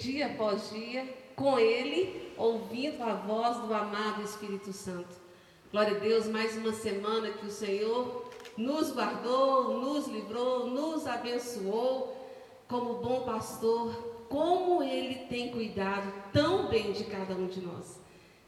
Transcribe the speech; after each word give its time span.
dia 0.00 0.26
após 0.26 0.70
dia 0.70 1.06
com 1.36 1.58
Ele, 1.58 2.32
ouvindo 2.36 3.02
a 3.02 3.14
voz 3.14 3.58
do 3.58 3.72
amado 3.72 4.22
Espírito 4.22 4.72
Santo. 4.72 5.20
Glória 5.70 5.96
a 5.96 6.00
Deus, 6.00 6.26
mais 6.26 6.56
uma 6.56 6.72
semana 6.72 7.30
que 7.30 7.46
o 7.46 7.50
Senhor 7.50 8.24
nos 8.56 8.90
guardou, 8.92 9.78
nos 9.78 10.08
livrou, 10.08 10.68
nos 10.68 11.06
abençoou 11.06 12.16
como 12.66 12.94
bom 12.94 13.22
pastor, 13.22 13.92
como 14.28 14.82
Ele 14.82 15.26
tem 15.26 15.50
cuidado 15.50 16.12
tão 16.32 16.68
bem 16.68 16.92
de 16.92 17.04
cada 17.04 17.34
um 17.34 17.46
de 17.46 17.60
nós. 17.60 18.00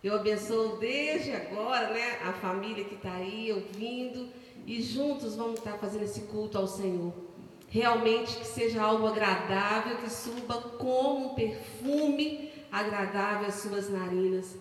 Eu 0.03 0.17
abençoo 0.17 0.79
desde 0.79 1.33
agora, 1.33 1.91
né, 1.91 2.19
a 2.25 2.33
família 2.33 2.85
que 2.85 2.95
está 2.95 3.13
aí 3.13 3.53
ouvindo 3.53 4.29
e 4.67 4.83
juntos 4.83 5.37
vamos 5.37 5.59
estar 5.59 5.73
tá 5.73 5.79
fazendo 5.79 6.05
esse 6.05 6.23
culto 6.23 6.57
ao 6.57 6.67
Senhor. 6.67 7.13
Realmente 7.73 8.37
que 8.37 8.47
seja 8.47 8.83
algo 8.83 9.07
agradável, 9.07 9.97
que 9.97 10.11
suba 10.13 10.61
como 10.79 11.31
um 11.31 11.35
perfume 11.35 12.51
agradável 12.71 13.49
às 13.49 13.55
suas 13.55 13.89
narinas. 13.89 14.59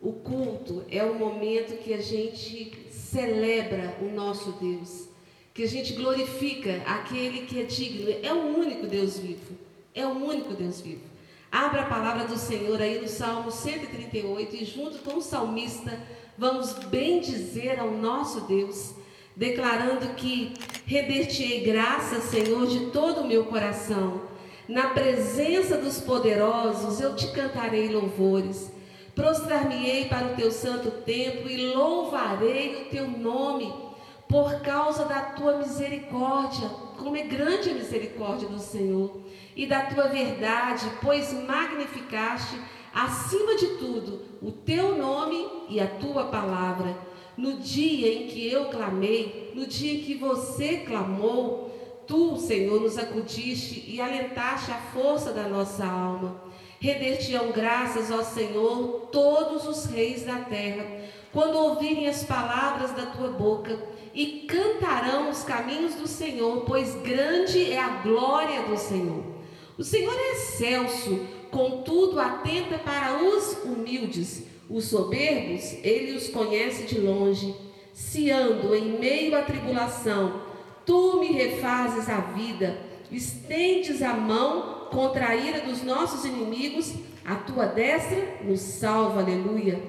O 0.00 0.14
culto 0.14 0.84
é 0.90 1.04
o 1.04 1.14
momento 1.14 1.80
que 1.80 1.94
a 1.94 2.02
gente 2.02 2.88
celebra 2.90 3.96
o 4.02 4.06
nosso 4.06 4.50
Deus, 4.60 5.08
que 5.54 5.62
a 5.62 5.68
gente 5.68 5.92
glorifica 5.92 6.82
aquele 6.84 7.46
que 7.46 7.60
é 7.60 7.62
digno. 7.62 8.10
É 8.20 8.34
o 8.34 8.58
único 8.58 8.88
Deus 8.88 9.16
vivo. 9.16 9.56
É 9.94 10.04
o 10.04 10.10
único 10.10 10.54
Deus 10.54 10.80
vivo. 10.80 11.04
Abra 11.52 11.82
a 11.82 11.86
palavra 11.86 12.24
do 12.26 12.36
Senhor 12.36 12.82
aí 12.82 13.00
no 13.00 13.06
Salmo 13.06 13.52
138 13.52 14.56
e 14.56 14.64
junto 14.64 14.98
com 15.04 15.18
o 15.18 15.22
salmista 15.22 16.02
vamos 16.36 16.72
bem 16.90 17.20
dizer 17.20 17.78
ao 17.78 17.92
nosso 17.92 18.40
Deus, 18.40 18.92
declarando 19.36 20.14
que 20.16 20.52
reder-te-ei 20.86 21.64
graça, 21.64 22.20
Senhor, 22.20 22.66
de 22.66 22.86
todo 22.86 23.22
o 23.22 23.26
meu 23.26 23.44
coração. 23.44 24.22
Na 24.68 24.88
presença 24.88 25.76
dos 25.76 26.00
poderosos 26.00 27.00
eu 27.00 27.14
te 27.14 27.28
cantarei 27.32 27.88
louvores. 27.88 28.72
Prostrar-me-ei 29.14 30.06
para 30.06 30.26
o 30.26 30.34
teu 30.34 30.50
santo 30.50 30.90
templo 31.02 31.50
e 31.50 31.74
louvarei 31.74 32.82
o 32.82 32.90
teu 32.90 33.08
nome 33.08 33.72
por 34.28 34.60
causa 34.60 35.04
da 35.04 35.20
tua 35.20 35.58
misericórdia. 35.58 36.68
Como 36.98 37.16
é 37.16 37.22
grande 37.22 37.70
a 37.70 37.74
misericórdia 37.74 38.48
do 38.48 38.58
Senhor 38.58 39.20
e 39.54 39.66
da 39.66 39.82
tua 39.82 40.08
verdade, 40.08 40.86
pois 41.02 41.32
magnificaste 41.32 42.58
acima 42.92 43.56
de 43.56 43.66
tudo 43.76 44.22
o 44.42 44.50
teu 44.50 44.96
nome 44.96 45.46
e 45.68 45.80
a 45.80 45.86
tua 45.86 46.24
palavra. 46.24 46.96
No 47.36 47.54
dia 47.54 48.12
em 48.12 48.26
que 48.28 48.50
eu 48.50 48.66
clamei, 48.66 49.52
no 49.54 49.66
dia 49.66 49.94
em 49.94 50.02
que 50.02 50.14
você 50.14 50.78
clamou, 50.78 52.02
tu, 52.06 52.36
Senhor, 52.36 52.80
nos 52.80 52.96
acudiste 52.96 53.84
e 53.88 54.00
alentaste 54.00 54.70
a 54.70 54.76
força 54.92 55.32
da 55.32 55.48
nossa 55.48 55.84
alma. 55.84 56.42
Reder-te-ão 56.80 57.50
graças, 57.50 58.10
ó 58.10 58.22
Senhor, 58.22 59.08
todos 59.10 59.66
os 59.66 59.86
reis 59.86 60.24
da 60.24 60.40
terra, 60.40 60.86
quando 61.32 61.56
ouvirem 61.56 62.06
as 62.06 62.22
palavras 62.24 62.92
da 62.92 63.06
tua 63.06 63.28
boca, 63.28 63.78
e 64.14 64.46
cantarão 64.46 65.30
os 65.30 65.42
caminhos 65.42 65.94
do 65.94 66.06
Senhor, 66.06 66.64
pois 66.64 66.94
grande 67.02 67.72
é 67.72 67.80
a 67.80 68.02
glória 68.02 68.62
do 68.62 68.76
Senhor. 68.76 69.24
O 69.76 69.82
Senhor 69.82 70.14
é 70.14 70.32
excelso, 70.32 71.26
contudo 71.50 72.20
atenta 72.20 72.78
para 72.78 73.24
os 73.24 73.64
humildes. 73.64 74.44
Os 74.68 74.86
soberbos, 74.86 75.76
ele 75.82 76.16
os 76.16 76.28
conhece 76.28 76.84
de 76.84 76.98
longe. 76.98 77.54
Se 77.92 78.30
ando 78.30 78.74
em 78.74 78.98
meio 78.98 79.36
à 79.36 79.42
tribulação, 79.42 80.40
tu 80.84 81.20
me 81.20 81.32
refazes 81.32 82.08
a 82.08 82.20
vida, 82.20 82.78
estendes 83.10 84.02
a 84.02 84.14
mão 84.14 84.88
contra 84.90 85.28
a 85.28 85.36
ira 85.36 85.60
dos 85.60 85.82
nossos 85.82 86.24
inimigos, 86.24 86.94
a 87.24 87.36
tua 87.36 87.66
destra 87.66 88.40
nos 88.42 88.60
salva, 88.60 89.20
aleluia. 89.20 89.80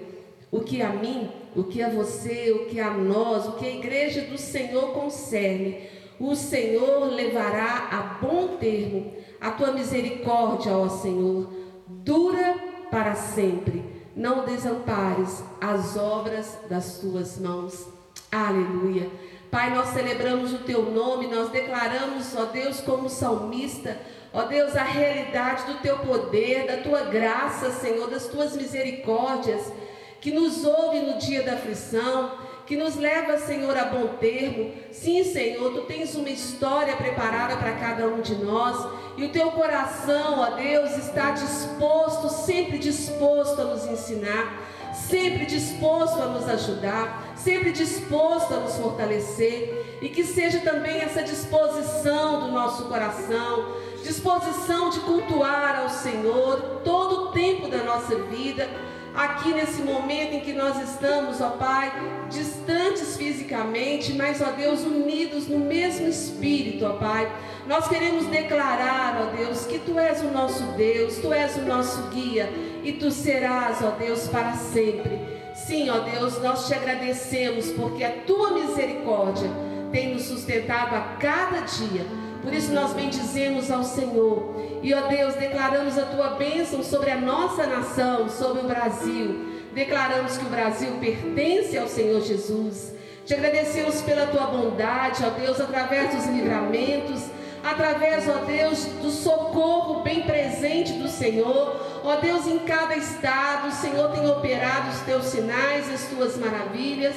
O 0.51 0.61
que 0.61 0.81
a 0.81 0.89
mim, 0.89 1.29
o 1.55 1.63
que 1.63 1.81
a 1.81 1.89
você, 1.89 2.51
o 2.51 2.65
que 2.69 2.79
a 2.79 2.91
nós, 2.91 3.47
o 3.47 3.53
que 3.53 3.65
a 3.65 3.75
igreja 3.75 4.21
do 4.21 4.37
Senhor 4.37 4.93
concerne, 4.93 5.79
o 6.19 6.35
Senhor 6.35 7.11
levará 7.11 7.89
a 7.91 8.25
bom 8.25 8.57
termo 8.57 9.13
a 9.41 9.51
tua 9.51 9.71
misericórdia, 9.71 10.75
ó 10.75 10.87
Senhor, 10.87 11.49
dura 11.87 12.55
para 12.89 13.15
sempre. 13.15 13.94
Não 14.15 14.45
desampares 14.45 15.43
as 15.59 15.97
obras 15.97 16.57
das 16.69 16.99
tuas 16.99 17.37
mãos. 17.37 17.85
Aleluia. 18.31 19.09
Pai, 19.51 19.73
nós 19.73 19.89
celebramos 19.89 20.53
o 20.53 20.59
teu 20.59 20.91
nome, 20.91 21.27
nós 21.27 21.49
declaramos, 21.49 22.35
ó 22.35 22.45
Deus, 22.45 22.79
como 22.81 23.09
salmista, 23.09 23.97
ó 24.33 24.43
Deus, 24.43 24.75
a 24.75 24.83
realidade 24.83 25.65
do 25.65 25.79
teu 25.79 25.99
poder, 25.99 26.65
da 26.65 26.77
tua 26.77 27.01
graça, 27.01 27.71
Senhor, 27.71 28.09
das 28.09 28.27
tuas 28.27 28.55
misericórdias, 28.55 29.71
que 30.19 30.31
nos 30.31 30.65
ouve 30.65 30.99
no 30.99 31.17
dia 31.17 31.43
da 31.43 31.53
aflição, 31.53 32.44
que 32.65 32.75
nos 32.75 32.95
leva, 32.95 33.37
Senhor, 33.37 33.77
a 33.77 33.85
bom 33.85 34.07
termo. 34.19 34.71
Sim, 34.91 35.23
Senhor, 35.23 35.71
tu 35.71 35.81
tens 35.81 36.15
uma 36.15 36.29
história 36.29 36.95
preparada 36.95 37.57
para 37.57 37.73
cada 37.73 38.07
um 38.07 38.21
de 38.21 38.35
nós, 38.35 38.87
e 39.17 39.23
o 39.23 39.29
teu 39.29 39.51
coração, 39.51 40.39
ó 40.39 40.55
Deus, 40.55 40.97
está 40.97 41.31
disposto, 41.31 42.29
sempre 42.29 42.77
disposto 42.77 43.61
a 43.61 43.65
nos 43.65 43.85
ensinar, 43.85 44.61
sempre 44.93 45.45
disposto 45.45 46.21
a 46.21 46.25
nos 46.25 46.49
ajudar, 46.49 47.33
sempre 47.35 47.71
disposto 47.71 48.53
a 48.53 48.57
nos 48.57 48.75
fortalecer, 48.75 49.99
e 50.01 50.09
que 50.09 50.23
seja 50.23 50.59
também 50.59 50.99
essa 50.99 51.21
disposição 51.21 52.41
do 52.41 52.47
nosso 52.51 52.85
coração, 52.85 53.75
disposição 54.03 54.89
de 54.89 54.99
cultuar 55.01 55.79
ao 55.81 55.89
Senhor 55.89 56.81
todo 56.83 57.25
o 57.25 57.31
tempo 57.31 57.67
da 57.67 57.83
nossa 57.83 58.15
vida 58.23 58.67
aqui 59.15 59.53
nesse 59.53 59.81
momento 59.81 60.33
em 60.33 60.41
que 60.41 60.51
nós 60.51 60.77
estamos, 60.89 61.39
ó 61.39 61.51
Pai, 61.51 61.91
distantes 62.29 63.17
fisicamente, 63.17 64.13
mas, 64.13 64.41
ó 64.41 64.51
Deus, 64.51 64.81
unidos 64.81 65.47
no 65.47 65.59
mesmo 65.59 66.07
espírito, 66.07 66.85
ó 66.85 66.93
Pai. 66.93 67.31
Nós 67.67 67.87
queremos 67.87 68.27
declarar, 68.27 69.21
ó 69.21 69.35
Deus, 69.35 69.65
que 69.65 69.79
Tu 69.79 69.97
és 69.97 70.21
o 70.21 70.31
nosso 70.31 70.63
Deus, 70.77 71.17
Tu 71.17 71.33
és 71.33 71.55
o 71.57 71.61
nosso 71.61 72.01
guia 72.09 72.51
e 72.83 72.93
Tu 72.93 73.09
serás, 73.11 73.81
ó 73.81 73.91
Deus, 73.91 74.27
para 74.27 74.53
sempre. 74.53 75.19
Sim, 75.53 75.89
ó 75.89 75.99
Deus, 75.99 76.41
nós 76.41 76.67
te 76.67 76.73
agradecemos 76.73 77.71
porque 77.71 78.03
a 78.03 78.11
Tua 78.11 78.51
misericórdia 78.51 79.49
tem 79.91 80.13
nos 80.13 80.23
sustentado 80.23 80.95
a 80.95 81.15
cada 81.19 81.61
dia. 81.61 82.05
Por 82.43 82.53
isso 82.53 82.71
nós 82.73 82.93
bendizemos 82.93 83.71
ao 83.71 83.83
Senhor. 83.83 84.53
E, 84.83 84.93
ó 84.93 85.07
Deus, 85.07 85.33
declaramos 85.33 85.97
a 85.97 86.05
tua 86.05 86.29
bênção 86.35 86.83
sobre 86.83 87.09
a 87.09 87.19
nossa 87.19 87.65
nação, 87.65 88.29
sobre 88.29 88.61
o 88.61 88.67
Brasil. 88.67 89.54
Declaramos 89.75 90.37
que 90.37 90.45
o 90.45 90.49
Brasil 90.49 90.89
pertence 91.01 91.77
ao 91.77 91.89
Senhor 91.89 92.21
Jesus. 92.21 92.93
Te 93.25 93.33
agradecemos 93.33 94.01
pela 94.03 94.25
tua 94.27 94.47
bondade, 94.47 95.21
ó 95.25 95.31
Deus, 95.31 95.59
através 95.59 96.15
dos 96.15 96.27
livramentos, 96.27 97.21
através, 97.61 98.25
ó 98.29 98.45
Deus, 98.45 98.85
do 99.01 99.11
socorro 99.11 100.01
bem 100.01 100.21
presente 100.21 100.93
do 100.93 101.09
Senhor. 101.09 101.75
Ó 102.05 102.15
Deus, 102.15 102.47
em 102.47 102.59
cada 102.59 102.95
estado, 102.95 103.67
o 103.67 103.71
Senhor 103.73 104.11
tem 104.11 104.25
operado 104.29 104.91
os 104.91 105.01
teus 105.01 105.25
sinais, 105.25 105.93
as 105.93 106.05
tuas 106.05 106.37
maravilhas. 106.37 107.15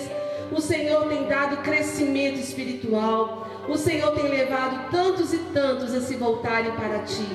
O 0.50 0.60
Senhor 0.60 1.06
tem 1.06 1.28
dado 1.28 1.58
crescimento 1.58 2.40
espiritual. 2.40 3.46
O 3.69 3.76
Senhor 3.76 4.10
tem 4.16 4.26
levado 4.26 4.90
tantos 4.90 5.32
e 5.32 5.38
tantos 5.55 5.94
a 5.94 6.00
se 6.00 6.16
voltarem 6.16 6.72
para 6.72 7.00
ti. 7.00 7.28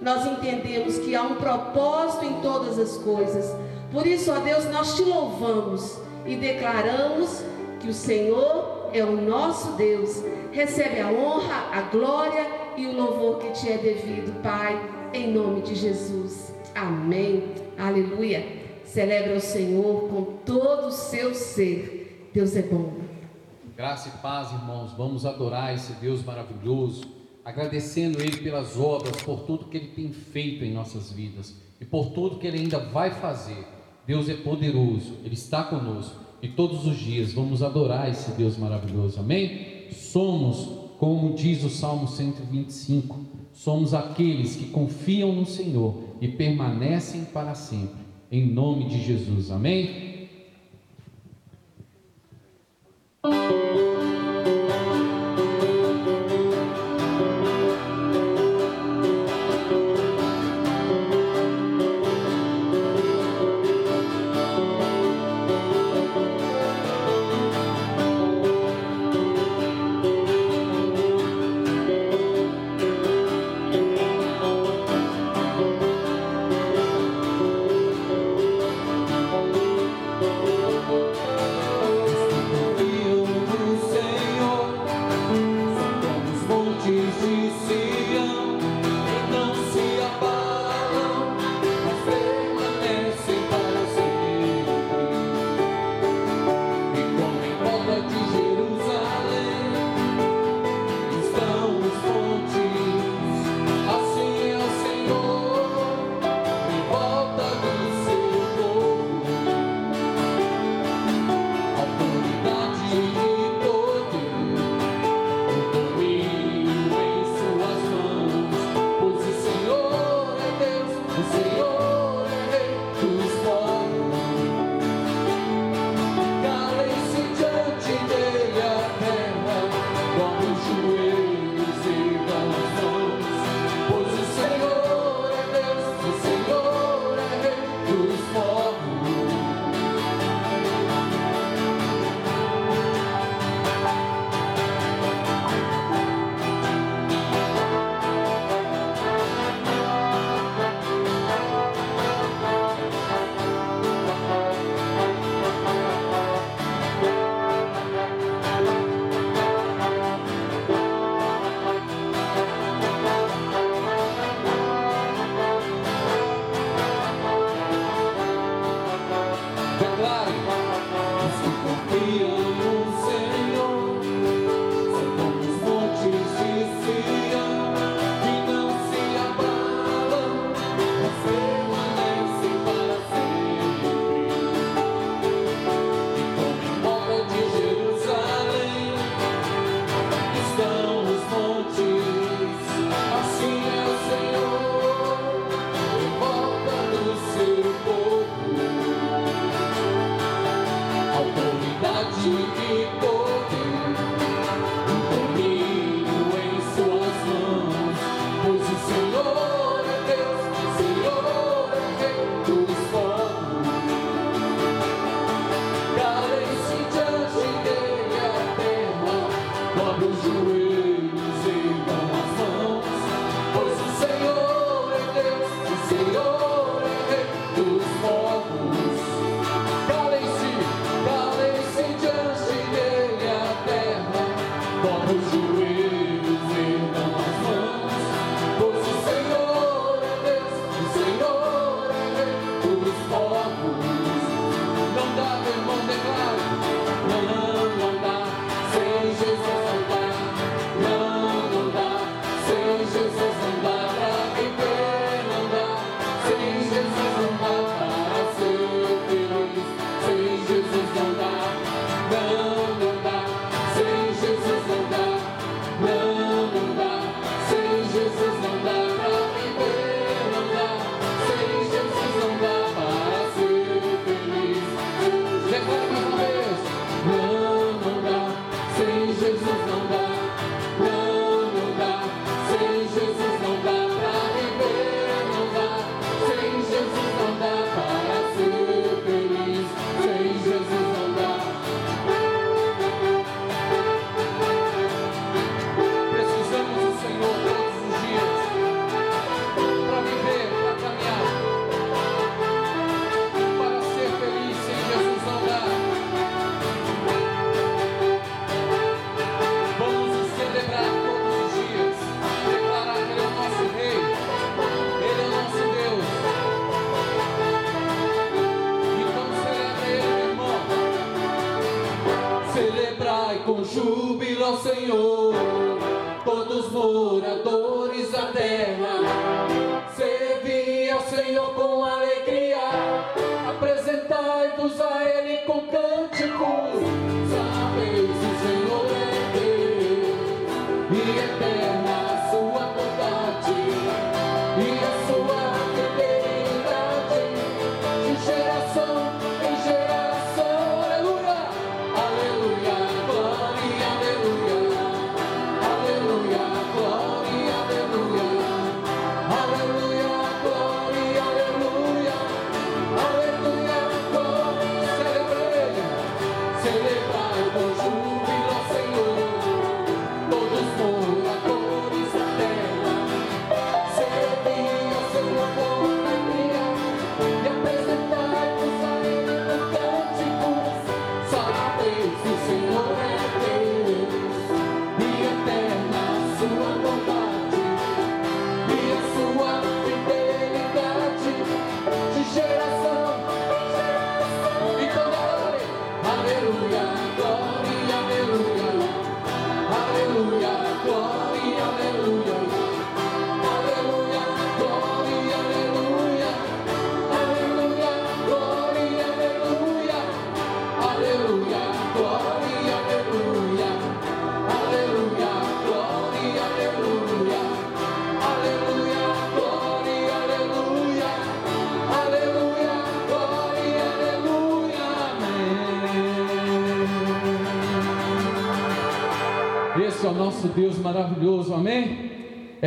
Nós 0.00 0.24
entendemos 0.24 0.98
que 1.00 1.16
há 1.16 1.22
um 1.22 1.34
propósito 1.34 2.26
em 2.26 2.40
todas 2.40 2.78
as 2.78 2.96
coisas. 2.98 3.52
Por 3.90 4.06
isso, 4.06 4.30
ó 4.30 4.38
Deus, 4.38 4.66
nós 4.66 4.96
te 4.96 5.02
louvamos 5.02 5.98
e 6.26 6.36
declaramos 6.36 7.42
que 7.80 7.88
o 7.88 7.94
Senhor 7.94 8.90
é 8.92 9.02
o 9.02 9.16
nosso 9.16 9.72
Deus. 9.72 10.22
Recebe 10.52 11.00
a 11.00 11.10
honra, 11.10 11.70
a 11.72 11.82
glória 11.82 12.46
e 12.76 12.86
o 12.86 12.92
louvor 12.92 13.38
que 13.38 13.50
te 13.52 13.70
é 13.70 13.78
devido, 13.78 14.42
Pai, 14.42 14.78
em 15.14 15.32
nome 15.32 15.62
de 15.62 15.74
Jesus. 15.74 16.54
Amém. 16.74 17.44
Aleluia. 17.78 18.44
Celebra 18.84 19.36
o 19.36 19.40
Senhor 19.40 20.08
com 20.08 20.24
todo 20.44 20.88
o 20.88 20.92
seu 20.92 21.34
ser. 21.34 22.30
Deus 22.32 22.56
é 22.56 22.62
bom. 22.62 22.92
Graça 23.74 24.08
e 24.08 24.22
paz, 24.22 24.50
irmãos. 24.52 24.92
Vamos 24.92 25.24
adorar 25.24 25.74
esse 25.74 25.92
Deus 25.94 26.22
maravilhoso, 26.22 27.04
agradecendo 27.44 28.20
Ele 28.20 28.36
pelas 28.38 28.78
obras, 28.78 29.22
por 29.22 29.40
tudo 29.40 29.66
que 29.66 29.76
Ele 29.76 29.88
tem 29.88 30.12
feito 30.12 30.64
em 30.64 30.72
nossas 30.72 31.10
vidas 31.10 31.54
e 31.80 31.84
por 31.84 32.10
tudo 32.10 32.38
que 32.38 32.46
Ele 32.46 32.58
ainda 32.58 32.78
vai 32.78 33.10
fazer. 33.10 33.77
Deus 34.08 34.26
é 34.30 34.34
poderoso, 34.34 35.18
Ele 35.22 35.34
está 35.34 35.62
conosco 35.62 36.18
e 36.40 36.48
todos 36.48 36.86
os 36.86 36.96
dias 36.96 37.34
vamos 37.34 37.62
adorar 37.62 38.08
esse 38.08 38.30
Deus 38.30 38.56
maravilhoso. 38.56 39.20
Amém? 39.20 39.90
Somos, 39.92 40.66
como 40.98 41.34
diz 41.34 41.62
o 41.62 41.68
Salmo 41.68 42.08
125, 42.08 43.20
somos 43.52 43.92
aqueles 43.92 44.56
que 44.56 44.70
confiam 44.70 45.30
no 45.34 45.44
Senhor 45.44 46.04
e 46.22 46.28
permanecem 46.28 47.26
para 47.26 47.54
sempre. 47.54 48.00
Em 48.32 48.46
nome 48.46 48.88
de 48.88 48.98
Jesus. 49.04 49.50
Amém? 49.50 50.28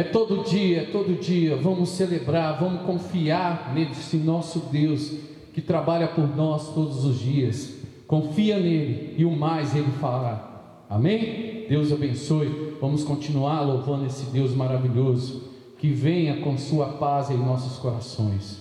É 0.01 0.03
todo 0.03 0.43
dia, 0.43 0.81
é 0.81 0.85
todo 0.85 1.13
dia, 1.13 1.55
vamos 1.57 1.89
celebrar, 1.89 2.59
vamos 2.59 2.81
confiar 2.87 3.71
nesse 3.71 4.17
nosso 4.17 4.57
Deus 4.71 5.13
que 5.53 5.61
trabalha 5.61 6.07
por 6.07 6.35
nós 6.35 6.73
todos 6.73 7.05
os 7.05 7.19
dias. 7.19 7.75
Confia 8.07 8.59
nele 8.59 9.13
e 9.15 9.23
o 9.23 9.29
mais 9.29 9.75
ele 9.75 9.91
fará. 10.01 10.63
Amém? 10.89 11.67
Deus 11.69 11.91
abençoe. 11.91 12.77
Vamos 12.81 13.03
continuar 13.03 13.61
louvando 13.61 14.07
esse 14.07 14.25
Deus 14.31 14.55
maravilhoso 14.55 15.43
que 15.77 15.89
venha 15.89 16.41
com 16.41 16.57
sua 16.57 16.93
paz 16.93 17.29
em 17.29 17.37
nossos 17.37 17.77
corações. 17.77 18.59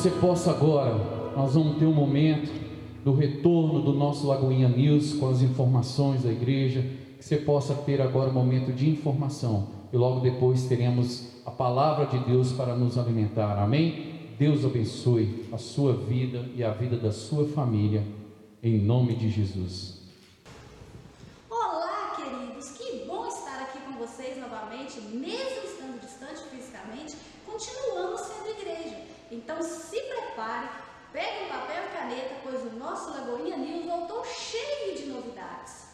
você 0.00 0.10
possa 0.12 0.50
agora, 0.50 0.94
nós 1.36 1.52
vamos 1.52 1.76
ter 1.76 1.84
um 1.84 1.92
momento 1.92 2.50
do 3.04 3.12
retorno 3.12 3.82
do 3.82 3.92
nosso 3.92 4.26
Lagoinha 4.26 4.66
News 4.66 5.12
com 5.12 5.28
as 5.28 5.42
informações 5.42 6.22
da 6.22 6.32
igreja, 6.32 6.82
que 7.18 7.22
você 7.22 7.36
possa 7.36 7.74
ter 7.74 8.00
agora 8.00 8.30
um 8.30 8.32
momento 8.32 8.72
de 8.72 8.88
informação 8.88 9.66
e 9.92 9.96
logo 9.98 10.20
depois 10.20 10.64
teremos 10.64 11.28
a 11.44 11.50
palavra 11.50 12.06
de 12.06 12.18
Deus 12.24 12.50
para 12.50 12.74
nos 12.74 12.96
alimentar. 12.96 13.62
Amém? 13.62 14.14
Deus 14.38 14.64
abençoe 14.64 15.44
a 15.52 15.58
sua 15.58 15.92
vida 15.92 16.48
e 16.56 16.64
a 16.64 16.70
vida 16.70 16.96
da 16.96 17.12
sua 17.12 17.44
família, 17.44 18.02
em 18.62 18.78
nome 18.78 19.14
de 19.14 19.28
Jesus. 19.28 19.99
novamente, 24.40 25.00
mesmo 25.00 25.64
estando 25.64 26.00
distante 26.00 26.42
fisicamente, 26.50 27.16
continuamos 27.44 28.20
sendo 28.22 28.50
igreja. 28.50 29.06
Então 29.30 29.62
se 29.62 30.00
prepare, 30.00 30.68
pegue 31.12 31.44
um 31.44 31.48
papel 31.48 31.84
e 31.84 31.96
caneta, 31.96 32.34
pois 32.42 32.62
o 32.62 32.76
nosso 32.76 33.10
Lagoinha 33.10 33.56
News 33.56 33.84
voltou 33.84 34.24
cheio 34.24 34.96
de 34.96 35.06
novidades. 35.06 35.89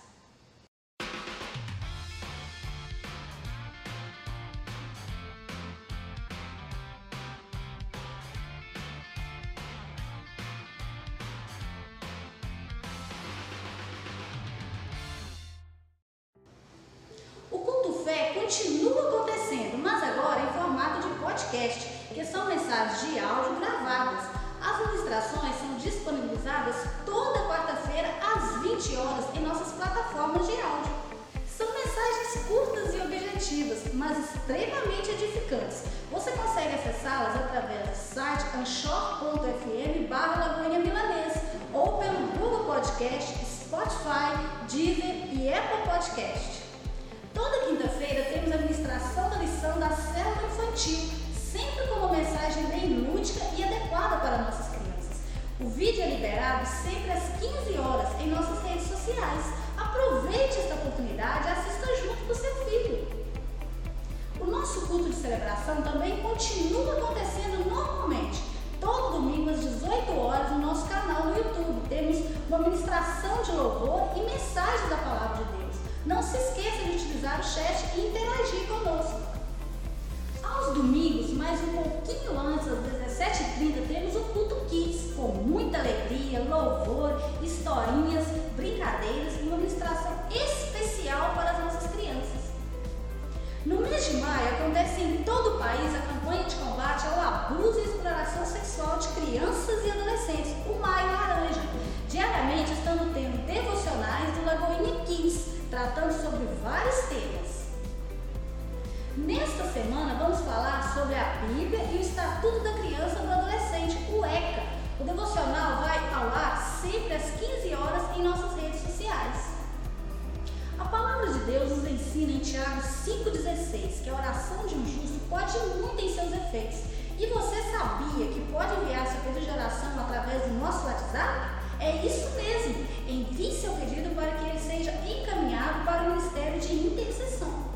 que 128.24 128.40
pode 128.50 128.74
enviar 128.80 129.06
seu 129.06 129.20
pedido 129.20 129.44
de 129.44 129.50
oração 129.50 130.00
através 130.00 130.42
do 130.44 130.54
nosso 130.54 130.86
WhatsApp? 130.86 131.56
É 131.78 131.96
isso 131.96 132.30
mesmo! 132.30 132.86
Envie 133.06 133.52
seu 133.52 133.72
pedido 133.74 134.14
para 134.14 134.30
que 134.32 134.48
ele 134.48 134.58
seja 134.58 134.92
encaminhado 135.06 135.84
para 135.84 136.02
o 136.04 136.16
Ministério 136.16 136.58
de 136.58 136.72
Intercessão. 136.72 137.66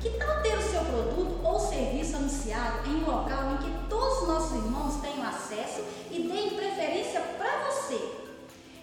Que 0.00 0.10
tal 0.10 0.42
ter 0.42 0.58
o 0.58 0.62
seu 0.62 0.80
produto 0.80 1.46
ou 1.46 1.60
serviço 1.60 2.16
anunciado 2.16 2.88
em 2.88 2.96
um 2.96 3.06
local 3.06 3.52
em 3.52 3.56
que 3.58 3.88
todos 3.88 4.22
os 4.22 4.28
nossos 4.28 4.52
irmãos 4.56 5.00
tenham 5.00 5.28
acesso 5.28 5.84
e 6.10 6.22
deem 6.22 6.50
preferência 6.50 7.20
para 7.38 7.70
você? 7.70 8.22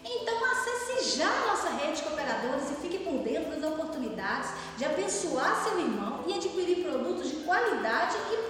Então 0.05 0.45
acesse 0.45 1.17
já 1.17 1.27
a 1.27 1.47
nossa 1.47 1.69
rede 1.71 1.97
de 1.97 2.03
cooperadores 2.03 2.71
e 2.71 2.75
fique 2.75 2.99
por 2.99 3.19
dentro 3.19 3.59
das 3.59 3.71
oportunidades 3.71 4.51
de 4.77 4.85
abençoar 4.85 5.61
seu 5.61 5.77
irmão 5.77 6.23
e 6.25 6.33
adquirir 6.33 6.85
produtos 6.85 7.29
de 7.29 7.35
qualidade 7.43 8.15
e 8.31 8.48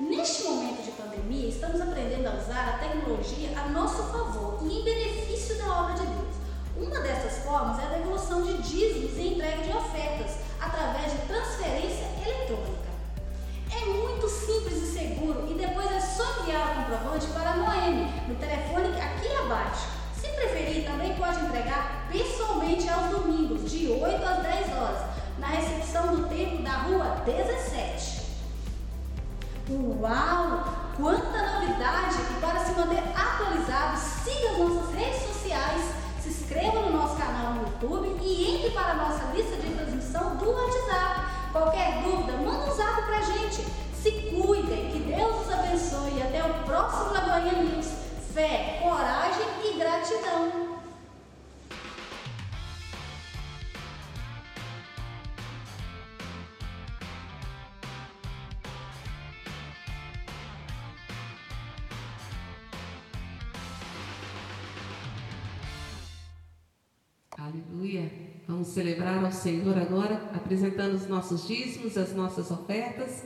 Neste 0.00 0.44
momento 0.44 0.84
de 0.84 0.92
pandemia, 0.92 1.48
estamos 1.48 1.80
aprendendo 1.80 2.28
a 2.28 2.34
usar 2.34 2.68
a 2.68 2.78
tecnologia 2.78 3.50
a 3.58 3.68
nosso 3.68 4.00
favor 4.04 4.60
e 4.62 4.78
em 4.78 4.84
benefício 4.84 5.58
da 5.58 5.82
obra 5.82 5.94
de 5.94 6.06
Deus. 6.06 6.36
Uma 6.76 7.00
dessas 7.00 7.42
formas 7.42 7.82
é 7.82 7.86
a 7.86 7.98
devolução 7.98 8.44
de 8.44 8.58
dízimos 8.58 9.18
e 9.18 9.34
entrega 9.34 9.60
de 9.60 9.76
ofertas 9.76 10.36
através 10.60 11.10
de 11.10 11.18
transferência 11.26 12.06
eletrônica. 12.24 12.88
É 13.72 13.86
muito 13.86 14.28
simples 14.28 14.84
e 14.84 14.92
seguro 14.92 15.48
e 15.50 15.54
depois 15.54 15.90
é 15.90 15.98
só 15.98 16.42
enviar 16.42 16.70
o 16.70 16.74
comprovante 16.76 17.26
para 17.32 17.50
a 17.50 17.56
Noemi 17.56 18.08
no 18.28 18.36
telefone 18.36 19.00
aqui 19.00 19.34
abaixo. 19.34 19.88
Se 20.14 20.28
preferir, 20.28 20.84
também 20.84 21.12
pode 21.16 21.40
entregar 21.44 22.06
pessoalmente 22.08 22.88
aos 22.88 23.10
domingos, 23.10 23.68
de 23.68 23.88
8 23.88 24.24
às 24.24 24.42
10 24.44 24.76
horas, 24.76 25.00
na 25.40 25.48
recepção 25.48 26.14
do 26.14 26.28
tempo 26.28 26.62
da 26.62 26.82
rua 26.82 27.20
17. 27.26 28.07
Uau! 29.70 30.64
Quanta 30.96 31.60
novidade! 31.60 32.16
E 32.30 32.40
para 32.40 32.58
se 32.58 32.72
manter 32.72 33.02
atualizado, 33.14 33.98
siga 33.98 34.52
as 34.52 34.58
nossas 34.58 34.94
redes 34.94 35.22
sociais, 35.26 35.92
se 36.22 36.30
inscreva 36.30 36.80
no 36.80 36.96
nosso 36.96 37.16
canal 37.16 37.52
no 37.52 37.62
YouTube 37.64 38.18
e 38.22 38.54
entre 38.54 38.70
para 38.70 38.92
a 38.92 38.94
nossa 38.94 39.24
lista 39.34 39.56
de 39.56 39.74
transmissão 39.74 40.36
do 40.36 40.50
WhatsApp. 40.50 41.20
Qualquer 41.52 42.02
dúvida, 42.02 42.32
manda 42.38 42.70
um 42.70 42.74
zap 42.74 43.02
pra 43.02 43.20
gente. 43.20 43.66
Se 43.94 44.10
cuidem, 44.10 44.90
que 44.90 45.00
Deus 45.00 45.46
os 45.46 45.52
abençoe 45.52 46.16
e 46.16 46.22
até 46.22 46.42
o 46.44 46.64
próximo 46.64 47.12
Lagoinha 47.12 47.62
News. 47.62 47.88
Fé, 48.32 48.80
coragem 48.82 49.48
e 49.64 49.78
gratidão. 49.78 50.67
Aleluia. 67.38 68.10
Vamos 68.48 68.66
celebrar 68.66 69.24
ao 69.24 69.30
Senhor 69.30 69.78
agora, 69.78 70.28
apresentando 70.34 70.94
os 70.94 71.06
nossos 71.06 71.46
dízimos, 71.46 71.96
as 71.96 72.12
nossas 72.12 72.50
ofertas. 72.50 73.22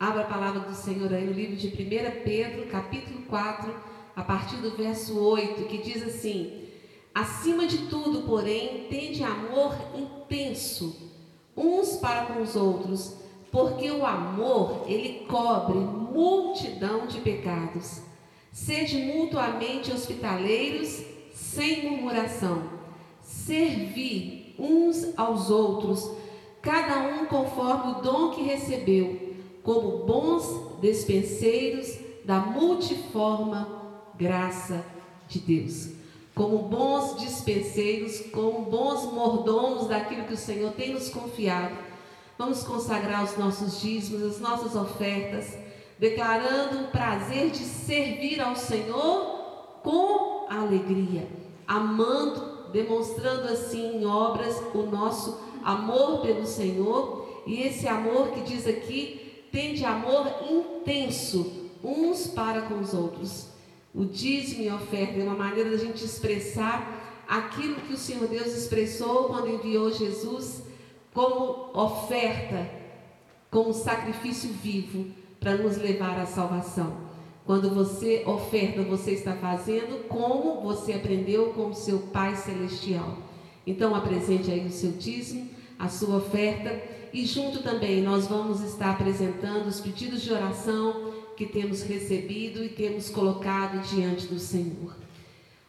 Abra 0.00 0.22
a 0.22 0.26
palavra 0.26 0.62
do 0.62 0.74
Senhor 0.74 1.14
aí 1.14 1.24
no 1.24 1.32
livro 1.32 1.54
de 1.54 1.68
1 1.68 2.24
Pedro, 2.24 2.66
capítulo 2.66 3.22
4, 3.28 3.72
a 4.16 4.22
partir 4.24 4.56
do 4.56 4.76
verso 4.76 5.16
8, 5.16 5.62
que 5.66 5.78
diz 5.78 6.02
assim: 6.02 6.70
Acima 7.14 7.64
de 7.64 7.86
tudo, 7.86 8.26
porém, 8.26 8.88
tende 8.90 9.22
amor 9.22 9.76
intenso 9.96 11.12
uns 11.56 11.98
para 11.98 12.26
com 12.26 12.42
os 12.42 12.56
outros, 12.56 13.16
porque 13.52 13.88
o 13.92 14.04
amor, 14.04 14.86
ele 14.88 15.24
cobre 15.28 15.78
multidão 15.78 17.06
de 17.06 17.20
pecados. 17.20 18.02
Sede 18.50 18.98
mutuamente 19.04 19.92
hospitaleiros, 19.92 21.04
sem 21.32 21.88
murmuração 21.88 22.81
servir 23.46 24.54
uns 24.58 25.12
aos 25.16 25.50
outros, 25.50 26.10
cada 26.60 27.00
um 27.00 27.26
conforme 27.26 27.92
o 27.92 28.02
dom 28.02 28.30
que 28.30 28.42
recebeu, 28.42 29.34
como 29.62 30.04
bons 30.04 30.80
despenseiros 30.80 31.98
da 32.24 32.38
multiforme 32.38 33.66
graça 34.16 34.84
de 35.28 35.40
Deus. 35.40 35.90
Como 36.34 36.58
bons 36.58 37.20
dispenseiros, 37.20 38.20
como 38.30 38.70
bons 38.70 39.12
mordomos 39.12 39.88
daquilo 39.88 40.24
que 40.24 40.34
o 40.34 40.38
Senhor 40.38 40.72
tem 40.72 40.94
nos 40.94 41.10
confiado. 41.10 41.76
Vamos 42.38 42.62
consagrar 42.62 43.24
os 43.24 43.36
nossos 43.36 43.80
dízimos, 43.80 44.22
as 44.22 44.40
nossas 44.40 44.74
ofertas, 44.74 45.56
declarando 45.98 46.84
o 46.84 46.88
prazer 46.88 47.50
de 47.50 47.58
servir 47.58 48.40
ao 48.40 48.56
Senhor 48.56 49.80
com 49.82 50.46
alegria, 50.48 51.28
amando 51.66 52.51
demonstrando 52.72 53.48
assim 53.48 53.98
em 53.98 54.06
obras 54.06 54.60
o 54.74 54.82
nosso 54.82 55.38
amor 55.62 56.22
pelo 56.22 56.46
Senhor, 56.46 57.42
e 57.46 57.62
esse 57.62 57.86
amor 57.86 58.30
que 58.30 58.40
diz 58.40 58.66
aqui 58.66 59.44
tem 59.50 59.74
de 59.74 59.84
amor 59.84 60.26
intenso 60.50 61.70
uns 61.82 62.26
para 62.28 62.62
com 62.62 62.78
os 62.78 62.94
outros. 62.94 63.48
O 63.94 64.04
dízimo 64.04 64.62
e 64.62 64.70
oferta 64.70 65.20
é 65.20 65.22
uma 65.22 65.34
maneira 65.34 65.70
da 65.70 65.76
gente 65.76 66.04
expressar 66.04 67.24
aquilo 67.28 67.76
que 67.76 67.92
o 67.92 67.98
Senhor 67.98 68.26
Deus 68.26 68.48
expressou 68.48 69.24
quando 69.24 69.48
enviou 69.48 69.92
Jesus 69.92 70.62
como 71.12 71.70
oferta, 71.74 72.70
como 73.50 73.72
sacrifício 73.74 74.50
vivo 74.50 75.10
para 75.38 75.56
nos 75.56 75.76
levar 75.76 76.18
à 76.18 76.24
salvação. 76.24 77.11
Quando 77.44 77.70
você 77.70 78.22
oferta, 78.24 78.82
você 78.82 79.12
está 79.12 79.34
fazendo 79.34 80.06
como 80.08 80.60
você 80.60 80.92
aprendeu 80.92 81.46
com 81.46 81.72
seu 81.72 81.98
Pai 81.98 82.36
Celestial. 82.36 83.18
Então, 83.66 83.94
apresente 83.94 84.50
aí 84.50 84.64
o 84.64 84.70
seu 84.70 84.92
dízimo, 84.92 85.50
a 85.78 85.88
sua 85.88 86.16
oferta, 86.16 86.80
e 87.12 87.26
junto 87.26 87.62
também 87.62 88.00
nós 88.00 88.26
vamos 88.26 88.60
estar 88.62 88.90
apresentando 88.90 89.66
os 89.66 89.80
pedidos 89.80 90.22
de 90.22 90.32
oração 90.32 91.12
que 91.36 91.46
temos 91.46 91.82
recebido 91.82 92.64
e 92.64 92.68
temos 92.68 93.10
colocado 93.10 93.82
diante 93.88 94.26
do 94.26 94.38
Senhor. 94.38 94.94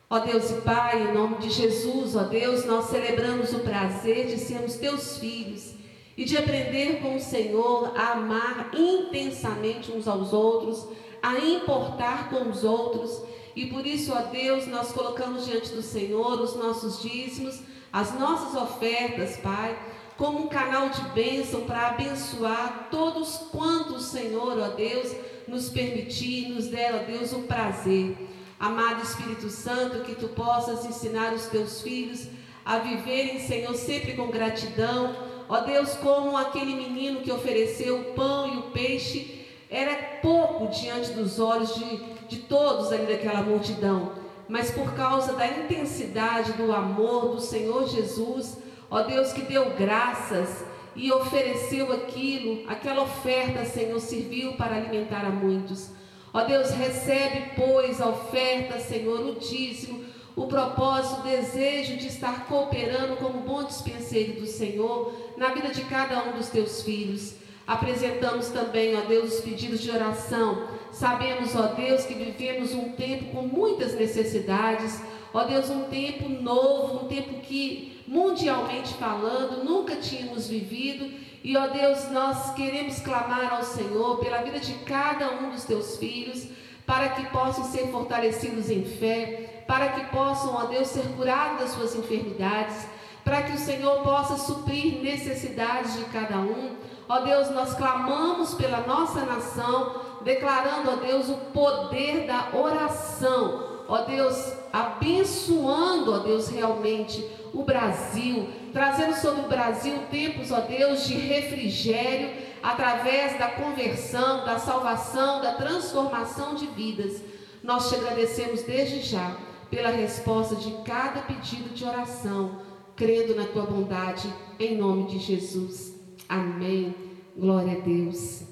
Ó 0.10 0.20
Deus 0.20 0.52
e 0.52 0.62
Pai, 0.62 1.10
em 1.10 1.14
nome 1.14 1.38
de 1.38 1.50
Jesus, 1.50 2.16
ó 2.16 2.24
Deus, 2.24 2.66
nós 2.66 2.86
celebramos 2.86 3.52
o 3.52 3.60
prazer 3.60 4.28
de 4.28 4.38
sermos 4.38 4.76
teus 4.76 5.18
filhos 5.18 5.74
e 6.16 6.24
de 6.24 6.38
aprender 6.38 7.02
com 7.02 7.16
o 7.16 7.20
Senhor 7.20 7.92
a 7.98 8.12
amar 8.12 8.70
intensamente 8.76 9.92
uns 9.92 10.08
aos 10.08 10.32
outros 10.32 10.88
a 11.24 11.40
importar 11.40 12.30
com 12.30 12.50
os 12.50 12.66
outros. 12.66 13.24
E 13.56 13.68
por 13.68 13.88
isso, 13.88 14.12
ó 14.14 14.24
Deus, 14.24 14.68
nós 14.68 14.92
colocamos 14.92 15.46
diante 15.46 15.70
do 15.70 15.82
Senhor 15.82 16.42
os 16.42 16.56
nossos 16.56 17.02
dízimos, 17.02 17.62
as 17.94 18.14
nossas 18.20 18.62
ofertas, 18.62 19.38
Pai, 19.38 19.78
como 20.18 20.40
um 20.40 20.48
canal 20.48 20.90
de 20.90 21.02
bênção 21.10 21.62
para 21.62 21.88
abençoar 21.88 22.90
todos 22.92 23.38
quantos, 23.52 24.06
Senhor, 24.08 24.60
ó 24.60 24.70
Deus, 24.70 25.16
nos 25.48 25.70
permitir, 25.70 26.50
nos 26.50 26.68
der, 26.68 26.94
ó 26.94 27.04
Deus, 27.10 27.32
o 27.32 27.44
prazer. 27.44 28.18
Amado 28.60 29.04
Espírito 29.04 29.50
Santo, 29.50 30.04
que 30.04 30.16
tu 30.16 30.30
possas 30.30 30.86
ensinar 30.86 31.34
os 31.34 31.46
teus 31.46 31.82
filhos 31.82 32.28
a 32.66 32.80
viverem, 32.80 33.40
Senhor, 33.40 33.74
sempre 33.76 34.14
com 34.14 34.28
gratidão. 34.28 35.16
Ó 35.48 35.60
Deus, 35.62 35.94
como 35.96 36.36
aquele 36.38 36.76
menino 36.76 37.22
que 37.22 37.32
ofereceu 37.32 38.00
o 38.00 38.04
pão 38.14 38.54
e 38.54 38.58
o 38.58 38.64
peixe 38.72 39.43
era 39.74 40.20
pouco 40.22 40.68
diante 40.68 41.12
dos 41.14 41.40
olhos 41.40 41.74
de, 41.76 41.98
de 42.28 42.38
todos 42.42 42.92
ali 42.92 43.06
daquela 43.06 43.42
multidão, 43.42 44.12
mas 44.48 44.70
por 44.70 44.94
causa 44.94 45.34
da 45.34 45.48
intensidade 45.48 46.54
do 46.54 46.72
amor 46.72 47.30
do 47.36 47.42
Senhor 47.42 47.88
Jesus, 47.90 48.58
ó 48.90 49.02
Deus 49.02 49.34
que 49.34 49.42
deu 49.42 49.72
graças 49.72 50.64
e 50.96 51.12
ofereceu 51.12 51.92
aquilo, 51.92 52.70
aquela 52.70 53.02
oferta, 53.02 53.66
Senhor, 53.66 54.00
serviu 54.00 54.54
para 54.54 54.76
alimentar 54.76 55.26
a 55.26 55.30
muitos. 55.30 55.90
Ó 56.32 56.44
Deus, 56.44 56.70
recebe, 56.72 57.52
pois, 57.56 58.00
a 58.00 58.10
oferta, 58.10 58.80
Senhor, 58.80 59.22
o 59.22 59.36
dízimo, 59.36 60.04
o 60.36 60.46
propósito, 60.48 61.22
o 61.22 61.24
desejo 61.24 61.98
de 61.98 62.08
estar 62.08 62.46
cooperando 62.46 63.16
como 63.18 63.42
bom 63.42 63.64
dispenseiro 63.64 64.40
do 64.40 64.48
Senhor 64.48 65.14
na 65.38 65.50
vida 65.50 65.70
de 65.70 65.82
cada 65.86 66.24
um 66.24 66.34
dos 66.34 66.50
teus 66.50 66.84
filhos. 66.84 67.36
Apresentamos 67.66 68.50
também, 68.50 68.96
ó 68.96 69.02
Deus, 69.02 69.36
os 69.36 69.42
pedidos 69.42 69.80
de 69.82 69.90
oração. 69.90 70.68
Sabemos, 70.92 71.56
ó 71.56 71.68
Deus, 71.68 72.04
que 72.06 72.14
vivemos 72.14 72.74
um 72.74 72.92
tempo 72.92 73.32
com 73.32 73.44
muitas 73.44 73.96
necessidades. 73.96 75.02
Ó 75.34 75.44
Deus, 75.46 75.70
um 75.70 75.84
tempo 75.84 76.28
novo, 76.30 77.06
um 77.06 77.08
tempo 77.08 77.40
que, 77.42 78.04
mundialmente 78.06 78.94
falando, 78.96 79.64
nunca 79.64 79.96
tínhamos 79.96 80.48
vivido. 80.48 81.10
E, 81.44 81.58
ó 81.58 81.68
Deus, 81.68 82.10
nós 82.12 82.54
queremos 82.54 83.00
clamar 83.00 83.54
ao 83.54 83.64
Senhor 83.64 84.20
pela 84.20 84.44
vida 84.44 84.60
de 84.60 84.74
cada 84.86 85.32
um 85.32 85.50
dos 85.50 85.64
teus 85.64 85.98
filhos, 85.98 86.48
para 86.86 87.10
que 87.10 87.26
possam 87.28 87.64
ser 87.64 87.88
fortalecidos 87.88 88.70
em 88.70 88.84
fé, 88.84 89.64
para 89.66 89.90
que 89.90 90.06
possam, 90.16 90.54
ó 90.54 90.66
Deus, 90.66 90.90
ser 90.90 91.04
curados 91.16 91.60
das 91.60 91.72
suas 91.72 91.96
enfermidades, 91.96 92.86
para 93.24 93.42
que 93.42 93.54
o 93.54 93.58
Senhor 93.58 94.04
possa 94.04 94.38
suprir 94.38 95.02
necessidades 95.02 95.98
de 95.98 96.04
cada 96.06 96.40
um. 96.40 96.76
Ó 97.14 97.20
Deus, 97.20 97.52
nós 97.52 97.76
clamamos 97.76 98.56
pela 98.56 98.80
nossa 98.88 99.24
nação, 99.24 100.02
declarando, 100.22 100.90
ó 100.90 100.96
Deus, 100.96 101.30
o 101.30 101.36
poder 101.54 102.26
da 102.26 102.50
oração. 102.58 103.84
Ó 103.88 104.02
Deus, 104.02 104.54
abençoando, 104.74 106.12
ó 106.12 106.18
Deus, 106.18 106.50
realmente 106.50 107.24
o 107.54 107.62
Brasil, 107.62 108.50
trazendo 108.74 109.14
sobre 109.14 109.42
o 109.42 109.48
Brasil 109.48 109.94
tempos, 110.10 110.52
ó 110.52 110.62
Deus, 110.62 111.06
de 111.06 111.14
refrigério 111.14 112.32
através 112.64 113.38
da 113.38 113.48
conversão, 113.50 114.44
da 114.44 114.58
salvação, 114.58 115.40
da 115.40 115.54
transformação 115.54 116.56
de 116.56 116.66
vidas. 116.66 117.22
Nós 117.62 117.90
te 117.90 117.96
agradecemos 117.96 118.64
desde 118.64 119.02
já 119.02 119.38
pela 119.70 119.90
resposta 119.90 120.56
de 120.56 120.72
cada 120.84 121.22
pedido 121.22 121.76
de 121.76 121.86
oração, 121.86 122.58
crendo 122.96 123.36
na 123.36 123.46
tua 123.46 123.68
bondade, 123.68 124.34
em 124.60 124.76
nome 124.76 125.06
de 125.06 125.20
Jesus. 125.20 125.93
Amém. 126.28 126.96
Glória 127.36 127.78
a 127.78 127.82
Deus. 127.82 128.44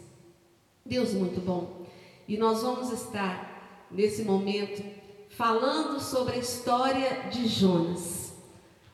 Deus 0.85 1.13
muito 1.13 1.39
bom. 1.39 1.85
E 2.27 2.37
nós 2.37 2.61
vamos 2.61 2.91
estar 2.91 3.87
nesse 3.91 4.23
momento 4.23 4.83
falando 5.29 5.99
sobre 5.99 6.35
a 6.35 6.39
história 6.39 7.29
de 7.29 7.47
Jonas. 7.47 8.33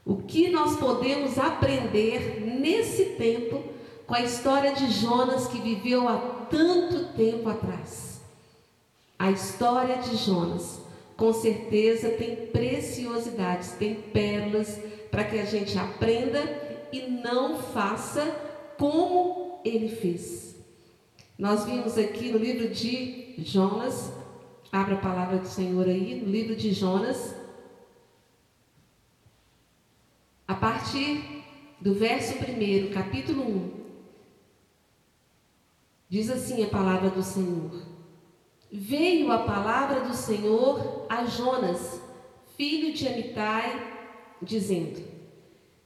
O 0.05 0.17
que 0.17 0.49
nós 0.49 0.77
podemos 0.77 1.37
aprender 1.37 2.41
nesse 2.41 3.05
tempo 3.17 3.63
com 4.05 4.15
a 4.15 4.21
história 4.21 4.73
de 4.73 4.89
Jonas 4.89 5.47
que 5.47 5.59
viveu 5.59 6.07
há 6.07 6.17
tanto 6.49 7.13
tempo 7.13 7.49
atrás. 7.49 8.21
A 9.19 9.31
história 9.31 9.97
de 9.97 10.15
Jonas, 10.15 10.79
com 11.17 11.33
certeza, 11.33 12.09
tem 12.09 12.47
preciosidades, 12.47 13.71
tem 13.71 13.95
pérolas 13.95 14.79
para 15.11 15.23
que 15.23 15.39
a 15.39 15.45
gente 15.45 15.77
aprenda 15.77 16.41
e 16.91 17.01
não 17.01 17.57
faça 17.57 18.46
como 18.77 19.59
ele 19.63 19.89
fez. 19.89 20.55
Nós 21.37 21.65
vimos 21.65 21.97
aqui 21.97 22.31
no 22.31 22.37
livro 22.37 22.69
de 22.69 23.35
Jonas, 23.37 24.11
abra 24.71 24.95
a 24.95 24.99
palavra 24.99 25.37
do 25.37 25.47
Senhor 25.47 25.87
aí, 25.87 26.21
no 26.21 26.29
livro 26.29 26.55
de 26.55 26.71
Jonas, 26.71 27.35
a 30.47 30.55
partir 30.55 31.43
do 31.79 31.93
verso 31.93 32.33
1, 32.35 32.91
capítulo 32.91 33.43
1, 33.43 33.71
diz 36.09 36.29
assim 36.29 36.63
a 36.63 36.67
palavra 36.67 37.09
do 37.09 37.21
Senhor: 37.21 37.85
Veio 38.71 39.31
a 39.31 39.39
palavra 39.39 40.01
do 40.01 40.13
Senhor 40.13 41.05
a 41.09 41.25
Jonas, 41.25 42.01
filho 42.55 42.93
de 42.93 43.07
Amitai, 43.07 43.95
dizendo: 44.41 45.01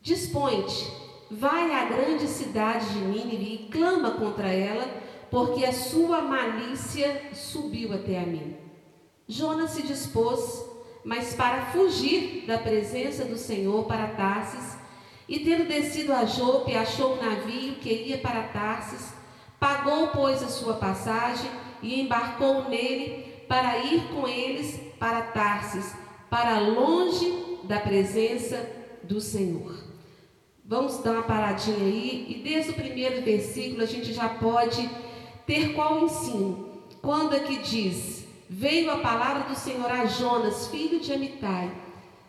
Dispõe-te, 0.02 1.01
vai 1.32 1.74
à 1.74 1.86
grande 1.86 2.28
cidade 2.28 2.90
de 2.90 3.00
Nínive 3.00 3.54
e 3.54 3.70
clama 3.72 4.12
contra 4.12 4.50
ela, 4.50 4.86
porque 5.30 5.64
a 5.64 5.72
sua 5.72 6.22
malícia 6.22 7.30
subiu 7.34 7.94
até 7.94 8.20
a 8.20 8.26
mim. 8.26 8.58
Jonas 9.28 9.72
se 9.72 9.82
dispôs, 9.84 10.66
mas 11.06 11.34
para 11.34 11.68
fugir 11.68 12.44
da 12.46 12.58
presença 12.58 13.24
do 13.24 13.38
Senhor 13.38 13.86
para 13.86 14.08
Tarsis, 14.08 14.78
e 15.30 15.40
tendo 15.40 15.70
descido 15.70 16.12
a 16.12 16.26
Jope, 16.26 16.76
achou 16.76 17.14
um 17.14 17.24
navio 17.24 17.76
que 17.76 17.90
ia 17.90 18.18
para 18.18 18.44
Tarsis, 18.44 19.14
pagou, 19.58 20.08
pois, 20.10 20.44
a 20.44 20.50
sua 20.50 20.74
passagem 20.74 21.50
e 21.82 22.02
embarcou 22.02 22.68
nele 22.68 23.46
para 23.48 23.78
ir 23.78 24.04
com 24.10 24.28
eles 24.28 24.78
para 25.00 25.22
Tarsis, 25.22 25.96
para 26.30 26.60
longe 26.60 27.60
da 27.64 27.80
presença 27.80 28.70
do 29.04 29.22
Senhor. 29.22 29.92
Vamos 30.64 31.00
dar 31.00 31.12
uma 31.12 31.24
paradinha 31.24 31.78
aí 31.78 32.26
e 32.30 32.36
desde 32.44 32.72
o 32.72 32.76
primeiro 32.76 33.22
versículo 33.24 33.82
a 33.82 33.86
gente 33.86 34.14
já 34.14 34.30
pode 34.30 34.90
ter 35.46 35.74
qual 35.74 36.04
ensino? 36.04 36.70
Quando 37.02 37.36
aqui 37.36 37.58
diz: 37.58 38.26
Veio 38.50 38.92
a 38.92 39.00
palavra 39.00 39.44
do 39.44 39.56
Senhor 39.56 39.90
a 39.90 40.06
Jonas, 40.06 40.68
filho 40.68 41.00
de 41.00 41.12
Amitai. 41.12 41.72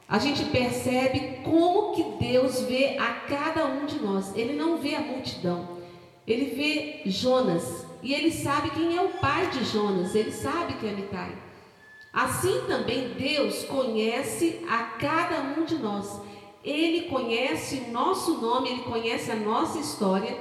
A 0.08 0.18
gente 0.18 0.44
percebe 0.46 1.40
como 1.42 1.94
que 1.94 2.24
Deus 2.24 2.60
vê 2.62 2.98
a 2.98 3.12
cada 3.28 3.66
um 3.66 3.86
de 3.86 3.98
nós. 4.00 4.34
Ele 4.36 4.52
não 4.54 4.76
vê 4.76 4.94
a 4.94 5.00
multidão. 5.00 5.78
Ele 6.26 6.54
vê 6.54 7.02
Jonas 7.06 7.86
e 8.02 8.12
ele 8.14 8.30
sabe 8.30 8.70
quem 8.70 8.96
é 8.96 9.02
o 9.02 9.08
pai 9.08 9.48
de 9.50 9.64
Jonas. 9.64 10.14
Ele 10.14 10.32
sabe 10.32 10.74
que 10.74 10.86
é 10.86 10.90
Amitai. 10.90 11.32
Assim 12.12 12.60
também 12.66 13.14
Deus 13.14 13.64
conhece 13.64 14.60
a 14.68 14.78
cada 14.98 15.40
um 15.40 15.64
de 15.64 15.76
nós. 15.76 16.20
Ele 16.64 17.08
conhece 17.08 17.82
o 17.86 17.90
nosso 17.90 18.38
nome, 18.38 18.70
ele 18.70 18.82
conhece 18.82 19.30
a 19.30 19.36
nossa 19.36 19.78
história 19.78 20.36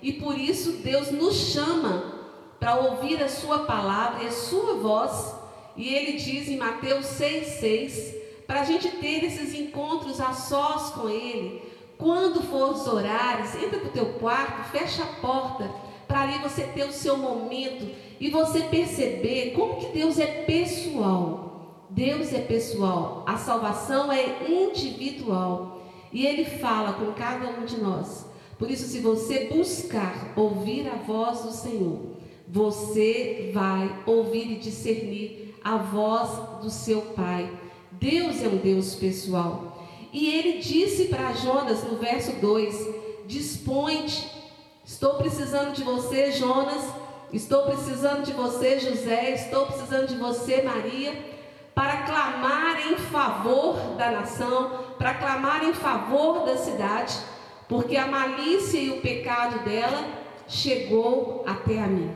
e 0.00 0.12
por 0.14 0.38
isso 0.38 0.72
Deus 0.78 1.10
nos 1.10 1.34
chama 1.52 2.14
para 2.58 2.76
ouvir 2.76 3.22
a 3.22 3.28
sua 3.28 3.60
palavra 3.60 4.24
e 4.24 4.28
a 4.28 4.32
sua 4.32 4.74
voz. 4.74 5.34
E 5.76 5.94
ele 5.94 6.18
diz 6.18 6.48
em 6.48 6.56
Mateus 6.56 7.06
6,6 7.06 8.16
para 8.46 8.62
a 8.62 8.64
gente 8.64 8.88
ter 8.88 9.24
esses 9.24 9.54
encontros 9.54 10.20
a 10.20 10.32
sós 10.32 10.90
com 10.90 11.08
ele. 11.08 11.62
Quando 11.98 12.42
fores 12.42 12.86
orares, 12.86 13.54
entra 13.56 13.78
para 13.78 13.88
o 13.88 13.92
teu 13.92 14.06
quarto, 14.14 14.70
fecha 14.70 15.02
a 15.02 15.20
porta, 15.20 15.70
para 16.06 16.22
ali 16.22 16.38
você 16.38 16.62
ter 16.62 16.84
o 16.84 16.92
seu 16.92 17.16
momento 17.16 17.88
e 18.20 18.30
você 18.30 18.60
perceber 18.60 19.52
como 19.54 19.76
que 19.76 19.86
Deus 19.86 20.18
é 20.18 20.26
pessoal. 20.44 21.57
Deus 21.90 22.32
é 22.32 22.40
pessoal, 22.40 23.24
a 23.26 23.36
salvação 23.36 24.12
é 24.12 24.46
individual 24.48 25.82
e 26.12 26.26
Ele 26.26 26.44
fala 26.44 26.92
com 26.92 27.12
cada 27.12 27.48
um 27.48 27.64
de 27.64 27.78
nós. 27.78 28.26
Por 28.58 28.70
isso, 28.70 28.86
se 28.86 29.00
você 29.00 29.46
buscar 29.46 30.32
ouvir 30.36 30.88
a 30.88 30.96
voz 30.96 31.42
do 31.42 31.52
Senhor, 31.52 32.16
você 32.46 33.50
vai 33.54 34.02
ouvir 34.06 34.52
e 34.52 34.56
discernir 34.56 35.54
a 35.62 35.76
voz 35.76 36.62
do 36.62 36.70
seu 36.70 37.00
Pai. 37.00 37.50
Deus 37.92 38.42
é 38.42 38.48
um 38.48 38.56
Deus 38.56 38.94
pessoal. 38.94 39.86
E 40.12 40.34
ele 40.34 40.58
disse 40.58 41.04
para 41.04 41.32
Jonas 41.32 41.84
no 41.84 41.96
verso 41.96 42.32
2: 42.40 42.88
Dispõe-te, 43.26 44.26
estou 44.84 45.14
precisando 45.14 45.74
de 45.74 45.84
você, 45.84 46.32
Jonas, 46.32 46.82
Estou 47.32 47.64
precisando 47.64 48.24
de 48.24 48.32
você, 48.32 48.80
José, 48.80 49.34
estou 49.34 49.66
precisando 49.66 50.06
de 50.06 50.16
você, 50.16 50.62
Maria, 50.62 51.12
para 51.78 51.98
clamar 51.98 52.88
em 52.88 52.96
favor 52.96 53.94
da 53.96 54.10
nação, 54.10 54.80
para 54.98 55.14
clamar 55.14 55.62
em 55.62 55.72
favor 55.72 56.44
da 56.44 56.56
cidade, 56.56 57.16
porque 57.68 57.96
a 57.96 58.04
malícia 58.04 58.80
e 58.80 58.90
o 58.90 59.00
pecado 59.00 59.62
dela 59.64 60.04
chegou 60.48 61.44
até 61.46 61.78
a 61.80 61.86
mim. 61.86 62.12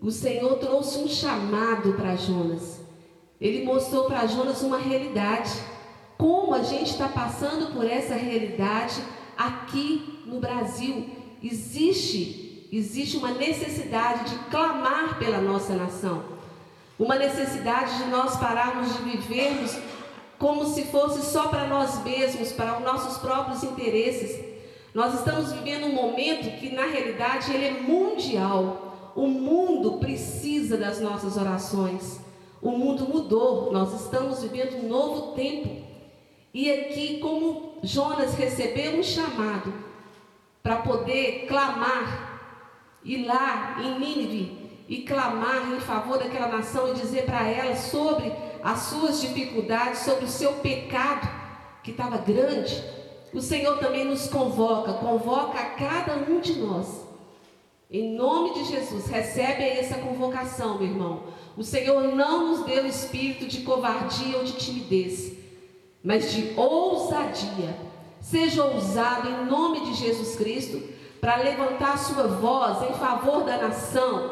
O 0.00 0.12
Senhor 0.12 0.58
trouxe 0.60 0.96
um 0.98 1.08
chamado 1.08 1.94
para 1.94 2.14
Jonas. 2.14 2.80
Ele 3.40 3.64
mostrou 3.64 4.04
para 4.04 4.28
Jonas 4.28 4.62
uma 4.62 4.78
realidade. 4.78 5.50
Como 6.16 6.54
a 6.54 6.62
gente 6.62 6.92
está 6.92 7.08
passando 7.08 7.74
por 7.74 7.84
essa 7.84 8.14
realidade 8.14 9.02
aqui 9.36 10.22
no 10.24 10.38
Brasil. 10.38 11.10
Existe 11.42 12.44
existe 12.70 13.16
uma 13.16 13.30
necessidade 13.30 14.30
de 14.30 14.38
clamar 14.50 15.18
pela 15.18 15.40
nossa 15.40 15.74
nação, 15.74 16.24
uma 16.98 17.16
necessidade 17.16 17.98
de 17.98 18.04
nós 18.04 18.36
pararmos 18.36 18.96
de 18.96 19.02
vivermos 19.02 19.76
como 20.38 20.66
se 20.66 20.84
fosse 20.84 21.24
só 21.24 21.48
para 21.48 21.66
nós 21.66 22.02
mesmos, 22.04 22.52
para 22.52 22.78
os 22.78 22.84
nossos 22.84 23.18
próprios 23.18 23.62
interesses. 23.62 24.44
Nós 24.92 25.14
estamos 25.14 25.52
vivendo 25.52 25.86
um 25.86 25.94
momento 25.94 26.58
que 26.58 26.74
na 26.74 26.86
realidade 26.86 27.52
ele 27.52 27.66
é 27.66 27.80
mundial. 27.80 29.12
O 29.16 29.26
mundo 29.26 29.98
precisa 29.98 30.76
das 30.76 31.00
nossas 31.00 31.36
orações. 31.36 32.20
O 32.60 32.70
mundo 32.70 33.08
mudou, 33.08 33.72
nós 33.72 34.02
estamos 34.02 34.42
vivendo 34.42 34.84
um 34.84 34.88
novo 34.88 35.32
tempo. 35.32 35.84
E 36.52 36.70
aqui, 36.70 37.18
como 37.18 37.78
Jonas 37.82 38.34
recebeu 38.34 38.98
um 38.98 39.02
chamado 39.02 39.72
para 40.62 40.76
poder 40.76 41.46
clamar 41.46 42.40
ir 43.04 43.26
lá 43.26 43.76
em 43.82 43.98
Nínive 43.98 44.63
e 44.88 45.02
clamar 45.02 45.72
em 45.72 45.80
favor 45.80 46.18
daquela 46.18 46.48
nação 46.48 46.88
e 46.88 46.94
dizer 46.94 47.24
para 47.24 47.48
ela 47.48 47.74
sobre 47.76 48.32
as 48.62 48.80
suas 48.80 49.20
dificuldades, 49.20 50.00
sobre 50.00 50.24
o 50.24 50.28
seu 50.28 50.52
pecado 50.54 51.28
que 51.82 51.90
estava 51.90 52.16
grande, 52.18 52.82
o 53.32 53.40
Senhor 53.40 53.78
também 53.78 54.04
nos 54.04 54.28
convoca, 54.28 54.92
convoca 54.94 55.58
a 55.58 55.70
cada 55.70 56.14
um 56.30 56.40
de 56.40 56.54
nós. 56.58 57.04
Em 57.90 58.14
nome 58.14 58.54
de 58.54 58.64
Jesus, 58.64 59.06
recebe 59.06 59.62
aí 59.62 59.78
essa 59.78 59.98
convocação, 59.98 60.78
meu 60.78 60.86
irmão. 60.86 61.24
O 61.56 61.62
Senhor 61.62 62.14
não 62.14 62.48
nos 62.48 62.64
deu 62.64 62.86
espírito 62.86 63.46
de 63.46 63.60
covardia 63.60 64.38
ou 64.38 64.44
de 64.44 64.52
timidez, 64.52 65.32
mas 66.02 66.32
de 66.32 66.52
ousadia. 66.56 67.76
Seja 68.20 68.64
ousado 68.64 69.28
em 69.28 69.44
nome 69.46 69.80
de 69.80 69.94
Jesus 69.94 70.36
Cristo 70.36 70.82
para 71.20 71.36
levantar 71.36 71.98
sua 71.98 72.26
voz 72.26 72.90
em 72.90 72.94
favor 72.94 73.44
da 73.44 73.58
nação, 73.58 74.30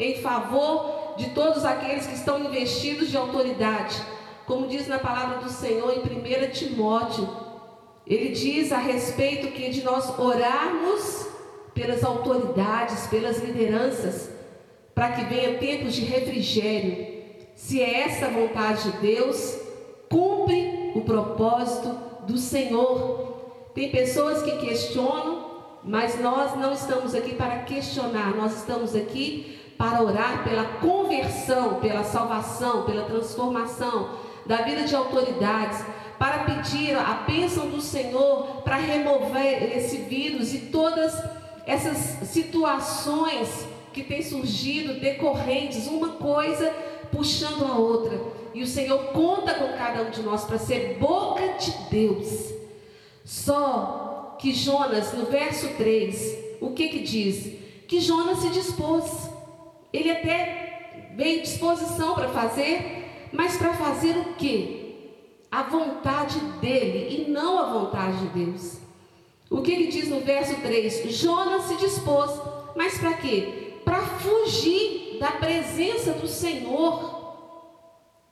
em 0.00 0.16
favor 0.16 1.14
de 1.16 1.30
todos 1.30 1.64
aqueles 1.64 2.06
que 2.06 2.14
estão 2.14 2.40
investidos 2.40 3.10
de 3.10 3.16
autoridade. 3.16 4.02
Como 4.46 4.66
diz 4.66 4.88
na 4.88 4.98
palavra 4.98 5.38
do 5.38 5.50
Senhor 5.50 5.92
em 5.92 6.00
1 6.00 6.50
Timóteo, 6.50 7.28
ele 8.06 8.30
diz 8.30 8.72
a 8.72 8.78
respeito 8.78 9.52
que 9.52 9.68
de 9.68 9.82
nós 9.84 10.18
orarmos 10.18 11.28
pelas 11.74 12.02
autoridades, 12.02 13.06
pelas 13.06 13.38
lideranças, 13.38 14.30
para 14.94 15.12
que 15.12 15.24
venha 15.26 15.58
tempos 15.58 15.94
de 15.94 16.04
refrigério. 16.04 17.20
Se 17.54 17.80
é 17.80 18.00
essa 18.02 18.26
a 18.26 18.30
vontade 18.30 18.90
de 18.90 18.98
Deus, 18.98 19.58
cumpre 20.08 20.92
o 20.94 21.02
propósito 21.02 21.88
do 22.26 22.38
Senhor. 22.38 23.70
Tem 23.74 23.90
pessoas 23.90 24.42
que 24.42 24.56
questionam 24.58 25.50
mas 25.82 26.20
nós 26.20 26.58
não 26.58 26.72
estamos 26.72 27.14
aqui 27.14 27.34
para 27.34 27.60
questionar, 27.60 28.34
nós 28.36 28.56
estamos 28.58 28.94
aqui 28.94 29.59
para 29.80 30.02
orar 30.02 30.44
pela 30.44 30.64
conversão, 30.64 31.80
pela 31.80 32.04
salvação, 32.04 32.84
pela 32.84 33.04
transformação 33.04 34.10
da 34.44 34.56
vida 34.56 34.82
de 34.82 34.94
autoridades, 34.94 35.82
para 36.18 36.40
pedir 36.40 36.94
a 36.94 37.24
bênção 37.26 37.70
do 37.70 37.80
Senhor 37.80 38.60
para 38.62 38.76
remover 38.76 39.74
esse 39.74 39.96
vírus 39.96 40.52
e 40.52 40.58
todas 40.66 41.14
essas 41.64 42.28
situações 42.28 43.48
que 43.90 44.04
têm 44.04 44.22
surgido 44.22 45.00
decorrentes, 45.00 45.86
uma 45.86 46.10
coisa 46.10 46.70
puxando 47.10 47.64
a 47.64 47.78
outra. 47.78 48.20
E 48.52 48.62
o 48.62 48.66
Senhor 48.66 48.98
conta 49.14 49.54
com 49.54 49.78
cada 49.78 50.02
um 50.02 50.10
de 50.10 50.20
nós 50.20 50.44
para 50.44 50.58
ser 50.58 50.98
boca 51.00 51.54
de 51.54 51.72
Deus. 51.88 52.52
Só 53.24 54.36
que 54.38 54.52
Jonas, 54.52 55.14
no 55.14 55.24
verso 55.24 55.68
3, 55.78 56.58
o 56.60 56.72
que 56.72 56.88
que 56.88 56.98
diz? 56.98 57.54
Que 57.88 57.98
Jonas 57.98 58.40
se 58.40 58.50
dispôs. 58.50 59.29
Ele 59.92 60.10
até 60.10 61.12
veio 61.14 61.42
disposição 61.42 62.14
para 62.14 62.28
fazer, 62.28 63.28
mas 63.32 63.56
para 63.56 63.72
fazer 63.74 64.16
o 64.16 64.34
quê? 64.34 64.76
A 65.50 65.62
vontade 65.62 66.38
dele 66.60 67.26
e 67.26 67.30
não 67.30 67.58
a 67.58 67.72
vontade 67.72 68.18
de 68.18 68.44
Deus. 68.44 68.78
O 69.50 69.62
que 69.62 69.72
ele 69.72 69.88
diz 69.88 70.08
no 70.08 70.20
verso 70.20 70.54
3? 70.60 71.10
Jonas 71.12 71.64
se 71.64 71.76
dispôs, 71.76 72.30
mas 72.76 72.98
para 72.98 73.14
quê? 73.14 73.74
Para 73.84 74.00
fugir 74.00 75.18
da 75.18 75.32
presença 75.32 76.12
do 76.12 76.28
Senhor 76.28 77.20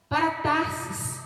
para 0.08 0.30
Tarsis. 0.30 1.20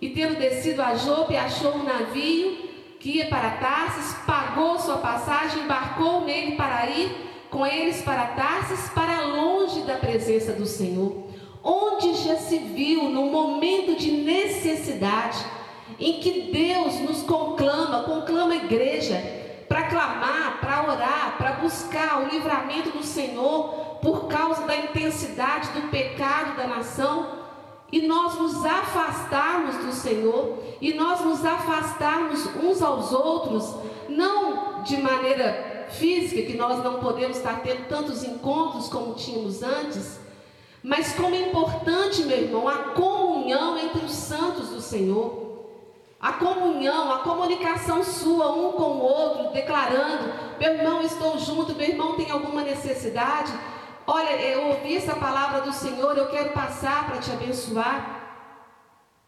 E 0.00 0.10
tendo 0.10 0.38
descido 0.38 0.82
a 0.82 0.94
Jope, 0.94 1.36
achou 1.36 1.74
um 1.74 1.84
navio 1.84 2.66
que 2.98 3.18
ia 3.18 3.28
para 3.28 3.50
Tarsis, 3.50 4.14
pagou 4.26 4.78
sua 4.78 4.98
passagem, 4.98 5.62
embarcou 5.62 6.24
nele 6.24 6.56
para 6.56 6.88
ir 6.90 7.25
com 7.50 7.66
eles 7.66 8.02
para 8.02 8.26
Tarsis, 8.28 8.88
para 8.90 9.26
longe 9.26 9.80
da 9.82 9.94
presença 9.94 10.52
do 10.52 10.66
Senhor. 10.66 11.26
Onde 11.62 12.14
já 12.14 12.36
se 12.36 12.58
viu 12.58 13.04
num 13.04 13.30
momento 13.30 13.96
de 13.96 14.12
necessidade, 14.12 15.44
em 15.98 16.20
que 16.20 16.52
Deus 16.52 17.00
nos 17.00 17.22
conclama, 17.22 18.02
conclama 18.04 18.52
a 18.52 18.56
igreja, 18.56 19.16
para 19.68 19.84
clamar, 19.84 20.58
para 20.60 20.82
orar, 20.92 21.34
para 21.38 21.52
buscar 21.52 22.22
o 22.22 22.28
livramento 22.28 22.90
do 22.90 23.02
Senhor 23.02 23.96
por 24.00 24.28
causa 24.28 24.62
da 24.62 24.76
intensidade 24.76 25.70
do 25.70 25.88
pecado 25.88 26.56
da 26.56 26.66
nação, 26.66 27.34
e 27.90 28.06
nós 28.06 28.34
nos 28.34 28.64
afastarmos 28.64 29.76
do 29.76 29.92
Senhor, 29.92 30.58
e 30.80 30.94
nós 30.94 31.20
nos 31.20 31.44
afastarmos 31.44 32.46
uns 32.56 32.82
aos 32.82 33.12
outros, 33.12 33.74
não 34.08 34.82
de 34.82 34.96
maneira 34.98 35.65
física, 35.90 36.42
que 36.42 36.56
nós 36.56 36.82
não 36.82 37.00
podemos 37.00 37.36
estar 37.36 37.60
tendo 37.62 37.88
tantos 37.88 38.22
encontros 38.24 38.88
como 38.88 39.14
tínhamos 39.14 39.62
antes, 39.62 40.18
mas 40.82 41.12
como 41.14 41.34
é 41.34 41.48
importante, 41.48 42.22
meu 42.22 42.38
irmão, 42.38 42.68
a 42.68 42.90
comunhão 42.94 43.76
entre 43.78 44.04
os 44.04 44.12
santos 44.12 44.68
do 44.68 44.80
Senhor. 44.80 45.46
A 46.20 46.32
comunhão, 46.32 47.12
a 47.12 47.18
comunicação 47.18 48.02
sua 48.02 48.54
um 48.54 48.72
com 48.72 48.82
o 48.82 49.02
outro, 49.02 49.52
declarando: 49.52 50.32
meu 50.58 50.72
irmão, 50.74 51.02
estou 51.02 51.38
junto, 51.38 51.74
meu 51.74 51.88
irmão 51.88 52.14
tem 52.14 52.30
alguma 52.30 52.62
necessidade. 52.62 53.52
Olha, 54.06 54.40
eu 54.40 54.68
ouvi 54.68 54.96
essa 54.96 55.16
palavra 55.16 55.62
do 55.62 55.72
Senhor, 55.72 56.16
eu 56.16 56.28
quero 56.28 56.50
passar 56.50 57.06
para 57.06 57.18
te 57.18 57.30
abençoar. 57.30 58.16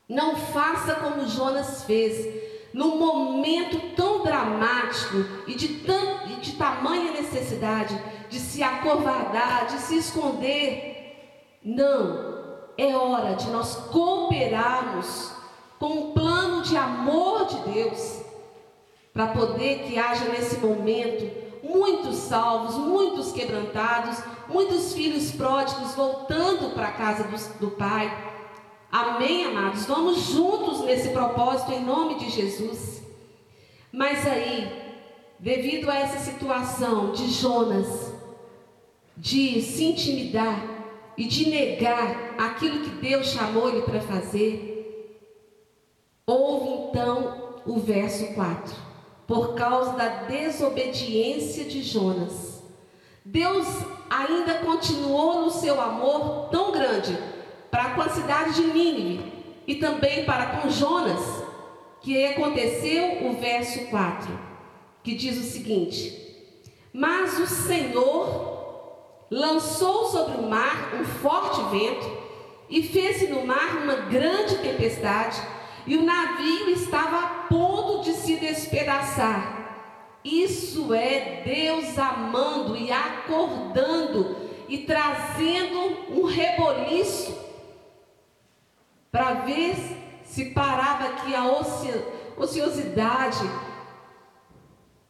Não 0.09 0.37
faça 0.37 0.95
como 0.95 1.29
Jonas 1.29 1.85
fez, 1.85 2.27
num 2.73 2.97
momento 2.97 3.95
tão 3.95 4.23
dramático 4.23 5.25
e 5.47 5.55
de, 5.55 5.69
tão, 5.81 6.28
de 6.39 6.53
tamanha 6.53 7.13
necessidade 7.13 7.99
de 8.29 8.39
se 8.39 8.63
acovardar, 8.63 9.67
de 9.67 9.79
se 9.79 9.99
esconder. 9.99 11.59
Não, 11.65 12.39
é 12.77 12.97
hora 12.97 13.35
de 13.35 13.49
nós 13.51 13.75
cooperarmos 13.91 15.33
com 15.79 15.87
um 15.87 16.13
plano 16.13 16.63
de 16.63 16.77
amor 16.77 17.47
de 17.47 17.57
Deus, 17.73 18.23
para 19.13 19.29
poder 19.29 19.85
que 19.85 19.99
haja 19.99 20.27
nesse 20.27 20.59
momento 20.59 21.49
muitos 21.63 22.17
salvos, 22.17 22.77
muitos 22.77 23.33
quebrantados, 23.33 24.23
muitos 24.49 24.93
filhos 24.93 25.33
pródigos 25.33 25.95
voltando 25.95 26.75
para 26.75 26.89
a 26.89 26.93
casa 26.93 27.25
do, 27.25 27.59
do 27.59 27.71
Pai. 27.73 28.27
Amém, 28.91 29.45
amados? 29.45 29.87
Vamos 29.87 30.21
juntos 30.23 30.81
nesse 30.81 31.11
propósito 31.11 31.73
em 31.73 31.85
nome 31.85 32.17
de 32.17 32.31
Jesus. 32.31 33.03
Mas 33.93 34.27
aí, 34.27 34.88
devido 35.39 35.91
a 35.91 35.99
essa 35.99 36.19
situação 36.19 37.13
de 37.13 37.29
Jonas, 37.31 38.13
de 39.17 39.61
se 39.63 39.85
intimidar 39.85 40.65
e 41.17 41.27
de 41.27 41.49
negar 41.49 42.35
aquilo 42.39 42.85
que 42.85 42.91
Deus 42.91 43.29
chamou 43.29 43.69
ele 43.69 43.83
para 43.83 44.01
fazer, 44.01 44.79
Houve 46.29 46.91
então 46.91 47.55
o 47.65 47.81
verso 47.81 48.35
4. 48.35 48.77
Por 49.27 49.55
causa 49.55 49.93
da 49.93 50.09
desobediência 50.25 51.65
de 51.65 51.83
Jonas. 51.83 52.63
Deus 53.25 53.67
ainda 54.11 54.57
continuou 54.57 55.47
no 55.47 55.51
seu 55.51 55.81
amor 55.81 56.51
tão 56.51 56.71
grande 56.71 57.19
para 57.71 57.95
com 57.95 58.03
a 58.03 58.11
cidade 58.11 58.57
de 58.57 58.67
Nínive 58.67 59.33
e 59.67 59.77
também 59.77 60.27
para 60.27 60.59
com 60.59 60.69
Jonas, 60.69 61.21
que 62.03 62.27
aconteceu 62.27 63.27
o 63.27 63.41
verso 63.41 63.87
4, 63.87 64.39
que 65.09 65.15
diz 65.15 65.39
o 65.39 65.51
seguinte: 65.51 66.37
Mas 66.93 67.39
o 67.39 67.47
Senhor 67.47 69.25
lançou 69.31 70.07
sobre 70.09 70.37
o 70.37 70.43
mar 70.43 70.95
um 71.01 71.05
forte 71.05 71.63
vento 71.71 72.11
e 72.69 72.83
fez 72.83 73.27
no 73.31 73.47
mar 73.47 73.79
uma 73.83 73.95
grande 73.95 74.59
tempestade 74.59 75.41
e 75.87 75.97
o 75.97 76.03
navio 76.03 76.69
estava 76.69 77.19
a 77.21 77.29
ponto 77.49 78.05
de 78.05 78.13
se 78.13 78.37
despedaçar. 78.37 80.21
Isso 80.23 80.93
é 80.93 81.43
Deus 81.43 81.99
amando 81.99 82.77
e 82.77 82.93
acordando 82.93 84.37
e 84.69 84.77
trazendo 84.79 86.21
um 86.21 86.27
reboliço 86.27 87.35
para 89.11 89.33
ver 89.33 89.75
se 90.23 90.51
parava 90.51 91.05
aqui 91.05 91.35
a 91.35 91.47
ociosidade. 92.37 93.68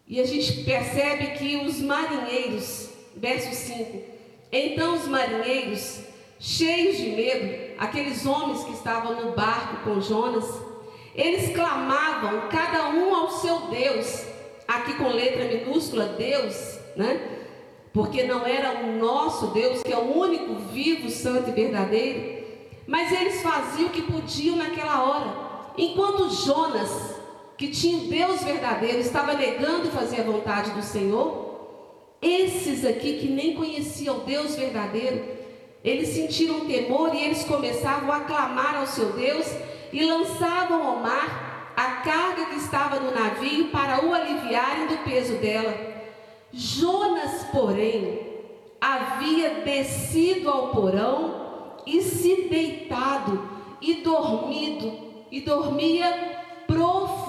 E 0.09 0.19
a 0.21 0.27
gente 0.27 0.65
percebe 0.65 1.39
que 1.39 1.57
os 1.67 1.81
marinheiros, 1.81 2.89
verso 3.15 3.55
5, 3.55 4.03
então 4.51 4.95
os 4.95 5.07
marinheiros, 5.07 6.01
cheios 6.41 6.97
de 6.97 7.11
medo, 7.11 7.75
aqueles 7.77 8.25
homens 8.25 8.65
que 8.65 8.73
estavam 8.73 9.23
no 9.23 9.33
barco 9.33 9.85
com 9.85 10.01
Jonas, 10.01 10.47
eles 11.15 11.55
clamavam, 11.55 12.49
cada 12.49 12.89
um 12.89 13.15
ao 13.15 13.31
seu 13.33 13.59
Deus, 13.67 14.25
aqui 14.67 14.95
com 14.95 15.09
letra 15.09 15.45
minúscula, 15.45 16.07
Deus, 16.17 16.79
né? 16.97 17.21
Porque 17.93 18.23
não 18.23 18.47
era 18.47 18.81
o 18.85 18.97
nosso 18.97 19.49
Deus, 19.49 19.83
que 19.83 19.93
é 19.93 19.99
o 19.99 20.17
único 20.17 20.55
vivo, 20.73 21.11
santo 21.11 21.51
e 21.51 21.53
verdadeiro, 21.53 22.47
mas 22.87 23.13
eles 23.13 23.43
faziam 23.43 23.89
o 23.89 23.91
que 23.91 24.01
podiam 24.01 24.57
naquela 24.57 25.03
hora. 25.03 25.49
Enquanto 25.77 26.31
Jonas, 26.31 27.18
que 27.59 27.69
tinha 27.69 28.09
Deus 28.09 28.45
verdadeiro, 28.45 29.01
estava 29.01 29.35
negando 29.35 29.91
fazer 29.91 30.21
a 30.21 30.25
vontade 30.25 30.71
do 30.71 30.83
Senhor, 30.83 31.49
esses 32.23 32.85
aqui 32.85 33.19
que 33.19 33.29
nem 33.29 33.55
conheciam 33.55 34.21
Deus 34.21 34.55
verdadeiro, 34.55 35.25
eles 35.83 36.09
sentiram 36.09 36.61
temor 36.61 37.13
e 37.15 37.25
eles 37.25 37.43
começavam 37.45 38.13
a 38.13 38.21
clamar 38.21 38.77
ao 38.77 38.87
seu 38.87 39.13
Deus 39.13 39.47
e 39.93 40.05
lançavam 40.05 40.87
ao 40.87 40.97
mar 41.01 41.73
a 41.77 42.03
carga 42.03 42.47
que 42.47 42.57
estava 42.57 43.01
no 43.01 43.13
navio 43.13 43.69
para 43.69 44.05
o 44.05 44.15
aliviarem 44.15 44.87
do 44.87 44.99
peso 44.99 45.35
dela. 45.35 45.75
Jonas, 46.53 47.45
porém, 47.53 48.21
havia 48.81 49.63
descido 49.65 50.49
ao 50.49 50.69
porão 50.69 51.77
e 51.85 52.03
se 52.03 52.49
deitado 52.49 53.49
e 53.81 53.95
dormido 53.95 54.93
e 55.31 55.41
dormia 55.41 56.39
profundamente. 56.67 57.28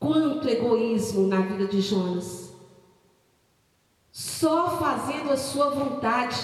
Quanto 0.00 0.48
egoísmo 0.48 1.28
na 1.28 1.40
vida 1.42 1.66
de 1.66 1.80
Jonas. 1.80 2.52
Só 4.10 4.76
fazendo 4.78 5.30
a 5.30 5.36
sua 5.36 5.70
vontade 5.70 6.36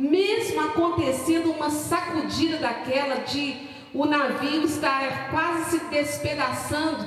mesmo 0.00 0.58
acontecendo 0.62 1.50
uma 1.50 1.68
sacudida 1.68 2.56
daquela 2.56 3.16
de 3.16 3.68
o 3.92 4.06
navio 4.06 4.64
estar 4.64 5.30
quase 5.30 5.78
se 5.78 5.84
despedaçando 5.86 7.06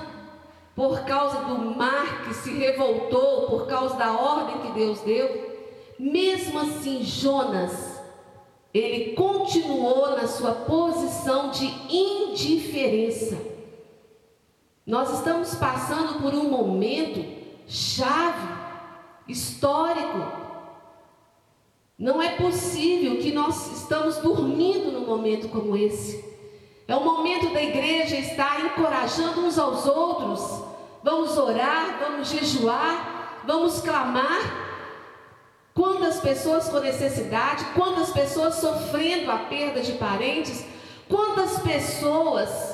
por 0.75 1.03
causa 1.05 1.39
do 1.45 1.75
mar 1.75 2.25
que 2.25 2.35
se 2.35 2.51
revoltou, 2.51 3.47
por 3.47 3.65
causa 3.65 3.95
da 3.95 4.11
ordem 4.11 4.59
que 4.59 4.71
Deus 4.73 4.99
deu, 5.01 5.63
mesmo 5.97 6.59
assim 6.59 7.03
Jonas, 7.03 7.99
ele 8.71 9.13
continuou 9.13 10.11
na 10.11 10.27
sua 10.27 10.51
posição 10.51 11.49
de 11.49 11.65
indiferença. 11.89 13.52
Nós 14.85 15.13
estamos 15.13 15.55
passando 15.55 16.21
por 16.21 16.33
um 16.33 16.49
momento 16.49 17.23
chave, 17.67 18.47
histórico, 19.27 20.43
não 21.97 22.21
é 22.21 22.35
possível 22.35 23.17
que 23.19 23.31
nós 23.31 23.79
estamos 23.79 24.17
dormindo 24.17 24.91
num 24.91 25.05
momento 25.05 25.47
como 25.47 25.77
esse. 25.77 26.33
É 26.85 26.95
o 26.95 27.03
momento 27.03 27.53
da 27.53 27.63
igreja 27.63 28.17
estar 28.17 28.59
encorajando 28.65 29.41
uns 29.41 29.57
aos 29.57 29.85
outros. 29.85 30.63
Vamos 31.01 31.37
orar, 31.37 31.99
vamos 32.01 32.27
jejuar, 32.29 33.41
vamos 33.45 33.79
clamar. 33.79 34.63
Quantas 35.73 36.19
pessoas 36.19 36.67
com 36.67 36.79
necessidade, 36.79 37.63
quantas 37.73 38.11
pessoas 38.11 38.55
sofrendo 38.55 39.31
a 39.31 39.37
perda 39.37 39.81
de 39.81 39.93
parentes, 39.93 40.65
quantas 41.07 41.59
pessoas, 41.59 42.72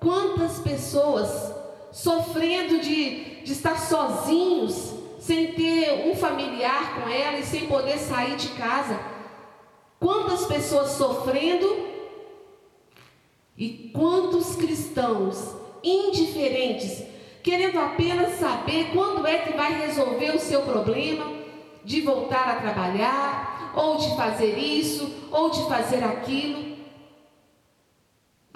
quantas 0.00 0.58
pessoas 0.58 1.54
sofrendo 1.90 2.80
de, 2.80 3.42
de 3.42 3.52
estar 3.52 3.78
sozinhos, 3.78 4.94
sem 5.18 5.52
ter 5.52 6.08
um 6.08 6.14
familiar 6.14 6.94
com 6.94 7.08
ela 7.08 7.38
e 7.38 7.44
sem 7.44 7.66
poder 7.66 7.98
sair 7.98 8.36
de 8.36 8.48
casa. 8.50 8.98
Quantas 9.98 10.46
pessoas 10.46 10.92
sofrendo 10.92 11.88
e 13.56 13.90
quantos 13.92 14.54
cristãos 14.54 15.56
indiferentes, 15.82 17.02
querendo 17.42 17.80
apenas 17.80 18.38
saber 18.38 18.90
quando 18.92 19.26
é 19.26 19.38
que 19.38 19.56
vai 19.56 19.86
resolver 19.86 20.36
o 20.36 20.38
seu 20.38 20.62
problema, 20.62 21.38
de 21.84 22.00
voltar 22.02 22.48
a 22.48 22.60
trabalhar, 22.60 23.72
ou 23.74 23.96
de 23.96 24.14
fazer 24.16 24.58
isso, 24.58 25.10
ou 25.30 25.50
de 25.50 25.66
fazer 25.68 26.04
aquilo. 26.04 26.67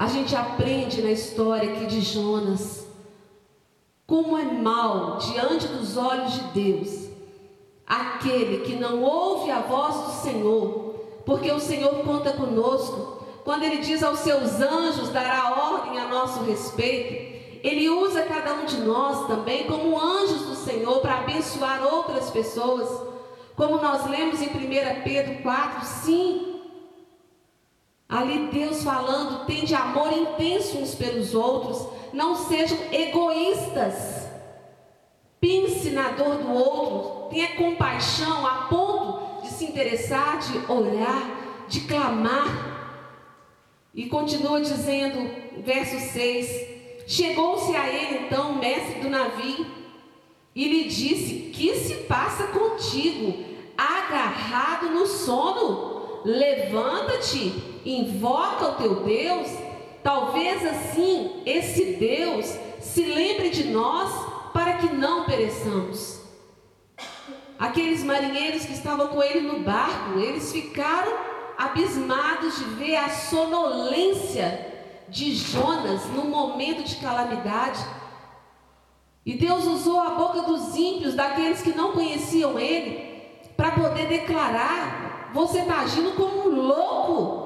A 0.03 0.09
gente 0.09 0.35
aprende 0.35 1.01
na 1.01 1.13
história 1.13 1.75
aqui 1.75 1.87
de 1.87 2.01
Jonas 2.01 2.85
como 4.05 4.37
é 4.37 4.43
mal 4.43 5.19
diante 5.19 5.69
dos 5.69 5.97
olhos 5.97 6.33
de 6.33 6.41
Deus 6.61 7.09
aquele 7.87 8.65
que 8.65 8.75
não 8.75 9.01
ouve 9.01 9.53
a 9.53 9.61
voz 9.61 9.95
do 9.95 10.11
Senhor, 10.23 10.95
porque 11.25 11.53
o 11.53 11.61
Senhor 11.61 12.03
conta 12.03 12.33
conosco. 12.33 13.25
Quando 13.45 13.63
ele 13.63 13.77
diz 13.77 14.03
aos 14.03 14.19
seus 14.19 14.61
anjos 14.61 15.11
dará 15.11 15.73
ordem 15.73 15.97
a 16.01 16.09
nosso 16.09 16.43
respeito, 16.43 17.61
ele 17.63 17.89
usa 17.89 18.23
cada 18.23 18.55
um 18.55 18.65
de 18.65 18.79
nós 18.79 19.29
também 19.29 19.69
como 19.69 20.01
anjos 20.01 20.47
do 20.47 20.57
Senhor 20.57 20.99
para 20.99 21.19
abençoar 21.19 21.81
outras 21.81 22.29
pessoas. 22.29 22.89
Como 23.55 23.81
nós 23.81 24.05
lemos 24.11 24.43
em 24.43 24.49
1 24.49 25.03
Pedro 25.05 25.43
4, 25.45 25.87
sim. 25.87 26.52
Ali 28.13 28.49
Deus 28.49 28.85
falando, 28.85 29.47
tem 29.47 29.65
de 29.65 29.75
amor 29.75 30.13
intenso 30.13 30.77
uns 30.77 30.95
pelos 30.95 31.35
outros, 31.35 31.89
não 32.13 32.37
sejam 32.37 32.77
egoístas. 32.93 34.29
Pense 35.41 35.89
na 35.93 36.11
dor 36.11 36.37
do 36.37 36.53
outro, 36.53 37.31
tenha 37.31 37.57
compaixão 37.57 38.47
a 38.47 38.67
ponto 38.69 39.41
de 39.41 39.49
se 39.49 39.65
interessar, 39.65 40.41
de 40.41 40.71
olhar, 40.71 41.65
de 41.67 41.81
clamar. 41.81 43.01
E 43.95 44.05
continua 44.11 44.61
dizendo, 44.61 45.63
verso 45.65 45.99
6: 46.13 47.07
Chegou-se 47.07 47.75
a 47.75 47.89
ele 47.89 48.27
então 48.27 48.53
o 48.53 48.59
mestre 48.59 49.01
do 49.01 49.09
navio 49.09 49.67
e 50.55 50.69
lhe 50.69 50.85
disse: 50.85 51.51
Que 51.51 51.77
se 51.77 51.95
passa 52.05 52.49
contigo, 52.49 53.43
agarrado 53.75 54.91
no 54.91 55.07
sono? 55.07 56.21
Levanta-te, 56.27 57.72
invoca 57.85 58.67
o 58.67 58.75
teu 58.75 58.95
Deus. 59.05 59.49
Talvez 60.03 60.65
assim 60.67 61.43
esse 61.47 61.95
Deus 61.95 62.57
se 62.81 63.05
lembre 63.05 63.51
de 63.51 63.69
nós 63.69 64.11
para 64.53 64.75
que 64.75 64.93
não 64.93 65.25
pereçamos. 65.25 66.21
Aqueles 67.59 68.03
marinheiros 68.03 68.65
que 68.65 68.73
estavam 68.73 69.09
com 69.09 69.23
ele 69.23 69.41
no 69.41 69.61
barco, 69.61 70.19
eles 70.19 70.51
ficaram 70.53 71.13
abismados 71.57 72.59
de 72.59 72.65
ver 72.65 72.97
a 72.97 73.09
sonolência 73.09 74.73
de 75.09 75.35
Jonas 75.35 76.07
no 76.07 76.25
momento 76.25 76.83
de 76.83 76.97
calamidade. 76.97 77.85
E 79.25 79.35
Deus 79.35 79.65
usou 79.67 80.01
a 80.01 80.11
boca 80.11 80.43
dos 80.43 80.77
ímpios, 80.77 81.15
daqueles 81.15 81.63
que 81.63 81.71
não 81.71 81.93
conheciam 81.93 82.59
ele, 82.59 83.23
para 83.57 83.71
poder 83.71 84.09
declarar: 84.09 85.31
você 85.33 85.61
está 85.61 85.81
agindo 85.81 86.17
como 86.17 86.49
um 86.49 86.61
louco. 86.61 87.42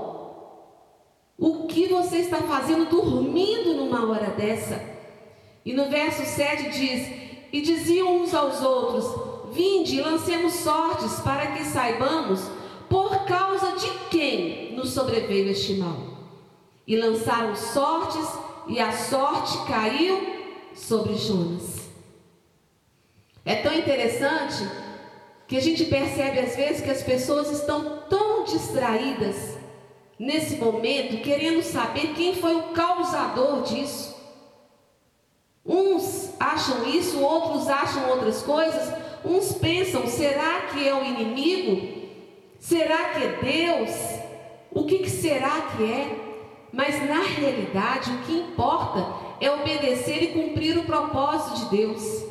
O 1.39 1.67
que 1.67 1.87
você 1.89 2.19
está 2.19 2.39
fazendo 2.39 2.89
dormindo 2.89 3.75
numa 3.75 4.09
hora 4.09 4.31
dessa? 4.31 4.83
E 5.65 5.73
no 5.73 5.91
verso 5.91 6.25
7 6.25 6.71
diz: 6.71 7.09
E 7.53 7.61
diziam 7.61 8.23
uns 8.23 8.33
aos 8.33 8.63
outros: 8.63 9.53
Vinde, 9.53 10.01
lancemos 10.01 10.55
sortes, 10.55 11.21
para 11.21 11.49
que 11.49 11.65
saibamos 11.65 12.41
por 12.89 13.25
causa 13.27 13.73
de 13.73 13.91
quem 14.11 14.75
nos 14.75 14.91
sobreveio 14.91 15.51
este 15.51 15.75
mal. 15.75 15.99
E 16.87 16.97
lançaram 16.97 17.55
sortes, 17.55 18.27
e 18.69 18.81
a 18.81 18.93
sorte 18.93 19.59
caiu 19.67 20.37
sobre 20.75 21.17
Jonas. 21.17 21.91
É 23.45 23.57
tão 23.57 23.75
interessante 23.75 24.67
que 25.47 25.57
a 25.57 25.61
gente 25.61 25.85
percebe 25.85 26.39
às 26.41 26.57
vezes 26.57 26.83
que 26.83 26.91
as 26.91 27.03
pessoas 27.03 27.51
estão 27.51 28.03
tão 28.09 28.45
distraídas 28.45 29.56
nesse 30.19 30.57
momento, 30.57 31.23
querendo 31.23 31.63
saber 31.63 32.15
quem 32.15 32.35
foi 32.35 32.57
o 32.57 32.69
causador 32.69 33.63
disso. 33.63 34.17
Uns 35.65 36.33
acham 36.39 36.89
isso, 36.89 37.21
outros 37.21 37.69
acham 37.69 38.09
outras 38.11 38.43
coisas. 38.43 38.93
Uns 39.25 39.53
pensam: 39.53 40.07
será 40.07 40.63
que 40.73 40.87
é 40.87 40.95
o 40.95 41.05
inimigo? 41.05 42.07
Será 42.59 43.11
que 43.11 43.23
é 43.25 43.39
Deus? 43.43 43.91
O 44.71 44.85
que, 44.85 44.99
que 44.99 45.11
será 45.11 45.63
que 45.63 45.85
é? 45.85 46.27
Mas 46.73 47.09
na 47.09 47.23
realidade, 47.23 48.11
o 48.11 48.19
que 48.19 48.33
importa 48.33 49.07
é 49.41 49.51
obedecer 49.51 50.23
e 50.23 50.27
cumprir 50.29 50.79
o 50.79 50.85
propósito 50.85 51.61
de 51.61 51.77
Deus. 51.77 52.25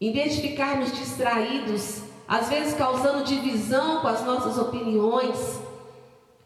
Em 0.00 0.12
vez 0.12 0.36
de 0.36 0.42
ficarmos 0.42 0.92
distraídos, 0.92 2.02
às 2.28 2.48
vezes 2.48 2.74
causando 2.74 3.24
divisão 3.24 4.00
com 4.00 4.08
as 4.08 4.24
nossas 4.24 4.58
opiniões, 4.58 5.60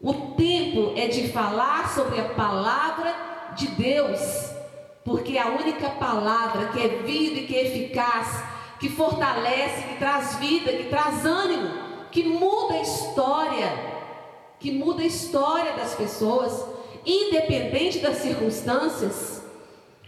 o 0.00 0.14
tempo 0.36 0.92
é 0.96 1.08
de 1.08 1.28
falar 1.28 1.88
sobre 1.94 2.20
a 2.20 2.30
palavra 2.30 3.14
de 3.56 3.66
Deus 3.68 4.50
porque 5.04 5.38
a 5.38 5.48
única 5.48 5.90
palavra 5.90 6.68
que 6.68 6.80
é 6.80 6.88
vida 7.02 7.40
e 7.40 7.46
que 7.46 7.56
é 7.56 7.66
eficaz, 7.66 8.42
que 8.78 8.88
fortalece, 8.88 9.82
que 9.88 9.96
traz 9.96 10.36
vida, 10.36 10.72
que 10.72 10.84
traz 10.84 11.24
ânimo, 11.24 11.70
que 12.10 12.22
muda 12.22 12.74
a 12.74 12.82
história, 12.82 13.72
que 14.58 14.70
muda 14.70 15.02
a 15.02 15.06
história 15.06 15.72
das 15.72 15.94
pessoas, 15.94 16.64
independente 17.04 17.98
das 17.98 18.18
circunstâncias. 18.18 19.42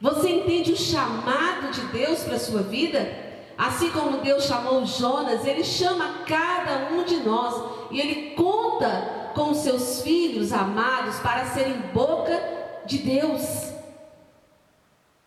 Você 0.01 0.28
entende 0.28 0.72
o 0.72 0.76
chamado 0.76 1.70
de 1.70 1.80
Deus 1.86 2.22
para 2.22 2.36
a 2.36 2.40
sua 2.40 2.62
vida? 2.62 3.32
Assim 3.57 3.90
como 3.90 4.18
Deus 4.18 4.45
chamou 4.45 4.84
Jonas, 4.84 5.47
Ele 5.47 5.64
chama 5.64 6.24
cada 6.26 6.93
um 6.93 7.05
de 7.05 7.16
nós 7.16 7.55
e 7.90 8.01
Ele 8.01 8.34
conta 8.34 9.21
com 9.35 9.55
seus 9.55 10.03
filhos 10.03 10.53
amados 10.53 11.18
para 11.20 11.47
serem 11.47 11.78
boca 11.93 12.41
de 12.87 12.99
Deus. 12.99 13.72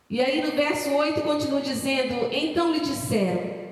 E 0.10 0.22
aí 0.22 0.42
no 0.42 0.52
verso 0.52 0.92
8 0.94 1.22
continua 1.22 1.62
dizendo: 1.62 2.30
Então 2.32 2.72
lhe 2.72 2.80
disseram: 2.80 3.66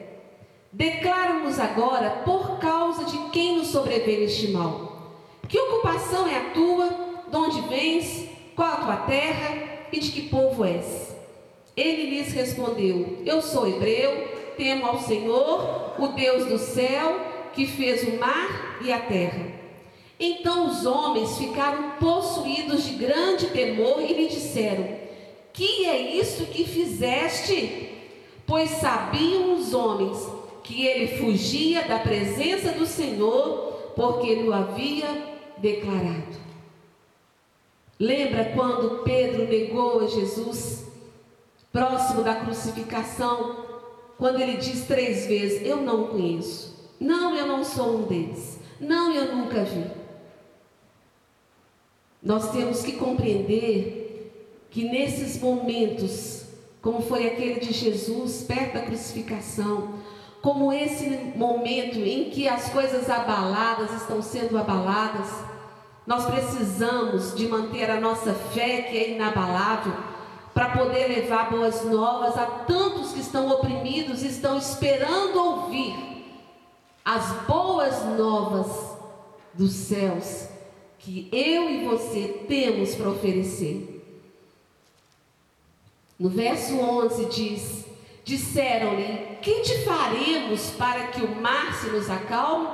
Declara-nos 0.72 1.60
agora 1.60 2.22
por 2.26 2.58
causa 2.60 3.06
de 3.06 3.18
quem 3.30 3.58
nos 3.58 3.68
sobreveio 3.68 4.24
este 4.24 4.48
mal. 4.50 5.12
Que 5.48 5.60
ocupação 5.60 6.28
é 6.28 6.38
a 6.38 6.50
tua? 6.52 6.90
De 7.30 7.38
onde 7.38 7.62
vens? 7.62 8.28
Qual 8.56 8.68
a 8.68 8.76
tua 8.78 8.98
terra? 8.98 9.56
E 9.92 10.00
de 10.00 10.12
que 10.12 10.30
povo 10.30 10.66
és? 10.66 11.16
Ele 11.78 12.10
lhes 12.10 12.34
respondeu: 12.34 13.20
Eu 13.26 13.42
sou 13.42 13.68
hebreu, 13.68 14.28
temo 14.58 14.86
ao 14.86 15.00
Senhor, 15.00 15.94
o 16.00 16.08
Deus 16.08 16.48
do 16.48 16.58
céu, 16.58 17.20
que 17.54 17.68
fez 17.68 18.08
o 18.08 18.20
mar 18.20 18.80
e 18.82 18.92
a 18.92 19.00
terra. 19.00 19.63
Então 20.20 20.68
os 20.68 20.86
homens 20.86 21.38
ficaram 21.38 21.92
possuídos 22.00 22.86
de 22.86 22.94
grande 22.94 23.48
temor 23.48 24.02
e 24.02 24.14
lhe 24.14 24.28
disseram: 24.28 25.04
que 25.54 25.86
é 25.86 26.18
isso 26.18 26.48
que 26.48 26.66
fizeste? 26.66 27.92
Pois 28.46 28.72
sabiam 28.72 29.54
os 29.56 29.74
homens 29.74 30.28
que 30.64 30.86
ele 30.86 31.20
fugia 31.20 31.84
da 31.84 32.00
presença 32.00 32.72
do 32.72 32.88
Senhor, 32.88 33.92
porque 33.96 34.34
o 34.34 34.52
havia 34.52 35.08
declarado. 35.58 36.42
Lembra 38.00 38.46
quando 38.56 39.04
Pedro 39.04 39.48
negou 39.48 40.00
a 40.00 40.08
Jesus, 40.08 40.88
próximo 41.72 42.24
da 42.24 42.36
crucificação, 42.36 43.58
quando 44.18 44.42
ele 44.42 44.58
diz 44.58 44.88
três 44.88 45.28
vezes: 45.28 45.66
Eu 45.66 45.78
não 45.78 46.08
conheço, 46.08 46.92
não, 47.00 47.36
eu 47.36 47.46
não 47.46 47.64
sou 47.64 47.98
um 47.98 48.04
deles, 48.04 48.60
não, 48.80 49.14
eu 49.14 49.36
nunca 49.36 49.64
vi. 49.64 50.03
Nós 52.24 52.52
temos 52.52 52.82
que 52.82 52.94
compreender 52.94 54.68
que 54.70 54.86
nesses 54.86 55.42
momentos, 55.42 56.46
como 56.82 57.02
foi 57.02 57.28
aquele 57.28 57.60
de 57.60 57.74
Jesus 57.74 58.44
perto 58.44 58.76
da 58.76 58.82
crucificação, 58.82 59.96
como 60.42 60.72
esse 60.72 61.34
momento 61.36 62.00
em 62.00 62.30
que 62.30 62.48
as 62.48 62.70
coisas 62.70 63.10
abaladas 63.10 63.92
estão 64.02 64.22
sendo 64.22 64.58
abaladas, 64.58 65.28
nós 66.08 66.26
precisamos 66.26 67.36
de 67.36 67.48
manter 67.48 67.92
a 67.92 68.00
nossa 68.00 68.34
fé 68.34 68.84
que 68.84 68.98
é 68.98 69.10
inabalável 69.12 69.94
para 70.54 70.70
poder 70.70 71.08
levar 71.08 71.50
boas 71.50 71.84
novas 71.86 72.38
a 72.38 72.46
tantos 72.46 73.12
que 73.12 73.20
estão 73.20 73.50
oprimidos 73.50 74.24
e 74.24 74.28
estão 74.28 74.58
esperando 74.58 75.36
ouvir 75.36 75.96
as 77.04 77.32
boas 77.48 78.06
novas 78.18 78.98
dos 79.54 79.72
céus 79.72 80.53
que 81.04 81.28
eu 81.34 81.70
e 81.70 81.84
você 81.86 82.46
temos 82.48 82.96
para 82.96 83.10
oferecer. 83.10 84.02
No 86.18 86.30
verso 86.30 86.80
11 86.80 87.26
diz: 87.26 87.86
Disseram-lhe: 88.24 89.38
Que 89.42 89.62
te 89.62 89.80
faremos 89.84 90.70
para 90.78 91.08
que 91.08 91.22
o 91.22 91.36
mar 91.36 91.74
se 91.76 91.88
nos 91.88 92.10
acalme? 92.10 92.70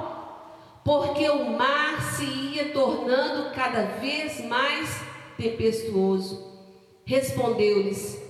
Porque 0.86 1.27
o 1.27 1.57
mar 1.57 2.01
se 2.15 2.25
ia 2.25 2.71
tornando 2.71 3.51
cada 3.55 3.82
vez 3.99 4.45
mais 4.45 5.01
tempestuoso. 5.36 6.53
Respondeu-lhes: 7.05 8.21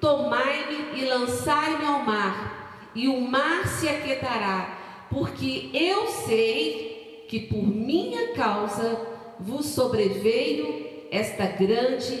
Tomai-me 0.00 1.00
e 1.00 1.04
lançai-me 1.04 1.84
ao 1.84 2.04
mar, 2.04 2.90
e 2.94 3.08
o 3.08 3.20
mar 3.20 3.66
se 3.66 3.88
aquietará, 3.88 5.06
porque 5.10 5.68
eu 5.74 6.06
sei 6.06 7.26
que 7.28 7.40
por 7.40 7.66
minha 7.66 8.32
causa 8.34 9.17
vos 9.40 9.66
sobreveio 9.66 10.86
esta 11.10 11.46
grande 11.46 12.16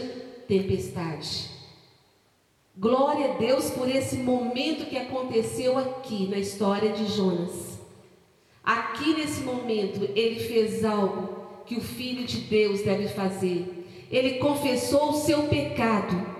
tempestade. 0.46 1.50
Glória 2.76 3.32
a 3.32 3.36
Deus 3.36 3.70
por 3.70 3.88
esse 3.88 4.16
momento 4.16 4.88
que 4.88 4.96
aconteceu 4.96 5.76
aqui 5.76 6.28
na 6.28 6.38
história 6.38 6.90
de 6.90 7.06
Jonas. 7.06 7.78
Aqui 8.62 9.14
nesse 9.14 9.40
momento 9.40 10.08
ele 10.14 10.40
fez 10.40 10.84
algo 10.84 11.62
que 11.66 11.76
o 11.76 11.80
Filho 11.80 12.24
de 12.24 12.38
Deus 12.38 12.82
deve 12.82 13.08
fazer. 13.08 13.86
Ele 14.10 14.38
confessou 14.38 15.10
o 15.10 15.14
seu 15.14 15.44
pecado 15.44 16.38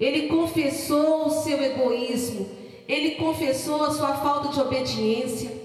ele 0.00 0.28
confessou 0.28 1.26
o 1.26 1.30
seu 1.30 1.62
egoísmo, 1.62 2.48
ele 2.88 3.16
confessou 3.16 3.84
a 3.84 3.90
sua 3.90 4.16
falta 4.16 4.48
de 4.48 4.58
obediência. 4.58 5.59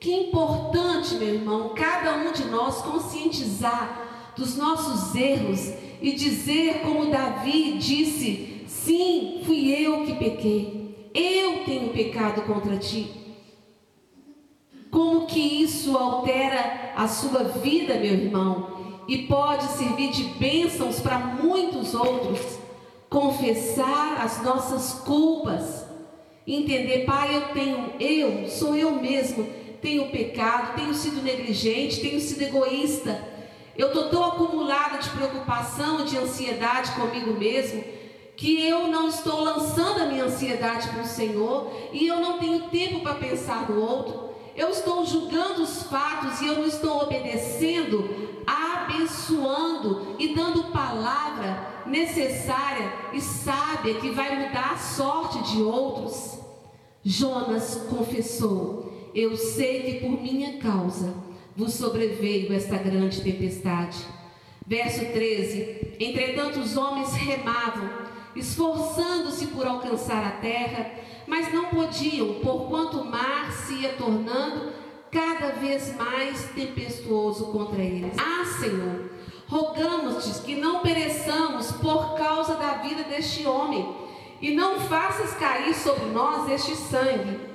Que 0.00 0.14
importante, 0.14 1.14
meu 1.16 1.34
irmão, 1.34 1.74
cada 1.76 2.14
um 2.16 2.32
de 2.32 2.46
nós 2.46 2.80
conscientizar 2.80 4.32
dos 4.34 4.56
nossos 4.56 5.14
erros 5.14 5.74
e 6.00 6.12
dizer, 6.12 6.80
como 6.80 7.10
Davi 7.10 7.76
disse: 7.76 8.64
sim, 8.66 9.42
fui 9.44 9.68
eu 9.70 10.06
que 10.06 10.14
pequei, 10.14 11.10
eu 11.12 11.64
tenho 11.66 11.92
pecado 11.92 12.40
contra 12.42 12.78
ti. 12.78 13.10
Como 14.90 15.26
que 15.26 15.38
isso 15.38 15.94
altera 15.96 16.94
a 16.96 17.06
sua 17.06 17.44
vida, 17.44 17.94
meu 17.94 18.14
irmão, 18.14 19.04
e 19.06 19.26
pode 19.26 19.64
servir 19.64 20.10
de 20.12 20.24
bênçãos 20.24 20.98
para 20.98 21.18
muitos 21.18 21.94
outros? 21.94 22.58
Confessar 23.10 24.18
as 24.22 24.42
nossas 24.42 24.94
culpas, 25.00 25.84
entender, 26.46 27.04
Pai, 27.04 27.36
eu 27.36 27.52
tenho, 27.52 27.92
eu, 28.00 28.48
sou 28.48 28.74
eu 28.74 28.92
mesmo, 28.92 29.59
tenho 29.80 30.10
pecado, 30.10 30.76
tenho 30.76 30.94
sido 30.94 31.22
negligente, 31.22 32.00
tenho 32.00 32.20
sido 32.20 32.42
egoísta, 32.42 33.30
eu 33.76 33.88
estou 33.88 34.08
tão 34.08 34.24
acumulada 34.24 34.98
de 34.98 35.08
preocupação, 35.10 36.04
de 36.04 36.18
ansiedade 36.18 36.92
comigo 36.92 37.32
mesmo, 37.38 37.82
que 38.36 38.66
eu 38.66 38.88
não 38.88 39.08
estou 39.08 39.42
lançando 39.42 40.02
a 40.02 40.06
minha 40.06 40.24
ansiedade 40.24 40.88
para 40.88 41.02
o 41.02 41.06
Senhor 41.06 41.70
e 41.92 42.06
eu 42.06 42.20
não 42.20 42.38
tenho 42.38 42.68
tempo 42.68 43.00
para 43.00 43.14
pensar 43.14 43.70
no 43.70 43.80
outro. 43.80 44.30
Eu 44.56 44.68
estou 44.70 45.06
julgando 45.06 45.62
os 45.62 45.84
fatos 45.84 46.40
e 46.40 46.46
eu 46.46 46.56
não 46.56 46.66
estou 46.66 47.02
obedecendo, 47.02 48.42
abençoando 48.46 50.16
e 50.18 50.34
dando 50.34 50.64
palavra 50.64 51.82
necessária 51.86 52.92
e 53.12 53.20
sábia 53.20 53.94
que 53.94 54.10
vai 54.10 54.46
mudar 54.46 54.72
a 54.74 54.78
sorte 54.78 55.52
de 55.52 55.62
outros. 55.62 56.38
Jonas 57.02 57.86
confessou: 57.88 58.89
Eu 59.14 59.36
sei 59.36 59.82
que 59.82 60.00
por 60.00 60.20
minha 60.22 60.58
causa 60.58 61.12
vos 61.56 61.74
sobreveio 61.74 62.52
esta 62.52 62.76
grande 62.76 63.20
tempestade. 63.20 63.98
Verso 64.66 65.00
13: 65.00 65.96
Entretanto, 65.98 66.60
os 66.60 66.76
homens 66.76 67.12
remavam, 67.14 67.90
esforçando-se 68.36 69.48
por 69.48 69.66
alcançar 69.66 70.24
a 70.24 70.40
terra, 70.40 70.92
mas 71.26 71.52
não 71.52 71.66
podiam, 71.66 72.34
porquanto 72.34 72.98
o 72.98 73.04
mar 73.04 73.50
se 73.52 73.74
ia 73.74 73.94
tornando 73.94 74.72
cada 75.10 75.48
vez 75.54 75.96
mais 75.96 76.44
tempestuoso 76.54 77.46
contra 77.46 77.82
eles. 77.82 78.14
Ah, 78.16 78.44
Senhor, 78.60 79.10
rogamos-te 79.48 80.40
que 80.42 80.54
não 80.54 80.80
pereçamos 80.80 81.72
por 81.72 82.14
causa 82.16 82.54
da 82.54 82.74
vida 82.74 83.02
deste 83.02 83.44
homem, 83.44 83.92
e 84.40 84.54
não 84.54 84.78
faças 84.80 85.34
cair 85.34 85.74
sobre 85.74 86.06
nós 86.06 86.48
este 86.48 86.76
sangue, 86.76 87.49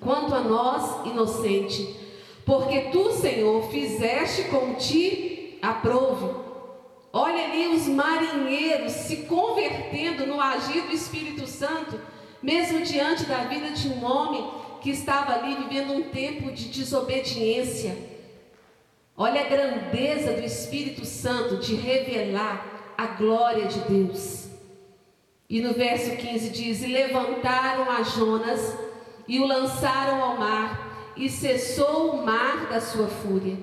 quanto 0.00 0.34
a 0.34 0.40
nós, 0.40 1.06
inocente, 1.06 1.96
porque 2.44 2.88
tu, 2.92 3.12
Senhor, 3.12 3.70
fizeste 3.70 4.44
como 4.44 4.74
ti 4.74 5.58
aprove. 5.62 6.34
Olha 7.12 7.44
ali 7.44 7.68
os 7.68 7.86
marinheiros 7.86 8.92
se 8.92 9.18
convertendo 9.24 10.26
no 10.26 10.40
agir 10.40 10.82
do 10.82 10.92
Espírito 10.92 11.46
Santo, 11.46 12.00
mesmo 12.42 12.80
diante 12.82 13.24
da 13.24 13.44
vida 13.44 13.70
de 13.70 13.88
um 13.88 14.04
homem 14.04 14.48
que 14.80 14.90
estava 14.90 15.34
ali 15.34 15.54
vivendo 15.56 15.92
um 15.92 16.02
tempo 16.04 16.50
de 16.52 16.68
desobediência. 16.68 17.96
Olha 19.16 19.42
a 19.42 19.48
grandeza 19.48 20.32
do 20.32 20.44
Espírito 20.44 21.04
Santo 21.04 21.58
de 21.58 21.74
revelar 21.74 22.94
a 22.96 23.06
glória 23.08 23.66
de 23.66 23.80
Deus. 23.80 24.48
E 25.48 25.60
no 25.60 25.74
verso 25.74 26.16
15 26.16 26.48
diz: 26.50 26.82
E 26.82 26.86
levantaram 26.86 27.90
a 27.90 28.02
Jonas 28.02 28.78
e 29.30 29.38
o 29.38 29.46
lançaram 29.46 30.20
ao 30.24 30.36
mar, 30.36 31.12
e 31.16 31.30
cessou 31.30 32.10
o 32.10 32.26
mar 32.26 32.66
da 32.68 32.80
sua 32.80 33.06
fúria. 33.06 33.56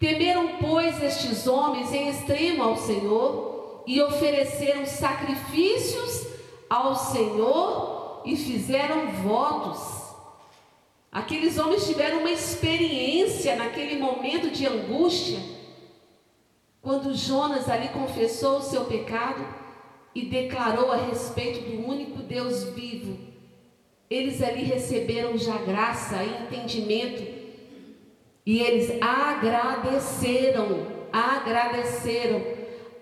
Temeram, 0.00 0.56
pois, 0.60 1.00
estes 1.00 1.46
homens 1.46 1.92
em 1.92 2.08
extremo 2.08 2.64
ao 2.64 2.76
Senhor, 2.76 3.84
e 3.86 4.02
ofereceram 4.02 4.84
sacrifícios 4.84 6.26
ao 6.68 6.96
Senhor 6.96 8.22
e 8.24 8.34
fizeram 8.36 9.12
votos. 9.22 9.78
Aqueles 11.12 11.58
homens 11.58 11.86
tiveram 11.86 12.18
uma 12.18 12.32
experiência 12.32 13.54
naquele 13.54 14.00
momento 14.00 14.50
de 14.50 14.66
angústia, 14.66 15.38
quando 16.82 17.14
Jonas 17.14 17.68
ali 17.68 17.88
confessou 17.90 18.58
o 18.58 18.62
seu 18.62 18.84
pecado 18.86 19.46
e 20.12 20.26
declarou 20.26 20.90
a 20.90 20.96
respeito 20.96 21.70
do 21.70 21.86
único 21.86 22.18
Deus 22.18 22.64
vivo. 22.64 23.27
Eles 24.10 24.42
ali 24.42 24.62
receberam 24.62 25.36
já 25.36 25.58
graça 25.58 26.24
entendimento 26.24 27.22
e 28.44 28.60
eles 28.60 28.90
agradeceram, 29.02 30.86
agradeceram 31.12 32.42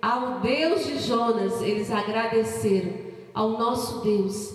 ao 0.03 0.41
Deus 0.41 0.85
de 0.85 0.99
Jonas, 0.99 1.63
eles 1.63 1.91
agradeceram 1.93 2.93
ao 3.33 3.51
nosso 3.51 4.01
Deus 4.01 4.55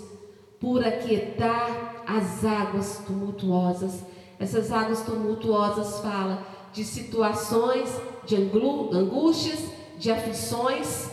por 0.59 0.85
aquietar 0.85 2.03
as 2.05 2.43
águas 2.43 3.01
tumultuosas. 3.05 4.03
Essas 4.37 4.71
águas 4.71 5.01
tumultuosas 5.03 5.99
falam 6.01 6.39
de 6.73 6.83
situações 6.83 7.89
de 8.25 8.35
angústias, 8.35 9.59
de 9.97 10.11
aflições, 10.11 11.09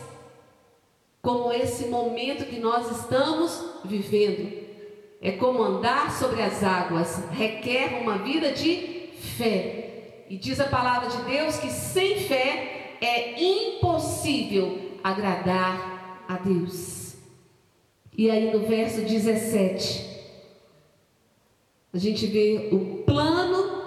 como 1.22 1.52
esse 1.52 1.86
momento 1.86 2.46
que 2.46 2.58
nós 2.58 2.90
estamos 2.90 3.62
vivendo. 3.84 4.67
É 5.20 5.32
como 5.32 5.62
andar 5.62 6.12
sobre 6.12 6.42
as 6.42 6.62
águas, 6.62 7.24
requer 7.32 8.00
uma 8.00 8.18
vida 8.18 8.52
de 8.52 9.10
fé. 9.36 10.24
E 10.30 10.36
diz 10.36 10.60
a 10.60 10.68
palavra 10.68 11.08
de 11.08 11.22
Deus 11.22 11.56
que 11.58 11.70
sem 11.70 12.20
fé 12.20 12.96
é 13.00 13.42
impossível 13.42 14.78
agradar 15.02 16.24
a 16.28 16.36
Deus. 16.36 17.16
E 18.16 18.30
aí 18.30 18.52
no 18.52 18.66
verso 18.66 19.00
17, 19.00 20.08
a 21.92 21.98
gente 21.98 22.26
vê 22.26 22.68
o 22.70 23.02
plano 23.04 23.78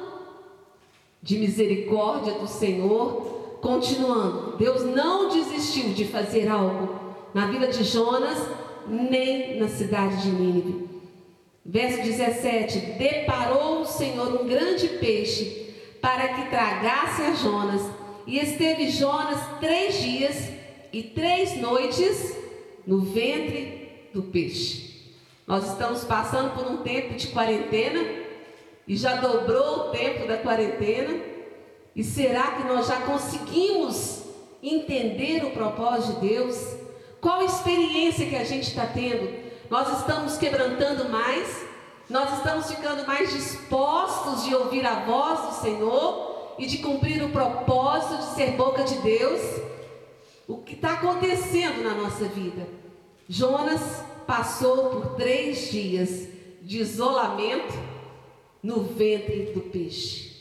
de 1.21 1.37
misericórdia 1.37 2.33
do 2.33 2.47
Senhor 2.47 3.59
continuando. 3.61 4.57
Deus 4.57 4.83
não 4.83 5.29
desistiu 5.29 5.93
de 5.93 6.05
fazer 6.05 6.47
algo 6.47 6.99
na 7.33 7.47
vida 7.47 7.67
de 7.67 7.83
Jonas, 7.83 8.39
nem 8.87 9.59
na 9.59 9.67
cidade 9.67 10.23
de 10.23 10.29
Nínive. 10.29 10.90
Verso 11.65 12.01
17: 12.01 12.79
Deparou 12.97 13.81
o 13.81 13.85
Senhor 13.85 14.41
um 14.41 14.47
grande 14.47 14.87
peixe 14.87 15.75
para 16.01 16.29
que 16.29 16.49
tragasse 16.49 17.21
a 17.21 17.33
Jonas, 17.35 17.81
e 18.25 18.39
esteve 18.39 18.89
Jonas 18.89 19.39
três 19.59 20.01
dias 20.01 20.49
e 20.91 21.03
três 21.03 21.57
noites 21.57 22.35
no 22.85 23.01
ventre 23.01 24.09
do 24.13 24.23
peixe. 24.23 24.91
Nós 25.45 25.69
estamos 25.69 26.03
passando 26.03 26.53
por 26.55 26.71
um 26.71 26.77
tempo 26.77 27.13
de 27.13 27.27
quarentena 27.27 28.03
e 28.87 28.95
já 28.95 29.15
dobrou 29.15 29.87
o 29.87 29.89
tempo 29.89 30.27
da 30.27 30.37
quarentena. 30.37 31.19
E 31.95 32.03
será 32.03 32.51
que 32.51 32.67
nós 32.67 32.87
já 32.87 33.01
conseguimos 33.01 34.23
entender 34.63 35.43
o 35.43 35.51
propósito 35.51 36.19
de 36.21 36.27
Deus? 36.29 36.75
Qual 37.19 37.41
a 37.41 37.45
experiência 37.45 38.25
que 38.25 38.35
a 38.35 38.43
gente 38.43 38.69
está 38.69 38.85
tendo? 38.85 39.40
Nós 39.71 39.99
estamos 39.99 40.35
quebrantando 40.37 41.07
mais? 41.07 41.65
Nós 42.09 42.39
estamos 42.39 42.69
ficando 42.69 43.07
mais 43.07 43.31
dispostos 43.31 44.43
de 44.43 44.53
ouvir 44.53 44.85
a 44.85 45.05
voz 45.05 45.39
do 45.39 45.61
Senhor 45.61 46.55
e 46.59 46.65
de 46.65 46.79
cumprir 46.79 47.23
o 47.23 47.29
propósito 47.29 48.17
de 48.17 48.35
ser 48.35 48.51
boca 48.57 48.83
de 48.83 48.95
Deus? 48.95 49.61
O 50.45 50.57
que 50.57 50.73
está 50.73 50.95
acontecendo 50.95 51.81
na 51.85 51.95
nossa 51.95 52.25
vida? 52.25 52.67
Jonas 53.29 54.03
passou 54.27 54.89
por 54.89 55.15
três 55.15 55.71
dias 55.71 56.27
de 56.61 56.79
isolamento 56.79 57.73
no 58.61 58.83
ventre 58.83 59.53
do 59.53 59.61
peixe. 59.61 60.35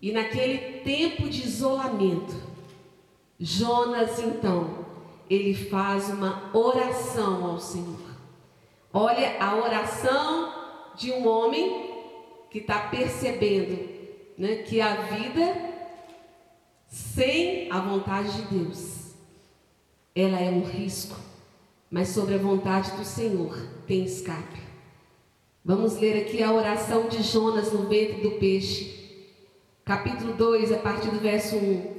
E 0.00 0.12
naquele 0.12 0.78
tempo 0.84 1.28
de 1.28 1.42
isolamento, 1.42 2.36
Jonas 3.40 4.20
então, 4.20 4.86
ele 5.28 5.54
faz 5.54 6.08
uma 6.08 6.50
oração 6.56 7.44
ao 7.44 7.58
Senhor. 7.58 8.07
Olha 8.92 9.36
a 9.38 9.56
oração 9.56 10.52
de 10.94 11.12
um 11.12 11.28
homem 11.28 11.94
que 12.50 12.58
está 12.58 12.78
percebendo 12.88 13.88
né, 14.38 14.56
que 14.56 14.80
a 14.80 14.94
vida 14.94 15.68
sem 16.86 17.70
a 17.70 17.80
vontade 17.80 18.32
de 18.32 18.42
Deus, 18.42 19.12
ela 20.16 20.40
é 20.40 20.48
um 20.48 20.62
risco, 20.62 21.16
mas 21.90 22.08
sobre 22.08 22.34
a 22.34 22.38
vontade 22.38 22.90
do 22.92 23.04
Senhor 23.04 23.56
tem 23.86 24.04
escape. 24.04 24.60
Vamos 25.62 25.98
ler 25.98 26.22
aqui 26.22 26.42
a 26.42 26.50
oração 26.50 27.08
de 27.08 27.22
Jonas 27.22 27.72
no 27.72 27.86
ventre 27.88 28.22
do 28.22 28.32
peixe, 28.32 29.26
capítulo 29.84 30.32
2, 30.32 30.72
a 30.72 30.78
partir 30.78 31.10
do 31.10 31.20
verso 31.20 31.56
1. 31.56 31.98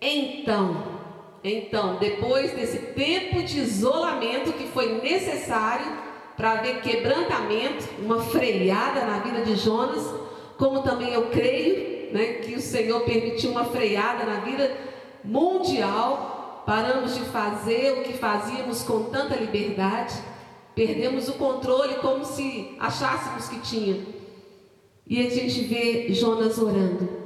Então, 0.00 1.00
então, 1.44 1.98
depois 1.98 2.52
desse 2.52 2.78
tempo 2.94 3.42
de 3.42 3.58
isolamento 3.58 4.54
que 4.54 4.66
foi 4.68 5.00
necessário 5.02 6.09
para 6.40 6.52
haver 6.52 6.80
quebrantamento, 6.80 7.86
uma 8.02 8.22
freada 8.22 9.04
na 9.04 9.18
vida 9.18 9.42
de 9.42 9.56
Jonas, 9.56 10.02
como 10.56 10.82
também 10.82 11.12
eu 11.12 11.26
creio 11.26 12.14
né, 12.14 12.38
que 12.42 12.54
o 12.54 12.60
Senhor 12.62 13.02
permitiu 13.02 13.50
uma 13.50 13.66
freada 13.66 14.24
na 14.24 14.40
vida 14.40 14.74
mundial, 15.22 16.62
paramos 16.66 17.14
de 17.14 17.20
fazer 17.26 17.92
o 17.92 18.02
que 18.04 18.14
fazíamos 18.14 18.82
com 18.82 19.04
tanta 19.04 19.36
liberdade, 19.36 20.14
perdemos 20.74 21.28
o 21.28 21.34
controle 21.34 21.96
como 21.96 22.24
se 22.24 22.74
achássemos 22.80 23.46
que 23.46 23.60
tinha. 23.60 24.00
E 25.06 25.26
a 25.26 25.28
gente 25.28 25.60
vê 25.64 26.10
Jonas 26.14 26.56
orando. 26.56 27.20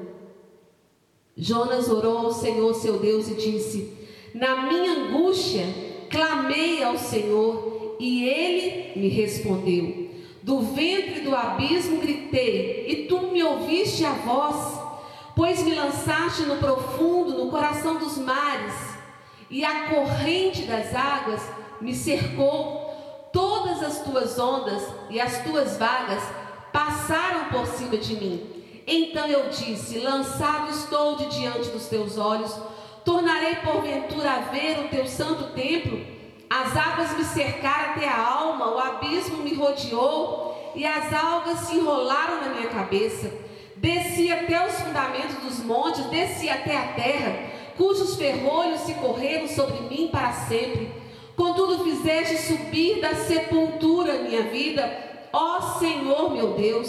Jonas 1.37 1.89
orou 1.89 2.19
ao 2.19 2.33
Senhor, 2.33 2.75
seu 2.75 2.99
Deus, 2.99 3.29
e 3.29 3.35
disse: 3.35 3.97
na 4.35 4.67
minha 4.67 4.93
angústia, 4.93 5.67
clamei 6.11 6.83
ao 6.83 6.99
Senhor 6.99 7.74
e 7.99 8.29
ele 8.29 8.99
me 8.99 9.09
respondeu. 9.09 10.11
Do 10.43 10.61
ventre 10.61 11.21
do 11.21 11.35
abismo 11.35 12.01
gritei 12.01 12.87
e 12.89 13.07
tu 13.07 13.29
me 13.29 13.43
ouviste 13.43 14.05
a 14.05 14.13
voz, 14.13 14.79
pois 15.35 15.63
me 15.63 15.75
lançaste 15.75 16.43
no 16.43 16.57
profundo, 16.57 17.45
no 17.45 17.51
coração 17.51 17.97
dos 17.97 18.19
mares, 18.19 18.75
e 19.51 19.65
a 19.65 19.89
corrente 19.89 20.63
das 20.63 20.95
águas 20.95 21.41
me 21.81 21.95
cercou. 21.95 22.85
Todas 23.33 23.83
as 23.83 24.05
tuas 24.05 24.39
ondas 24.39 24.83
e 25.11 25.21
as 25.21 25.43
tuas 25.43 25.77
vagas 25.77 26.23
passaram 26.73 27.47
por 27.47 27.67
cima 27.67 27.97
de 27.97 28.15
mim. 28.15 28.41
Então 28.87 29.27
eu 29.27 29.49
disse: 29.49 29.99
Lançado 29.99 30.71
estou 30.71 31.17
de 31.17 31.27
diante 31.27 31.71
dos 31.71 31.87
teus 31.87 32.17
olhos 32.17 32.55
Tornarei 33.05 33.57
porventura 33.57 34.31
a 34.33 34.41
ver 34.41 34.79
o 34.81 34.89
teu 34.89 35.07
santo 35.07 35.53
templo? 35.53 36.14
As 36.57 36.77
águas 36.77 37.19
me 37.19 37.25
cercaram 37.25 37.95
até 37.95 38.07
a 38.07 38.17
alma, 38.17 38.73
o 38.73 38.79
abismo 38.79 39.39
me 39.39 39.55
rodeou 39.55 40.73
e 40.73 40.87
as 40.87 41.13
algas 41.13 41.59
se 41.67 41.75
enrolaram 41.75 42.43
na 42.43 42.55
minha 42.55 42.69
cabeça. 42.69 43.29
Desci 43.75 44.31
até 44.31 44.65
os 44.65 44.77
fundamentos 44.77 45.35
dos 45.43 45.65
montes, 45.65 46.05
desci 46.05 46.49
até 46.49 46.77
a 46.77 46.93
terra, 46.93 47.37
cujos 47.77 48.15
ferrolhos 48.15 48.83
se 48.83 48.95
correram 48.95 49.49
sobre 49.49 49.81
mim 49.93 50.09
para 50.13 50.33
sempre. 50.33 50.93
Contudo, 51.35 51.83
fizeste 51.83 52.39
subir 52.47 53.01
da 53.01 53.17
sepultura 53.17 54.23
minha 54.23 54.43
vida, 54.43 54.97
ó 55.33 55.61
Senhor 55.81 56.31
meu 56.31 56.53
Deus. 56.53 56.89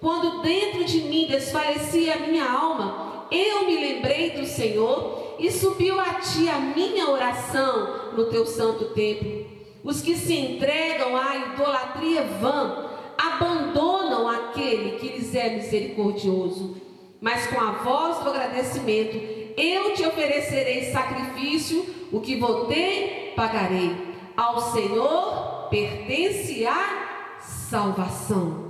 Quando 0.00 0.42
dentro 0.42 0.82
de 0.82 1.02
mim 1.02 1.28
desfalecia 1.28 2.14
a 2.14 2.18
minha 2.26 2.44
alma, 2.44 3.28
eu 3.30 3.66
me 3.66 3.76
lembrei 3.76 4.30
do 4.30 4.44
Senhor 4.44 5.25
e 5.38 5.50
subiu 5.50 6.00
a 6.00 6.14
ti 6.14 6.48
a 6.48 6.58
minha 6.58 7.10
oração 7.10 8.12
no 8.16 8.26
teu 8.26 8.46
santo 8.46 8.86
templo. 8.86 9.46
Os 9.84 10.00
que 10.00 10.16
se 10.16 10.34
entregam 10.34 11.16
à 11.16 11.36
idolatria 11.36 12.22
vã 12.22 12.86
abandonam 13.16 14.28
aquele 14.28 14.98
que 14.98 15.08
lhes 15.08 15.34
é 15.34 15.50
misericordioso. 15.56 16.76
Mas 17.20 17.46
com 17.46 17.60
a 17.60 17.72
voz 17.72 18.18
do 18.18 18.30
agradecimento, 18.30 19.16
eu 19.56 19.94
te 19.94 20.04
oferecerei 20.04 20.90
sacrifício, 20.90 21.86
o 22.12 22.20
que 22.20 22.36
votei, 22.36 23.32
pagarei. 23.34 24.14
Ao 24.36 24.60
Senhor 24.72 25.68
pertence 25.70 26.66
a 26.66 27.38
salvação. 27.40 28.66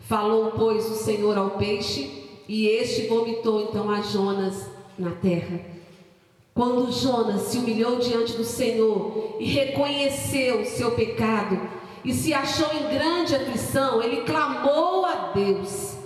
Falou, 0.00 0.52
pois, 0.52 0.90
o 0.90 0.94
Senhor 0.94 1.36
ao 1.36 1.50
peixe, 1.50 2.24
e 2.48 2.66
este 2.66 3.06
vomitou 3.06 3.62
então 3.62 3.90
a 3.90 4.00
Jonas 4.00 4.70
na 4.98 5.10
terra. 5.10 5.77
Quando 6.58 6.90
Jonas 6.90 7.42
se 7.42 7.58
humilhou 7.58 8.00
diante 8.00 8.32
do 8.32 8.42
Senhor 8.42 9.36
e 9.38 9.44
reconheceu 9.44 10.62
o 10.62 10.66
seu 10.66 10.90
pecado 10.90 11.56
e 12.04 12.12
se 12.12 12.34
achou 12.34 12.66
em 12.74 12.92
grande 12.92 13.32
aflição, 13.32 14.02
ele 14.02 14.22
clamou 14.22 15.06
a 15.06 15.30
Deus. 15.32 15.96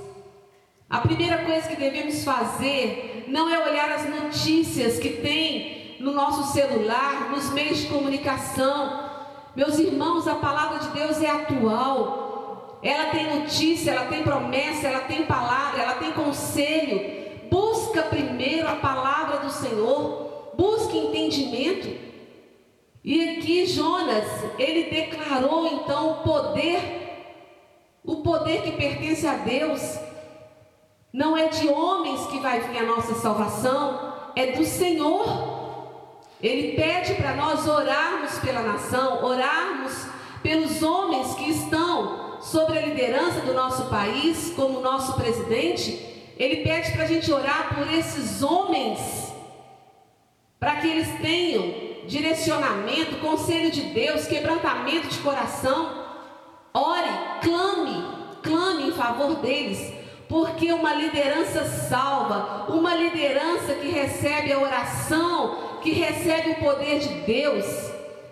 A 0.90 0.98
primeira 0.98 1.38
coisa 1.38 1.66
que 1.66 1.76
devemos 1.76 2.22
fazer 2.22 3.24
não 3.28 3.48
é 3.48 3.66
olhar 3.66 3.92
as 3.92 4.06
notícias 4.06 4.98
que 4.98 5.08
tem 5.08 5.96
no 6.00 6.12
nosso 6.12 6.52
celular, 6.52 7.30
nos 7.30 7.50
meios 7.50 7.78
de 7.78 7.86
comunicação. 7.86 9.08
Meus 9.56 9.78
irmãos, 9.78 10.28
a 10.28 10.34
palavra 10.34 10.80
de 10.80 10.88
Deus 10.88 11.22
é 11.22 11.30
atual. 11.30 12.78
Ela 12.82 13.06
tem 13.06 13.40
notícia, 13.40 13.92
ela 13.92 14.04
tem 14.04 14.22
promessa, 14.22 14.86
ela 14.86 15.00
tem 15.00 15.24
palavra, 15.24 15.80
ela 15.80 15.94
tem 15.94 16.12
conselho. 16.12 17.22
Busca 17.50 18.02
primeiro 18.02 18.68
a 18.68 18.76
palavra 18.76 19.38
do 19.38 19.50
Senhor 19.50 20.21
busque 20.54 20.98
entendimento. 20.98 21.88
E 23.04 23.30
aqui 23.30 23.66
Jonas, 23.66 24.24
ele 24.58 24.90
declarou 24.90 25.66
então 25.66 26.12
o 26.12 26.14
poder, 26.22 26.80
o 28.04 28.16
poder 28.16 28.62
que 28.62 28.72
pertence 28.72 29.26
a 29.26 29.34
Deus. 29.34 29.98
Não 31.12 31.36
é 31.36 31.48
de 31.48 31.68
homens 31.68 32.26
que 32.26 32.38
vai 32.38 32.60
vir 32.60 32.78
a 32.78 32.86
nossa 32.86 33.14
salvação, 33.14 34.14
é 34.36 34.52
do 34.52 34.64
Senhor. 34.64 35.52
Ele 36.40 36.76
pede 36.76 37.14
para 37.14 37.34
nós 37.34 37.66
orarmos 37.66 38.38
pela 38.38 38.62
nação, 38.62 39.24
orarmos 39.24 40.06
pelos 40.42 40.82
homens 40.82 41.34
que 41.34 41.50
estão 41.50 42.40
sobre 42.40 42.78
a 42.78 42.82
liderança 42.86 43.40
do 43.40 43.52
nosso 43.52 43.84
país, 43.86 44.52
como 44.56 44.80
nosso 44.80 45.14
presidente. 45.14 46.32
Ele 46.36 46.56
pede 46.64 46.92
para 46.92 47.04
a 47.04 47.06
gente 47.06 47.30
orar 47.32 47.74
por 47.74 47.92
esses 47.92 48.42
homens 48.42 49.31
para 50.62 50.76
que 50.76 50.86
eles 50.86 51.08
tenham 51.20 51.74
direcionamento, 52.06 53.16
conselho 53.16 53.68
de 53.68 53.80
Deus, 53.80 54.28
quebrantamento 54.28 55.08
de 55.08 55.18
coração. 55.18 55.90
Ore, 56.72 57.10
clame, 57.42 58.06
clame 58.44 58.86
em 58.86 58.92
favor 58.92 59.34
deles, 59.38 59.92
porque 60.28 60.72
uma 60.72 60.94
liderança 60.94 61.64
salva, 61.64 62.66
uma 62.68 62.94
liderança 62.94 63.74
que 63.74 63.88
recebe 63.88 64.52
a 64.52 64.60
oração, 64.60 65.80
que 65.82 65.90
recebe 65.90 66.50
o 66.50 66.64
poder 66.64 67.00
de 67.00 67.08
Deus, 67.22 67.66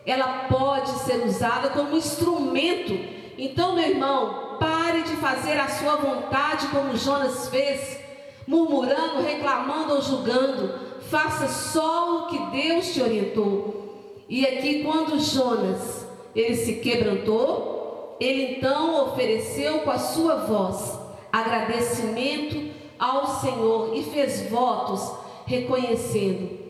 ela 0.06 0.46
pode 0.48 1.00
ser 1.00 1.26
usada 1.26 1.70
como 1.70 1.96
instrumento. 1.96 2.96
Então, 3.36 3.74
meu 3.74 3.88
irmão, 3.88 4.56
pare 4.60 5.02
de 5.02 5.16
fazer 5.16 5.58
a 5.58 5.66
sua 5.66 5.96
vontade 5.96 6.68
como 6.68 6.96
Jonas 6.96 7.48
fez, 7.48 7.98
murmurando, 8.46 9.20
reclamando 9.20 9.94
ou 9.94 10.00
julgando 10.00 10.89
faça 11.10 11.48
só 11.48 12.18
o 12.18 12.26
que 12.28 12.62
Deus 12.62 12.94
te 12.94 13.02
orientou. 13.02 14.24
E 14.28 14.46
aqui, 14.46 14.82
quando 14.84 15.18
Jonas 15.18 16.06
ele 16.34 16.54
se 16.54 16.74
quebrantou, 16.74 18.16
ele 18.20 18.56
então 18.56 19.08
ofereceu 19.08 19.80
com 19.80 19.90
a 19.90 19.98
sua 19.98 20.36
voz 20.36 20.98
agradecimento 21.32 22.70
ao 22.98 23.26
Senhor 23.40 23.96
e 23.96 24.02
fez 24.04 24.48
votos 24.48 25.12
reconhecendo 25.46 26.60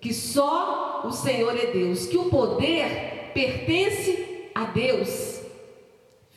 que 0.00 0.12
só 0.12 1.02
o 1.04 1.10
Senhor 1.10 1.56
é 1.56 1.66
Deus, 1.66 2.06
que 2.06 2.18
o 2.18 2.24
poder 2.24 3.30
pertence 3.32 4.50
a 4.54 4.64
Deus. 4.64 5.40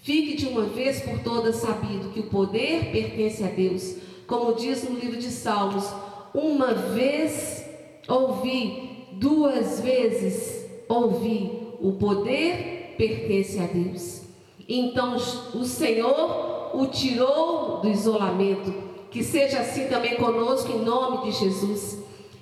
Fique 0.01 0.37
de 0.37 0.47
uma 0.47 0.63
vez 0.63 1.01
por 1.01 1.19
todas 1.19 1.57
sabido 1.57 2.09
que 2.09 2.21
o 2.21 2.29
poder 2.29 2.91
pertence 2.91 3.43
a 3.43 3.47
Deus, 3.47 3.95
como 4.25 4.53
diz 4.53 4.83
no 4.83 4.97
livro 4.97 5.17
de 5.17 5.29
Salmos 5.29 5.85
uma 6.33 6.73
vez 6.73 7.65
ouvi, 8.07 9.07
duas 9.13 9.79
vezes 9.79 10.65
ouvi, 10.87 11.75
o 11.79 11.93
poder 11.93 12.95
pertence 12.97 13.59
a 13.59 13.65
Deus. 13.65 14.23
Então 14.67 15.15
o 15.15 15.65
Senhor 15.65 16.71
o 16.73 16.87
tirou 16.87 17.79
do 17.81 17.89
isolamento. 17.89 18.89
Que 19.09 19.23
seja 19.23 19.61
assim 19.61 19.87
também 19.87 20.15
conosco, 20.15 20.71
em 20.71 20.83
nome 20.83 21.23
de 21.23 21.31
Jesus. 21.31 21.97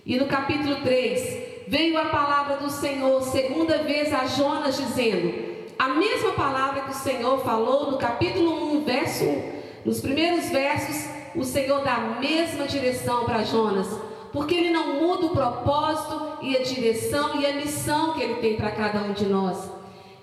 E 0.06 0.18
no 0.18 0.26
capítulo 0.26 0.76
3, 0.84 1.66
veio 1.68 1.98
a 1.98 2.06
palavra 2.06 2.58
do 2.58 2.70
Senhor, 2.70 3.22
segunda 3.24 3.78
vez 3.84 4.14
a 4.14 4.26
Jonas, 4.26 4.76
dizendo: 4.76 5.34
a 5.80 5.90
mesma 5.90 6.34
palavra 6.34 6.82
que 6.82 6.92
o 6.92 6.94
Senhor 6.94 7.40
falou 7.40 7.92
no 7.92 7.98
capítulo 7.98 8.78
1, 8.80 8.84
verso 8.84 9.24
1. 9.24 9.58
Nos 9.86 10.02
primeiros 10.02 10.50
versos, 10.50 11.10
o 11.36 11.44
Senhor 11.44 11.84
dá 11.84 11.96
a 11.96 12.20
mesma 12.20 12.66
direção 12.66 13.26
para 13.26 13.44
Jonas. 13.44 13.88
porque 14.34 14.54
ele 14.54 14.70
não 14.70 15.02
muda 15.02 15.28
o 15.28 15.30
propósito 15.30 16.38
e 16.42 16.56
a 16.56 16.62
direção 16.62 17.40
e 17.40 17.46
a 17.46 17.54
missão 17.54 18.14
que 18.14 18.22
ele 18.22 18.36
tem 18.36 18.56
para 18.56 18.72
cada 18.72 19.00
um 19.00 19.14
de 19.14 19.26
nós. 19.26 19.72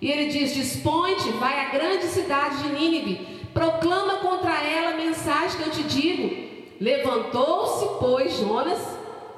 E 0.01 0.11
ele 0.11 0.27
diz: 0.27 0.55
Dispõe-te, 0.55 1.31
vai 1.31 1.59
à 1.67 1.71
grande 1.71 2.05
cidade 2.05 2.63
de 2.63 2.69
Nínive, 2.75 3.49
proclama 3.53 4.19
contra 4.19 4.63
ela 4.63 4.91
a 4.91 4.97
mensagem 4.97 5.57
que 5.57 5.69
eu 5.69 5.73
te 5.73 5.83
digo. 5.85 6.45
Levantou-se, 6.81 7.87
pois, 7.99 8.39
Jonas, 8.39 8.79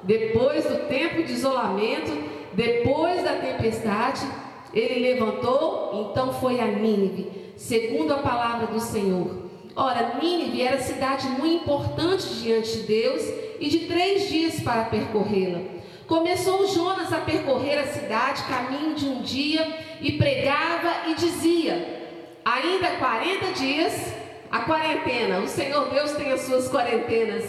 depois 0.02 0.64
do 0.64 0.88
tempo 0.88 1.22
de 1.22 1.32
isolamento, 1.32 2.12
depois 2.52 3.22
da 3.22 3.34
tempestade, 3.34 4.26
ele 4.74 5.14
levantou, 5.14 6.10
então 6.10 6.32
foi 6.34 6.60
a 6.60 6.66
Nínive, 6.66 7.52
segundo 7.56 8.12
a 8.12 8.18
palavra 8.18 8.66
do 8.66 8.80
Senhor. 8.80 9.45
Ora, 9.76 10.14
Nínive 10.22 10.62
era 10.62 10.80
cidade 10.80 11.28
muito 11.28 11.64
importante 11.64 12.26
diante 12.36 12.78
de 12.78 12.82
Deus 12.84 13.22
e 13.60 13.68
de 13.68 13.80
três 13.80 14.26
dias 14.26 14.58
para 14.60 14.84
percorrê-la. 14.84 15.60
Começou 16.06 16.66
Jonas 16.66 17.12
a 17.12 17.18
percorrer 17.18 17.78
a 17.80 17.86
cidade, 17.86 18.44
caminho 18.44 18.94
de 18.94 19.06
um 19.06 19.20
dia, 19.20 19.84
e 20.00 20.12
pregava 20.12 21.10
e 21.10 21.14
dizia: 21.14 22.08
Ainda 22.42 22.96
40 22.96 23.52
dias, 23.52 24.14
a 24.50 24.60
quarentena, 24.60 25.40
o 25.40 25.48
Senhor 25.48 25.90
Deus 25.90 26.12
tem 26.12 26.32
as 26.32 26.40
suas 26.40 26.70
quarentenas. 26.70 27.44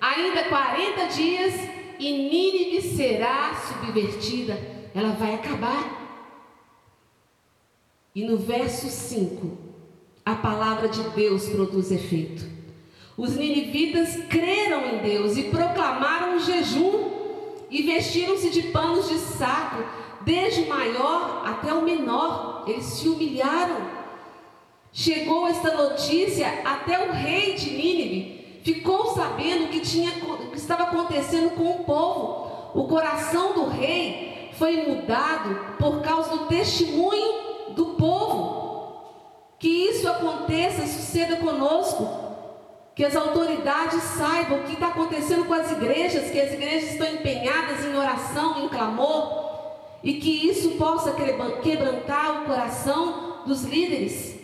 Ainda 0.00 0.44
40 0.44 1.06
dias 1.08 1.54
e 1.98 2.12
Nínive 2.30 2.80
será 2.96 3.54
subvertida, 3.54 4.58
ela 4.94 5.10
vai 5.10 5.34
acabar. 5.34 5.98
E 8.14 8.24
no 8.24 8.38
verso 8.38 8.86
5, 8.86 9.67
a 10.28 10.34
palavra 10.34 10.88
de 10.90 11.02
Deus 11.10 11.48
produz 11.48 11.90
efeito. 11.90 12.44
Os 13.16 13.34
ninivitas 13.34 14.14
creram 14.28 14.84
em 14.84 14.98
Deus 14.98 15.38
e 15.38 15.44
proclamaram 15.44 16.36
um 16.36 16.38
jejum 16.38 17.08
e 17.70 17.80
vestiram-se 17.82 18.50
de 18.50 18.64
panos 18.64 19.08
de 19.08 19.18
saco, 19.18 19.82
desde 20.20 20.62
o 20.62 20.68
maior 20.68 21.42
até 21.46 21.72
o 21.72 21.80
menor. 21.80 22.64
Eles 22.66 22.84
se 22.84 23.08
humilharam. 23.08 23.78
Chegou 24.92 25.46
esta 25.46 25.74
notícia 25.74 26.60
até 26.62 27.08
o 27.08 27.12
rei 27.12 27.54
de 27.54 27.70
Nínive. 27.70 28.60
Ficou 28.62 29.14
sabendo 29.14 29.64
o 29.64 29.68
que, 29.68 29.80
tinha, 29.80 30.10
o 30.10 30.50
que 30.50 30.58
estava 30.58 30.82
acontecendo 30.82 31.54
com 31.54 31.70
o 31.70 31.84
povo. 31.84 32.72
O 32.74 32.86
coração 32.86 33.54
do 33.54 33.64
rei 33.68 34.50
foi 34.58 34.88
mudado 34.88 35.76
por 35.78 36.02
causa 36.02 36.36
do 36.36 36.46
testemunho 36.48 37.72
do 37.74 37.86
povo. 37.94 38.68
Que 39.58 39.68
isso 39.68 40.08
aconteça, 40.08 40.86
suceda 40.86 41.36
conosco. 41.36 42.26
Que 42.94 43.04
as 43.04 43.16
autoridades 43.16 44.02
saibam 44.02 44.60
o 44.60 44.64
que 44.64 44.74
está 44.74 44.88
acontecendo 44.88 45.44
com 45.44 45.54
as 45.54 45.70
igrejas, 45.70 46.30
que 46.30 46.40
as 46.40 46.52
igrejas 46.52 46.92
estão 46.92 47.06
empenhadas 47.08 47.84
em 47.84 47.96
oração, 47.96 48.64
em 48.64 48.68
clamor, 48.68 49.48
e 50.02 50.14
que 50.14 50.48
isso 50.48 50.70
possa 50.70 51.12
quebrantar 51.62 52.42
o 52.42 52.46
coração 52.46 53.42
dos 53.46 53.62
líderes. 53.62 54.36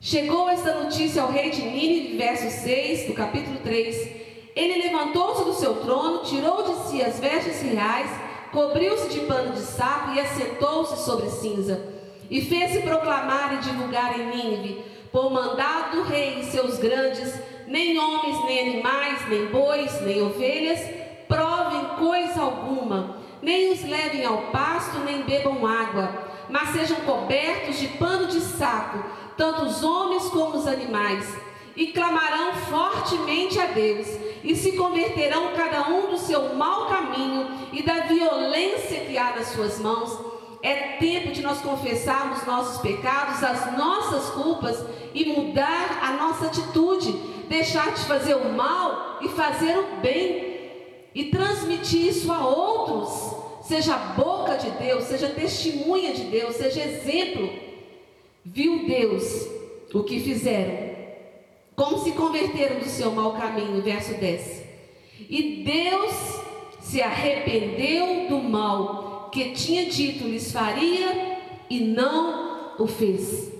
Chegou 0.00 0.48
esta 0.48 0.82
notícia 0.82 1.22
ao 1.22 1.30
rei 1.30 1.50
de 1.50 1.62
Nínive, 1.62 2.16
verso 2.16 2.62
6 2.62 3.08
do 3.08 3.14
capítulo 3.14 3.58
3. 3.62 4.10
Ele 4.56 4.82
levantou-se 4.82 5.44
do 5.44 5.54
seu 5.54 5.74
trono, 5.82 6.24
tirou 6.24 6.62
de 6.62 6.88
si 6.88 7.02
as 7.02 7.20
vestes 7.20 7.60
reais, 7.62 8.10
cobriu-se 8.52 9.08
de 9.08 9.20
pano 9.20 9.52
de 9.52 9.60
saco 9.60 10.12
e 10.14 10.20
assentou-se 10.20 11.04
sobre 11.04 11.28
cinza. 11.28 11.99
E 12.30 12.40
fez-se 12.40 12.80
proclamar 12.82 13.54
e 13.54 13.58
divulgar 13.58 14.18
em 14.18 14.26
Nínive, 14.26 14.84
por 15.10 15.30
mandado 15.30 15.96
do 15.96 16.02
rei 16.04 16.38
e 16.40 16.44
seus 16.44 16.78
grandes, 16.78 17.34
nem 17.66 17.98
homens, 17.98 18.44
nem 18.44 18.68
animais, 18.70 19.28
nem 19.28 19.46
bois, 19.46 20.00
nem 20.02 20.22
ovelhas, 20.22 20.80
provem 21.26 21.84
coisa 21.98 22.40
alguma, 22.40 23.16
nem 23.42 23.72
os 23.72 23.82
levem 23.82 24.24
ao 24.24 24.42
pasto, 24.52 25.00
nem 25.00 25.22
bebam 25.22 25.66
água, 25.66 26.30
mas 26.48 26.70
sejam 26.70 27.00
cobertos 27.00 27.78
de 27.78 27.88
pano 27.88 28.26
de 28.28 28.40
saco 28.40 29.04
tanto 29.40 29.62
os 29.62 29.82
homens 29.82 30.28
como 30.28 30.58
os 30.58 30.66
animais, 30.66 31.26
e 31.74 31.86
clamarão 31.86 32.52
fortemente 32.68 33.58
a 33.58 33.64
Deus, 33.66 34.06
e 34.44 34.54
se 34.54 34.72
converterão 34.72 35.52
cada 35.56 35.88
um 35.88 36.10
do 36.10 36.18
seu 36.18 36.54
mau 36.54 36.88
caminho 36.88 37.48
e 37.72 37.82
da 37.82 38.00
violência 38.00 39.00
que 39.00 39.16
há 39.16 39.34
nas 39.34 39.46
suas 39.48 39.78
mãos. 39.78 40.29
É 40.62 40.98
tempo 40.98 41.32
de 41.32 41.40
nós 41.40 41.60
confessarmos 41.60 42.44
nossos 42.44 42.80
pecados, 42.82 43.42
as 43.42 43.76
nossas 43.78 44.30
culpas 44.30 44.84
e 45.14 45.24
mudar 45.24 46.00
a 46.02 46.12
nossa 46.12 46.46
atitude, 46.46 47.12
deixar 47.48 47.92
de 47.94 48.02
fazer 48.02 48.34
o 48.34 48.52
mal 48.52 49.18
e 49.22 49.28
fazer 49.28 49.78
o 49.78 50.00
bem. 50.02 50.50
E 51.14 51.24
transmitir 51.24 52.06
isso 52.06 52.30
a 52.30 52.46
outros. 52.46 53.34
Seja 53.62 53.96
boca 53.96 54.56
de 54.56 54.70
Deus, 54.72 55.04
seja 55.04 55.28
testemunha 55.28 56.12
de 56.12 56.24
Deus, 56.24 56.56
seja 56.56 56.82
exemplo. 56.82 57.50
Viu 58.44 58.86
Deus 58.86 59.48
o 59.92 60.02
que 60.02 60.20
fizeram, 60.20 60.94
como 61.74 61.98
se 61.98 62.12
converteram 62.12 62.78
do 62.78 62.86
seu 62.86 63.10
mau 63.10 63.32
caminho, 63.32 63.82
verso 63.82 64.14
10. 64.14 64.62
E 65.28 65.64
Deus 65.64 66.40
se 66.80 67.02
arrependeu 67.02 68.28
do 68.28 68.38
mal 68.38 69.09
que 69.30 69.52
tinha 69.52 69.86
dito 69.86 70.24
lhes 70.24 70.52
faria 70.52 71.38
e 71.68 71.80
não 71.80 72.74
o 72.78 72.86
fez. 72.86 73.50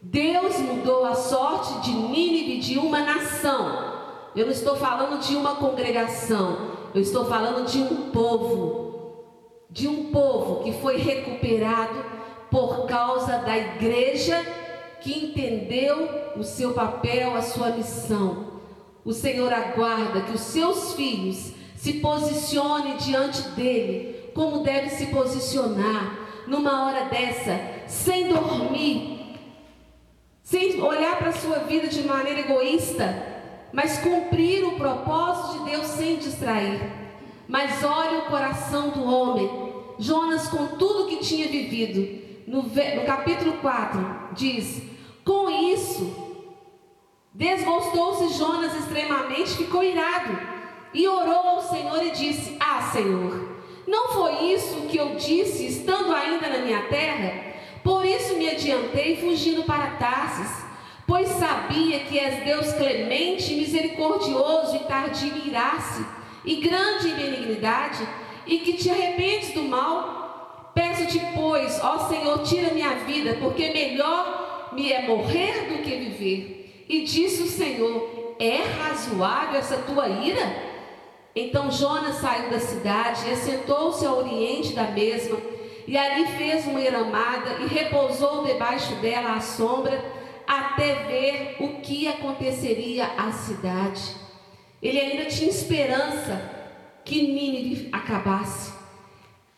Deus 0.00 0.58
mudou 0.58 1.04
a 1.04 1.14
sorte 1.14 1.80
de 1.80 1.90
Nínive 1.92 2.58
de 2.60 2.78
uma 2.78 3.00
nação. 3.00 3.88
Eu 4.34 4.46
não 4.46 4.52
estou 4.52 4.76
falando 4.76 5.20
de 5.20 5.34
uma 5.34 5.56
congregação, 5.56 6.56
eu 6.94 7.00
estou 7.00 7.24
falando 7.24 7.66
de 7.66 7.78
um 7.78 8.10
povo. 8.10 8.86
De 9.70 9.86
um 9.88 10.10
povo 10.12 10.62
que 10.62 10.72
foi 10.72 10.96
recuperado 10.96 12.04
por 12.50 12.86
causa 12.86 13.38
da 13.38 13.56
igreja 13.56 14.40
que 15.00 15.26
entendeu 15.26 16.08
o 16.36 16.42
seu 16.42 16.72
papel, 16.72 17.36
a 17.36 17.42
sua 17.42 17.70
missão. 17.70 18.46
O 19.04 19.12
Senhor 19.12 19.52
aguarda 19.52 20.22
que 20.22 20.32
os 20.32 20.40
seus 20.40 20.94
filhos 20.94 21.52
se 21.76 21.94
posicionem 21.94 22.96
diante 22.96 23.42
dele, 23.50 24.16
como 24.38 24.62
deve 24.62 24.88
se 24.90 25.06
posicionar 25.06 26.16
numa 26.46 26.86
hora 26.86 27.06
dessa, 27.06 27.60
sem 27.88 28.28
dormir, 28.28 29.36
sem 30.44 30.80
olhar 30.80 31.18
para 31.18 31.30
a 31.30 31.32
sua 31.32 31.58
vida 31.58 31.88
de 31.88 32.04
maneira 32.04 32.38
egoísta, 32.38 33.20
mas 33.72 33.98
cumprir 33.98 34.64
o 34.64 34.76
propósito 34.76 35.58
de 35.58 35.70
Deus 35.72 35.88
sem 35.88 36.18
distrair. 36.18 36.80
Mas 37.48 37.82
olhe 37.82 38.18
o 38.18 38.26
coração 38.26 38.90
do 38.90 39.02
homem. 39.12 39.50
Jonas, 39.98 40.46
com 40.46 40.68
tudo 40.78 41.08
que 41.08 41.16
tinha 41.16 41.48
vivido, 41.48 42.46
no, 42.46 42.62
no 42.62 43.04
capítulo 43.04 43.54
4, 43.54 44.34
diz: 44.34 44.82
Com 45.24 45.50
isso, 45.50 46.14
desgostou-se 47.34 48.38
Jonas 48.38 48.72
extremamente, 48.76 49.56
ficou 49.56 49.82
irado 49.82 50.38
e 50.94 51.08
orou 51.08 51.48
ao 51.48 51.62
Senhor 51.62 52.00
e 52.04 52.12
disse: 52.12 52.56
Ah, 52.60 52.88
Senhor, 52.92 53.57
foi 54.18 54.52
isso 54.52 54.80
que 54.88 54.96
eu 54.96 55.14
disse 55.14 55.64
estando 55.66 56.12
ainda 56.12 56.48
na 56.48 56.58
minha 56.58 56.82
terra? 56.82 57.54
Por 57.84 58.04
isso 58.04 58.34
me 58.34 58.50
adiantei 58.50 59.16
fugindo 59.16 59.62
para 59.62 59.92
Tarsis, 59.92 60.64
pois 61.06 61.28
sabia 61.28 62.00
que 62.00 62.18
és 62.18 62.44
Deus 62.44 62.72
clemente, 62.72 63.54
misericordioso 63.54 64.74
e 64.74 64.80
tardio 64.80 65.32
em 65.36 65.48
irar-se, 65.48 66.04
e 66.44 66.56
grande 66.56 67.10
em 67.10 67.14
benignidade, 67.14 68.06
e 68.44 68.58
que 68.58 68.72
te 68.72 68.90
arrependes 68.90 69.52
do 69.52 69.62
mal 69.62 70.18
Peço-te, 70.74 71.20
pois, 71.34 71.80
ó 71.82 72.08
Senhor, 72.08 72.38
tira 72.44 72.72
minha 72.72 72.90
vida, 73.00 73.36
porque 73.40 73.72
melhor 73.72 74.70
me 74.72 74.92
é 74.92 75.02
morrer 75.08 75.66
do 75.68 75.82
que 75.82 75.90
viver. 75.90 76.84
E 76.88 77.00
disse 77.00 77.42
o 77.42 77.48
Senhor: 77.48 78.36
É 78.38 78.58
razoável 78.80 79.58
essa 79.58 79.78
tua 79.78 80.08
ira? 80.08 80.67
Então 81.40 81.70
Jonas 81.70 82.16
saiu 82.16 82.50
da 82.50 82.58
cidade 82.58 83.28
e 83.28 83.32
assentou-se 83.32 84.04
ao 84.04 84.18
oriente 84.18 84.72
da 84.72 84.90
mesma, 84.90 85.38
e 85.86 85.96
ali 85.96 86.26
fez 86.36 86.66
uma 86.66 86.80
eramada 86.80 87.60
e 87.60 87.66
repousou 87.68 88.44
debaixo 88.44 88.96
dela 88.96 89.36
à 89.36 89.40
sombra, 89.40 90.04
até 90.44 90.94
ver 91.04 91.56
o 91.60 91.80
que 91.80 92.08
aconteceria 92.08 93.04
à 93.16 93.30
cidade. 93.30 94.16
Ele 94.82 94.98
ainda 94.98 95.26
tinha 95.26 95.48
esperança 95.48 96.42
que 97.04 97.22
Nínive 97.22 97.88
acabasse. 97.92 98.72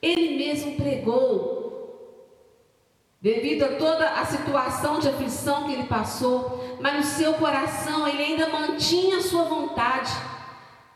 Ele 0.03 0.37
mesmo 0.37 0.77
pregou, 0.77 1.61
devido 3.23 3.63
a 3.63 3.69
toda 3.77 4.07
a 4.07 4.27
situação 4.27 4.99
de 4.99 5.09
aflição 5.09 5.65
que 5.65 5.73
ele 5.73 5.85
passou, 5.85 6.77
mas 6.79 6.95
no 6.95 7.03
seu 7.05 7.35
coração 7.35 8.07
ele 8.07 8.23
ainda 8.23 8.51
mantinha 8.51 9.17
a 9.17 9.23
sua 9.23 9.45
vontade. 9.45 10.13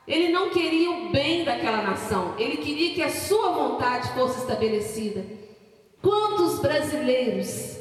Ele 0.06 0.28
não 0.28 0.50
queria 0.50 0.90
o 0.90 1.08
bem 1.10 1.44
daquela 1.44 1.82
nação, 1.82 2.34
ele 2.38 2.58
queria 2.58 2.94
que 2.94 3.02
a 3.02 3.10
sua 3.10 3.50
vontade 3.52 4.12
fosse 4.12 4.40
estabelecida. 4.40 5.24
Quantos 6.02 6.58
brasileiros, 6.58 7.78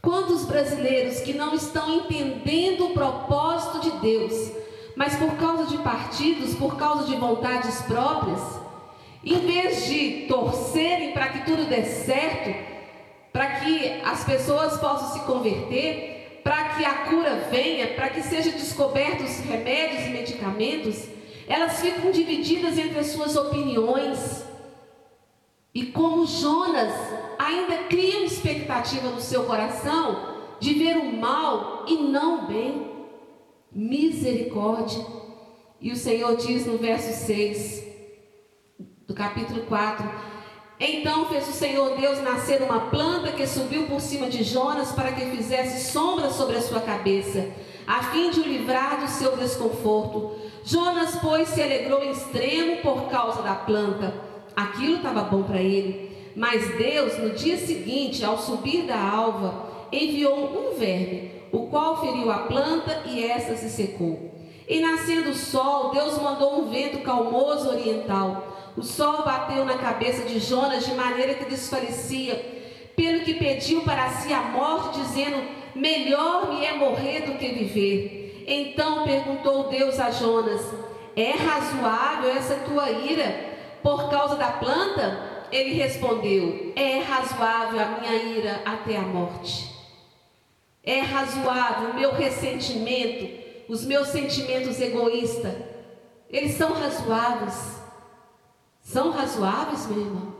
quantos 0.00 0.44
brasileiros 0.44 1.20
que 1.20 1.32
não 1.32 1.52
estão 1.54 1.92
entendendo 1.92 2.86
o 2.86 2.94
propósito 2.94 3.80
de 3.80 3.90
Deus, 3.98 4.52
mas 4.94 5.16
por 5.16 5.36
causa 5.36 5.66
de 5.66 5.78
partidos, 5.78 6.54
por 6.54 6.76
causa 6.76 7.06
de 7.06 7.16
vontades 7.16 7.82
próprias, 7.82 8.40
em 9.24 9.38
vez 9.40 9.86
de 9.86 10.26
torcerem 10.28 11.12
para 11.12 11.28
que 11.30 11.44
tudo 11.44 11.68
dê 11.68 11.82
certo, 11.84 12.54
para 13.32 13.60
que 13.60 14.00
as 14.04 14.24
pessoas 14.24 14.78
possam 14.78 15.12
se 15.12 15.26
converter, 15.26 16.40
para 16.44 16.70
que 16.70 16.84
a 16.84 16.94
cura 17.06 17.48
venha, 17.50 17.88
para 17.88 18.08
que 18.10 18.22
sejam 18.22 18.52
descobertos 18.52 19.40
remédios 19.40 20.06
e 20.06 20.10
medicamentos, 20.10 21.04
elas 21.50 21.80
ficam 21.80 22.12
divididas 22.12 22.78
entre 22.78 23.00
as 23.00 23.08
suas 23.08 23.34
opiniões. 23.34 24.44
E 25.74 25.86
como 25.86 26.24
Jonas 26.24 26.94
ainda 27.36 27.88
cria 27.88 28.24
expectativa 28.24 29.08
no 29.08 29.20
seu 29.20 29.42
coração 29.42 30.36
de 30.60 30.74
ver 30.74 30.96
o 30.96 31.12
mal 31.12 31.84
e 31.88 31.96
não 31.96 32.44
o 32.44 32.46
bem. 32.46 32.88
Misericórdia. 33.72 35.04
E 35.80 35.90
o 35.90 35.96
Senhor 35.96 36.36
diz 36.36 36.66
no 36.66 36.78
verso 36.78 37.26
6 37.26 37.84
do 39.08 39.14
capítulo 39.14 39.62
4: 39.62 40.08
Então 40.78 41.26
fez 41.26 41.48
o 41.48 41.52
Senhor 41.52 41.96
Deus 41.96 42.22
nascer 42.22 42.62
uma 42.62 42.90
planta 42.90 43.32
que 43.32 43.44
subiu 43.44 43.88
por 43.88 44.00
cima 44.00 44.28
de 44.28 44.44
Jonas 44.44 44.92
para 44.92 45.10
que 45.10 45.36
fizesse 45.36 45.90
sombra 45.90 46.30
sobre 46.30 46.56
a 46.58 46.62
sua 46.62 46.80
cabeça, 46.80 47.50
a 47.90 48.04
fim 48.04 48.30
de 48.30 48.38
o 48.38 48.44
livrar 48.44 49.00
do 49.00 49.08
seu 49.08 49.36
desconforto. 49.36 50.36
Jonas, 50.64 51.16
pois, 51.20 51.48
se 51.48 51.60
alegrou 51.60 52.04
em 52.04 52.12
extremo 52.12 52.76
por 52.82 53.10
causa 53.10 53.42
da 53.42 53.56
planta. 53.56 54.14
Aquilo 54.54 54.98
estava 54.98 55.22
bom 55.22 55.42
para 55.42 55.60
ele. 55.60 56.08
Mas 56.36 56.76
Deus, 56.76 57.18
no 57.18 57.30
dia 57.30 57.56
seguinte, 57.56 58.24
ao 58.24 58.38
subir 58.38 58.82
da 58.82 58.96
alva, 58.96 59.88
enviou 59.90 60.36
um 60.36 60.78
verme, 60.78 61.32
o 61.50 61.66
qual 61.66 62.00
feriu 62.00 62.30
a 62.30 62.38
planta 62.38 63.02
e 63.06 63.24
essa 63.24 63.56
se 63.56 63.68
secou. 63.68 64.36
E 64.68 64.78
nascendo 64.78 65.30
o 65.30 65.34
sol, 65.34 65.90
Deus 65.90 66.16
mandou 66.22 66.60
um 66.60 66.70
vento 66.70 67.00
calmoso 67.00 67.70
oriental. 67.70 68.72
O 68.76 68.84
sol 68.84 69.24
bateu 69.24 69.64
na 69.64 69.76
cabeça 69.76 70.24
de 70.28 70.38
Jonas 70.38 70.86
de 70.86 70.94
maneira 70.94 71.34
que 71.34 71.50
desfalecia, 71.50 72.36
pelo 72.94 73.24
que 73.24 73.34
pediu 73.34 73.80
para 73.82 74.10
si 74.10 74.32
a 74.32 74.42
morte, 74.42 75.00
dizendo: 75.00 75.59
Melhor 75.74 76.48
me 76.48 76.64
é 76.64 76.74
morrer 76.74 77.20
do 77.20 77.38
que 77.38 77.48
viver. 77.48 78.44
Então 78.46 79.04
perguntou 79.04 79.68
Deus 79.68 79.98
a 80.00 80.10
Jonas: 80.10 80.62
É 81.16 81.32
razoável 81.32 82.30
essa 82.30 82.56
tua 82.56 82.90
ira 82.90 83.50
por 83.82 84.10
causa 84.10 84.36
da 84.36 84.52
planta? 84.52 85.46
Ele 85.52 85.74
respondeu: 85.74 86.72
É 86.76 86.98
razoável 86.98 87.80
a 87.80 88.00
minha 88.00 88.14
ira 88.14 88.62
até 88.64 88.96
a 88.96 89.02
morte. 89.02 89.68
É 90.82 91.00
razoável 91.00 91.90
o 91.90 91.94
meu 91.94 92.12
ressentimento, 92.12 93.28
os 93.68 93.84
meus 93.84 94.08
sentimentos 94.08 94.80
egoístas. 94.80 95.54
Eles 96.28 96.52
são 96.52 96.72
razoáveis. 96.72 97.80
São 98.80 99.10
razoáveis, 99.10 99.86
meu 99.86 100.00
irmão? 100.00 100.34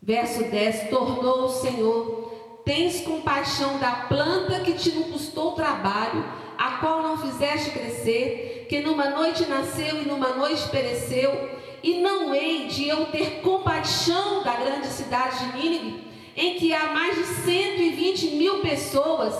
Verso 0.00 0.44
10: 0.44 0.90
Tornou 0.90 1.44
o 1.44 1.48
Senhor, 1.48 2.21
tens 2.64 3.00
compaixão 3.00 3.78
da 3.78 3.90
planta 3.90 4.60
que 4.60 4.74
te 4.74 4.92
não 4.92 5.04
custou 5.04 5.52
trabalho, 5.52 6.24
a 6.58 6.78
qual 6.78 7.02
não 7.02 7.18
fizeste 7.18 7.70
crescer, 7.70 8.66
que 8.68 8.80
numa 8.80 9.10
noite 9.10 9.46
nasceu 9.46 10.00
e 10.00 10.06
numa 10.06 10.30
noite 10.30 10.68
pereceu, 10.68 11.50
e 11.82 12.00
não 12.00 12.34
hei 12.34 12.68
de 12.68 12.88
eu 12.88 13.06
ter 13.06 13.40
compaixão 13.40 14.42
da 14.44 14.54
grande 14.54 14.86
cidade 14.86 15.38
de 15.38 15.58
Nínive 15.58 16.12
em 16.36 16.54
que 16.54 16.72
há 16.72 16.92
mais 16.92 17.16
de 17.16 17.24
120 17.24 18.36
mil 18.36 18.60
pessoas 18.60 19.34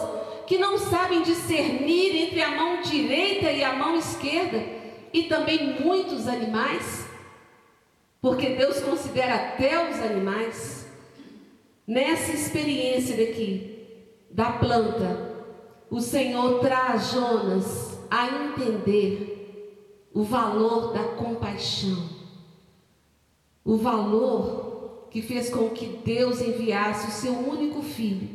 que 0.47 0.59
não 0.59 0.77
sabem 0.79 1.23
discernir 1.23 2.15
entre 2.17 2.43
a 2.43 2.51
mão 2.51 2.83
direita 2.83 3.51
e 3.51 3.65
a 3.65 3.73
mão 3.73 3.97
esquerda, 3.97 4.63
e 5.13 5.25
também 5.25 5.81
muitos 5.81 6.27
animais, 6.27 7.07
porque 8.21 8.51
Deus 8.51 8.81
considera 8.81 9.35
até 9.35 9.91
os 9.91 10.01
animais. 10.01 10.82
Nessa 11.87 12.33
experiência 12.33 13.17
daqui, 13.17 13.73
da 14.31 14.53
planta, 14.53 15.33
o 15.91 16.01
Senhor 16.01 16.61
traz 16.61 17.11
Jonas 17.13 17.99
a 18.11 18.29
entender 18.29 20.09
o 20.15 20.23
valor 20.23 20.93
da 20.93 21.03
compaixão, 21.03 22.09
o 23.65 23.77
valor 23.77 25.09
que 25.11 25.21
fez 25.21 25.51
com 25.51 25.69
que 25.71 25.87
Deus 26.05 26.41
enviasse 26.41 27.09
o 27.09 27.11
seu 27.11 27.33
único 27.33 27.83
filho 27.83 28.29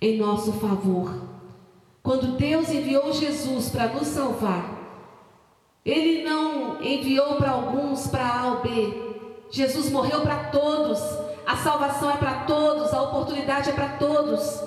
em 0.00 0.16
nosso 0.16 0.52
favor. 0.54 1.14
Quando 2.02 2.36
Deus 2.36 2.70
enviou 2.70 3.12
Jesus 3.12 3.68
para 3.68 3.88
nos 3.88 4.08
salvar, 4.08 4.78
Ele 5.84 6.24
não 6.24 6.82
enviou 6.82 7.36
para 7.36 7.50
alguns 7.50 8.06
para 8.06 8.26
A 8.26 8.54
ou 8.54 8.62
B. 8.62 9.10
Jesus 9.50 9.90
morreu 9.90 10.22
para 10.22 10.44
todos. 10.44 10.98
A 11.46 11.56
salvação 11.56 12.10
é 12.10 12.16
para 12.16 12.44
todos, 12.44 12.92
a 12.92 13.02
oportunidade 13.02 13.70
é 13.70 13.72
para 13.72 13.88
todos. 13.90 14.62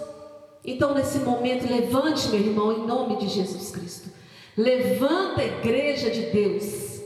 Então, 0.66 0.94
nesse 0.94 1.20
momento, 1.20 1.70
levante, 1.70 2.28
meu 2.30 2.40
irmão, 2.40 2.72
em 2.72 2.86
nome 2.86 3.18
de 3.18 3.28
Jesus 3.28 3.72
Cristo. 3.72 4.10
Levanta 4.56 5.42
a 5.42 5.46
igreja 5.46 6.10
de 6.10 6.28
Deus. 6.28 7.02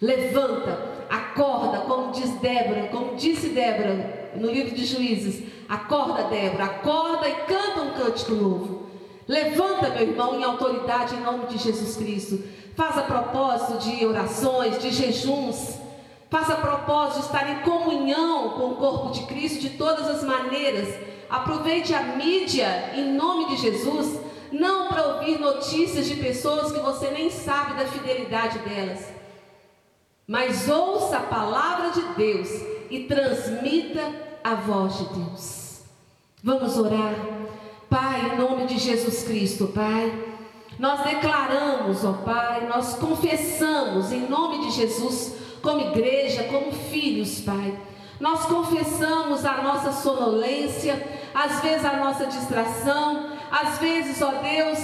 Levanta 0.00 0.92
Acorda, 1.12 1.80
como 1.80 2.10
diz 2.10 2.30
Débora, 2.40 2.88
como 2.88 3.16
disse 3.16 3.50
Débora 3.50 4.30
no 4.34 4.50
livro 4.50 4.74
de 4.74 4.86
Juízes. 4.86 5.44
Acorda, 5.68 6.24
Débora, 6.24 6.64
acorda 6.64 7.28
e 7.28 7.34
canta 7.34 7.82
um 7.82 7.90
cântico 7.92 8.32
novo. 8.32 8.86
Levanta, 9.28 9.90
meu 9.90 10.08
irmão, 10.08 10.40
em 10.40 10.42
autoridade 10.42 11.14
em 11.14 11.20
nome 11.20 11.46
de 11.46 11.58
Jesus 11.58 11.96
Cristo. 11.96 12.42
Faz 12.74 12.96
a 12.96 13.02
propósito 13.02 13.78
de 13.78 14.06
orações, 14.06 14.78
de 14.78 14.90
jejuns. 14.90 15.81
Faz 16.32 16.50
a 16.50 16.56
propósito 16.56 17.20
de 17.20 17.26
estar 17.26 17.48
em 17.48 17.60
comunhão 17.60 18.50
com 18.50 18.70
o 18.70 18.76
corpo 18.76 19.10
de 19.10 19.22
Cristo 19.26 19.60
de 19.60 19.70
todas 19.70 20.08
as 20.08 20.24
maneiras. 20.24 20.88
Aproveite 21.30 21.94
a 21.94 22.02
mídia 22.02 22.92
em 22.96 23.12
nome 23.12 23.50
de 23.50 23.56
Jesus, 23.58 24.18
não 24.50 24.88
para 24.88 25.14
ouvir 25.14 25.38
notícias 25.38 26.08
de 26.08 26.16
pessoas 26.16 26.72
que 26.72 26.80
você 26.80 27.10
nem 27.10 27.30
sabe 27.30 27.74
da 27.74 27.86
fidelidade 27.86 28.58
delas 28.58 29.22
mas 30.26 30.68
ouça 30.68 31.18
a 31.18 31.22
palavra 31.22 31.90
de 31.90 32.00
Deus 32.14 32.48
e 32.90 33.04
transmita 33.04 34.00
a 34.42 34.54
voz 34.54 34.96
de 34.96 35.04
Deus. 35.14 35.80
Vamos 36.42 36.78
orar. 36.78 37.14
Pai, 37.90 38.32
em 38.32 38.38
nome 38.38 38.66
de 38.66 38.78
Jesus 38.78 39.24
Cristo, 39.24 39.66
Pai, 39.68 40.10
nós 40.78 41.04
declaramos, 41.04 42.04
ó 42.04 42.14
Pai, 42.14 42.66
nós 42.66 42.94
confessamos 42.94 44.10
em 44.10 44.26
nome 44.28 44.66
de 44.66 44.70
Jesus, 44.70 45.34
como 45.62 45.80
igreja, 45.80 46.44
como 46.44 46.72
filhos, 46.72 47.40
Pai. 47.40 47.78
Nós 48.20 48.44
confessamos 48.44 49.44
a 49.44 49.62
nossa 49.62 49.92
sonolência, 49.92 51.02
às 51.34 51.60
vezes 51.60 51.84
a 51.84 51.96
nossa 51.96 52.26
distração, 52.26 53.30
às 53.50 53.78
vezes, 53.78 54.20
ó 54.22 54.30
Deus, 54.30 54.78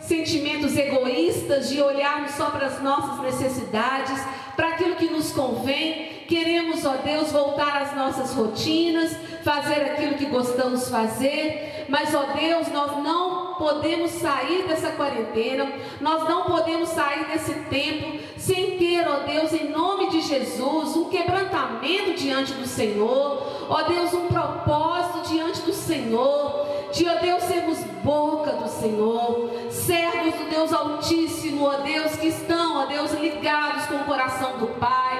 sentimentos 0.00 0.76
egoístas 0.76 1.68
de 1.70 1.80
olharmos 1.80 2.32
só 2.32 2.50
para 2.50 2.66
as 2.66 2.82
nossas 2.82 3.20
necessidades, 3.20 4.20
para 4.56 4.68
aquilo 4.68 4.96
que 4.96 5.08
nos 5.08 5.32
convém. 5.32 6.24
Queremos, 6.28 6.84
ó 6.84 6.96
Deus, 6.96 7.30
voltar 7.30 7.82
às 7.82 7.94
nossas 7.94 8.34
rotinas, 8.34 9.16
fazer 9.44 9.82
aquilo 9.82 10.14
que 10.14 10.26
gostamos 10.26 10.88
fazer, 10.88 11.86
mas, 11.88 12.14
ó 12.14 12.24
Deus, 12.34 12.68
nós 12.68 13.02
não 13.02 13.41
podemos 13.62 14.10
sair 14.10 14.66
dessa 14.66 14.90
quarentena, 14.90 15.70
nós 16.00 16.28
não 16.28 16.46
podemos 16.46 16.88
sair 16.88 17.26
desse 17.26 17.54
tempo 17.70 18.18
sem 18.36 18.76
ter, 18.76 19.06
ó 19.06 19.20
Deus, 19.20 19.52
em 19.52 19.68
nome 19.68 20.10
de 20.10 20.20
Jesus, 20.20 20.96
um 20.96 21.08
quebrantamento 21.08 22.14
diante 22.14 22.54
do 22.54 22.66
Senhor, 22.66 23.66
ó 23.68 23.82
Deus, 23.82 24.12
um 24.14 24.26
propósito 24.26 25.28
diante 25.30 25.60
do 25.60 25.72
Senhor 25.72 26.66
de, 26.92 27.08
ó 27.08 27.14
Deus, 27.20 27.44
sermos 27.44 27.78
boca 28.02 28.50
do 28.50 28.68
Senhor, 28.68 29.48
servos 29.70 30.34
do 30.34 30.50
Deus 30.50 30.72
Altíssimo, 30.72 31.64
ó 31.64 31.76
Deus, 31.76 32.16
que 32.16 32.26
estão, 32.26 32.82
ó 32.82 32.86
Deus, 32.86 33.12
ligados 33.12 33.86
com 33.86 33.94
o 33.94 34.04
coração 34.04 34.58
do 34.58 34.66
Pai. 34.80 35.18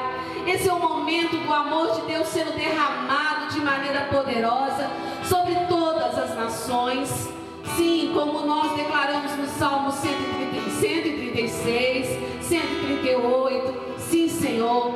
Esse 0.49 0.69
é 0.69 0.73
o 0.73 0.81
momento 0.81 1.37
do 1.37 1.53
amor 1.53 1.93
de 1.93 2.01
Deus 2.09 2.27
sendo 2.27 2.57
derramado 2.57 3.55
de 3.55 3.61
maneira 3.61 4.09
poderosa 4.11 4.91
sobre 5.29 5.55
todas 5.69 6.19
as 6.19 6.35
nações. 6.35 7.42
Sim, 7.77 8.13
como 8.15 8.47
nós 8.47 8.75
declaramos 8.77 9.37
no 9.37 9.47
Salmo 9.59 9.93
136, 9.93 12.07
138. 12.43 13.99
Sim, 13.99 14.29
Senhor, 14.29 14.95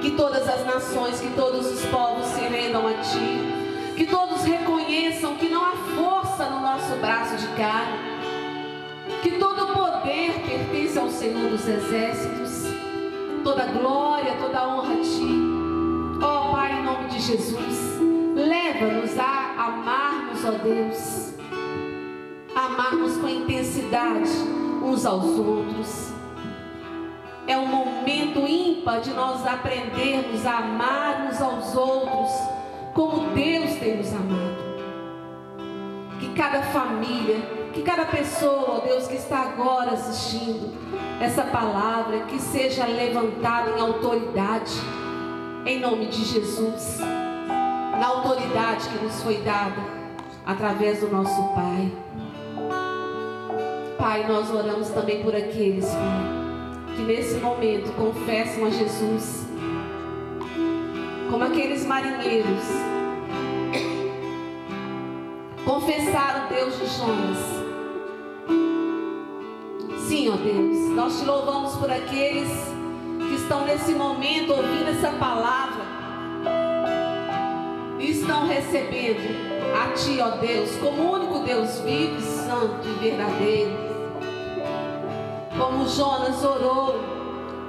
que 0.00 0.12
todas 0.12 0.48
as 0.48 0.64
nações, 0.66 1.20
que 1.20 1.28
todos 1.34 1.66
os 1.66 1.84
povos 1.86 2.26
se 2.26 2.40
rendam 2.40 2.86
a 2.86 2.94
Ti 2.94 3.60
que 4.00 4.06
todos 4.06 4.44
reconheçam 4.44 5.36
que 5.36 5.50
não 5.50 5.62
há 5.62 5.72
força 5.94 6.48
no 6.48 6.60
nosso 6.60 6.96
braço 7.02 7.36
de 7.36 7.46
carne. 7.48 7.98
Que 9.22 9.32
todo 9.32 9.74
poder 9.74 10.40
pertence 10.40 10.98
ao 10.98 11.10
Senhor 11.10 11.50
dos 11.50 11.68
Exércitos. 11.68 12.64
Toda 13.44 13.66
glória, 13.66 14.36
toda 14.40 14.68
honra 14.68 14.94
a 14.94 15.02
Ti. 15.02 16.18
Ó 16.22 16.48
oh, 16.48 16.52
Pai, 16.52 16.80
em 16.80 16.82
nome 16.82 17.08
de 17.08 17.20
Jesus, 17.20 18.00
leva-nos 18.34 19.18
a 19.18 19.66
amarmos, 19.66 20.46
ó 20.46 20.52
Deus. 20.52 21.29
Amarmos 22.54 23.16
com 23.16 23.28
intensidade 23.28 24.30
uns 24.82 25.06
aos 25.06 25.38
outros. 25.38 26.12
É 27.46 27.56
um 27.56 27.66
momento 27.66 28.40
ímpar 28.40 29.00
de 29.00 29.10
nós 29.10 29.46
aprendermos 29.46 30.44
a 30.44 30.58
amar 30.58 31.28
uns 31.28 31.40
aos 31.40 31.74
outros 31.74 32.30
como 32.94 33.30
Deus 33.30 33.74
tem 33.78 33.96
nos 33.96 34.12
amado. 34.12 34.70
Que 36.18 36.28
cada 36.34 36.62
família, 36.62 37.36
que 37.72 37.82
cada 37.82 38.04
pessoa, 38.04 38.80
Deus, 38.80 39.06
que 39.06 39.14
está 39.14 39.40
agora 39.40 39.92
assistindo 39.92 40.72
essa 41.20 41.44
palavra, 41.44 42.20
que 42.20 42.38
seja 42.38 42.84
levantada 42.84 43.70
em 43.70 43.80
autoridade, 43.80 44.72
em 45.64 45.80
nome 45.80 46.06
de 46.06 46.24
Jesus, 46.24 46.98
na 46.98 48.06
autoridade 48.06 48.88
que 48.88 49.04
nos 49.04 49.22
foi 49.22 49.38
dada 49.38 49.80
através 50.46 51.00
do 51.00 51.08
nosso 51.08 51.42
Pai. 51.54 52.09
Pai, 54.00 54.26
nós 54.26 54.50
oramos 54.50 54.88
também 54.88 55.22
por 55.22 55.36
aqueles, 55.36 55.84
que 56.96 57.02
nesse 57.02 57.34
momento 57.34 57.94
confessam 57.96 58.64
a 58.64 58.70
Jesus, 58.70 59.46
como 61.30 61.44
aqueles 61.44 61.84
marinheiros 61.84 62.64
confessaram 65.66 66.48
Deus 66.48 66.78
de 66.78 66.86
Jonas. 66.86 67.38
Sim, 70.08 70.30
ó 70.30 70.36
Deus, 70.36 70.96
nós 70.96 71.20
te 71.20 71.26
louvamos 71.26 71.76
por 71.76 71.90
aqueles 71.90 72.48
que 73.28 73.34
estão 73.34 73.66
nesse 73.66 73.92
momento 73.92 74.54
ouvindo 74.54 74.88
essa 74.88 75.10
palavra 75.10 75.84
e 77.98 78.12
estão 78.12 78.48
recebendo 78.48 79.28
a 79.78 79.92
Ti, 79.92 80.20
ó 80.22 80.38
Deus, 80.38 80.74
como 80.78 81.12
único 81.12 81.40
Deus 81.40 81.80
vivo, 81.80 82.18
santo 82.22 82.88
e 82.88 82.98
verdadeiro 82.98 83.89
como 85.60 85.86
Jonas 85.86 86.42
orou, 86.42 86.98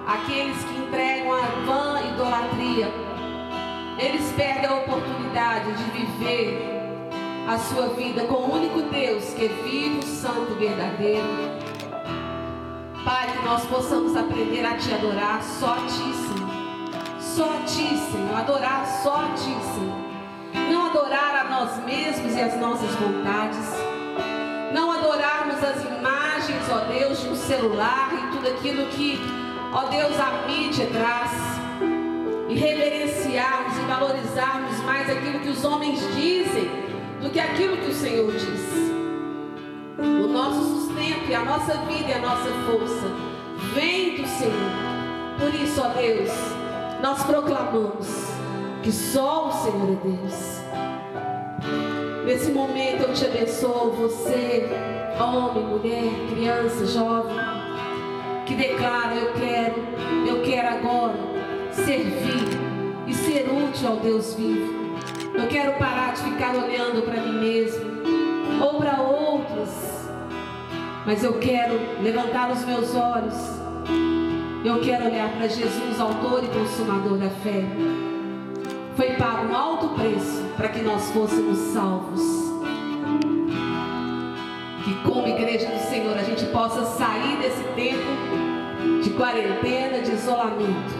aqueles 0.07 0.63
que 0.63 0.77
entregam 0.77 1.33
a 1.33 1.41
vã 1.65 2.01
idolatria, 2.07 2.89
eles 3.97 4.31
perdem 4.31 4.65
a 4.65 4.75
oportunidade 4.75 5.73
de 5.73 5.83
viver 5.91 6.71
a 7.49 7.57
sua 7.57 7.89
vida 7.89 8.23
com 8.23 8.35
o 8.35 8.55
único 8.55 8.81
Deus 8.83 9.33
que 9.33 9.45
é 9.45 9.47
vivo, 9.49 10.01
santo 10.03 10.53
e 10.53 10.65
verdadeiro. 10.65 11.27
Pai, 13.03 13.29
que 13.29 13.43
nós 13.43 13.65
possamos 13.65 14.15
aprender 14.15 14.65
a 14.65 14.77
te 14.77 14.93
adorar 14.93 15.43
só 15.43 15.73
a 15.73 15.81
ti, 15.87 16.13
Senhor. 16.13 17.19
Só 17.19 17.43
a 17.43 17.57
ti, 17.65 17.97
Senhor. 17.97 18.37
Adorar 18.37 18.85
só 19.03 19.25
a 19.25 19.27
ti, 19.33 19.53
Senhor. 19.73 20.71
Não 20.71 20.85
adorar 20.85 21.45
a 21.45 21.49
nós 21.49 21.83
mesmos 21.83 22.35
e 22.35 22.39
as 22.39 22.57
nossas 22.57 22.91
vontades. 22.91 23.67
Não 24.73 24.91
adorarmos 24.91 25.61
as 25.63 25.83
imagens, 25.83 26.20
ó 26.71 26.79
Deus, 26.85 27.23
no 27.23 27.35
celular 27.35 28.11
e 28.13 28.35
tudo 28.35 28.47
aquilo 28.47 28.85
que, 28.87 29.19
ó 29.73 29.83
Deus, 29.85 30.19
a 30.19 30.47
mídia 30.47 30.87
traz. 30.87 31.31
E 32.49 32.55
reverenciarmos 32.55 33.77
e 33.77 33.81
valorizarmos 33.81 34.77
mais 34.83 35.09
aquilo 35.09 35.39
que 35.39 35.49
os 35.49 35.63
homens 35.63 35.99
dizem 36.15 36.69
do 37.21 37.29
que 37.29 37.39
aquilo 37.39 37.77
que 37.77 37.89
o 37.89 37.93
Senhor 37.93 38.31
diz. 38.31 38.91
O 39.97 40.27
nosso 40.27 40.61
sustento 40.61 41.29
e 41.29 41.35
a 41.35 41.45
nossa 41.45 41.73
vida 41.85 42.09
e 42.09 42.13
a 42.13 42.19
nossa 42.19 42.49
força 42.65 43.07
vem 43.73 44.17
do 44.17 44.27
Senhor. 44.27 44.91
Por 45.39 45.53
isso, 45.53 45.81
ó 45.81 45.89
Deus, 45.89 46.29
nós 47.01 47.23
proclamamos 47.23 48.07
que 48.83 48.91
só 48.91 49.47
o 49.47 49.51
Senhor 49.51 49.91
é 49.91 50.07
Deus. 50.09 51.90
Nesse 52.25 52.51
momento 52.51 53.01
eu 53.01 53.13
te 53.13 53.25
abençoo, 53.25 53.91
você 53.91 54.69
homem, 55.19 55.65
mulher, 55.65 56.11
criança, 56.29 56.85
jovem, 56.85 57.35
que 58.45 58.53
declara: 58.53 59.15
Eu 59.15 59.33
quero, 59.33 59.75
eu 60.27 60.41
quero 60.43 60.67
agora 60.67 61.15
servir 61.71 62.47
e 63.07 63.13
ser 63.13 63.47
útil 63.49 63.87
ao 63.87 63.95
Deus 63.97 64.35
vivo. 64.35 64.97
Eu 65.33 65.47
quero 65.47 65.73
parar 65.79 66.13
de 66.13 66.21
ficar 66.21 66.55
olhando 66.55 67.01
para 67.03 67.21
mim 67.21 67.39
mesmo 67.39 67.89
ou 68.61 68.75
para 68.75 69.01
outros, 69.01 69.69
mas 71.05 71.23
eu 71.23 71.39
quero 71.39 71.73
levantar 72.03 72.51
os 72.51 72.63
meus 72.65 72.93
olhos. 72.95 73.35
Eu 74.63 74.79
quero 74.81 75.05
olhar 75.05 75.27
para 75.31 75.47
Jesus, 75.47 75.99
autor 75.99 76.43
e 76.43 76.47
consumador 76.47 77.17
da 77.17 77.29
fé. 77.29 78.10
Foi 78.95 79.11
pago 79.13 79.47
um 79.47 79.55
alto 79.55 79.89
preço 79.89 80.43
para 80.57 80.69
que 80.69 80.81
nós 80.81 81.11
fôssemos 81.11 81.57
salvos 81.73 82.41
que 84.83 84.95
como 85.03 85.27
igreja 85.27 85.67
do 85.67 85.79
Senhor 85.89 86.17
a 86.17 86.23
gente 86.23 86.45
possa 86.47 86.83
sair 86.85 87.37
desse 87.37 87.63
tempo 87.75 89.01
de 89.03 89.11
quarentena, 89.11 90.01
de 90.01 90.11
isolamento, 90.11 90.93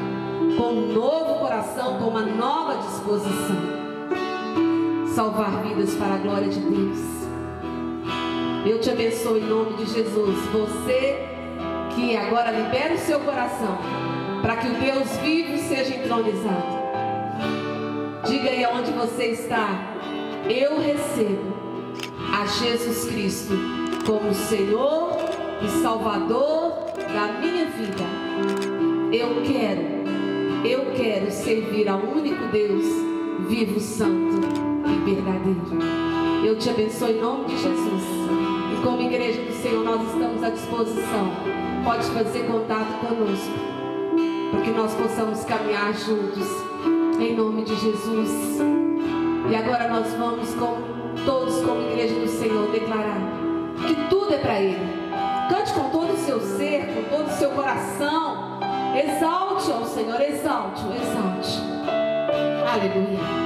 com 0.57 0.73
um 0.73 0.93
novo 0.93 1.39
coração, 1.39 1.97
com 1.97 2.09
uma 2.09 2.21
nova 2.21 2.77
disposição. 2.77 3.81
Salvar 5.15 5.63
vidas 5.63 5.95
para 5.95 6.15
a 6.15 6.17
glória 6.17 6.47
de 6.47 6.59
Deus. 6.59 6.99
Eu 8.65 8.79
te 8.79 8.89
abençoo 8.91 9.37
em 9.37 9.43
nome 9.43 9.73
de 9.77 9.85
Jesus. 9.85 10.37
Você 10.51 11.27
que 11.95 12.15
agora 12.15 12.51
libera 12.51 12.93
o 12.93 12.97
seu 12.97 13.19
coração 13.19 13.77
para 14.41 14.57
que 14.57 14.67
o 14.67 14.73
Deus 14.75 15.17
vivo 15.17 15.57
seja 15.57 15.95
entronizado. 15.95 16.80
Diga 18.25 18.49
aí 18.49 18.63
aonde 18.63 18.91
você 18.91 19.25
está. 19.31 19.67
Eu 20.47 20.79
recebo 20.79 21.53
a 22.33 22.45
Jesus 22.45 23.05
Cristo 23.11 23.53
como 24.05 24.33
Senhor 24.33 25.11
e 25.63 25.67
Salvador 25.81 26.73
da 26.97 27.39
minha 27.39 27.65
vida. 27.65 28.03
Eu 29.11 29.41
quero, 29.43 30.65
eu 30.65 30.93
quero 30.93 31.31
servir 31.31 31.87
ao 31.89 31.99
único 31.99 32.47
Deus, 32.51 32.85
vivo, 33.49 33.79
santo 33.79 34.39
e 34.85 35.13
verdadeiro. 35.13 36.11
Eu 36.45 36.57
te 36.57 36.69
abençoo 36.69 37.09
em 37.09 37.21
nome 37.21 37.45
de 37.45 37.57
Jesus. 37.57 38.03
E 38.71 38.83
como 38.83 39.01
igreja 39.01 39.41
do 39.41 39.53
Senhor, 39.61 39.83
nós 39.83 40.01
estamos 40.07 40.43
à 40.43 40.49
disposição. 40.49 41.31
Pode 41.83 42.05
fazer 42.11 42.45
contato 42.45 42.99
conosco, 42.99 43.53
para 44.51 44.61
que 44.61 44.71
nós 44.71 44.93
possamos 44.93 45.43
caminhar 45.43 45.93
juntos, 45.93 46.47
em 47.23 47.35
nome 47.35 47.63
de 47.63 47.75
Jesus. 47.75 48.59
E 49.49 49.55
agora 49.55 49.87
nós 49.89 50.13
vamos 50.13 50.53
com 50.55 50.77
todos 51.25 51.61
como 51.61 51.81
igreja 51.91 52.15
do 52.15 52.27
Senhor 52.27 52.71
declarar 52.71 53.19
que 53.87 53.95
tudo 54.09 54.33
é 54.33 54.37
para 54.37 54.59
Ele. 54.59 54.79
Cante 55.49 55.73
com 55.73 55.89
todo 55.89 56.13
o 56.13 56.17
seu 56.17 56.39
ser, 56.39 56.87
com 56.87 57.15
todo 57.15 57.27
o 57.27 57.37
seu 57.37 57.51
coração. 57.51 58.59
Exalte 58.95 59.71
ao 59.71 59.85
Senhor, 59.85 60.21
exalte, 60.21 60.81
exalte. 61.01 61.59
Aleluia. 62.71 63.40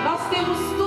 Nós 0.06 0.20
temos 0.30 0.56
tudo 0.76 0.85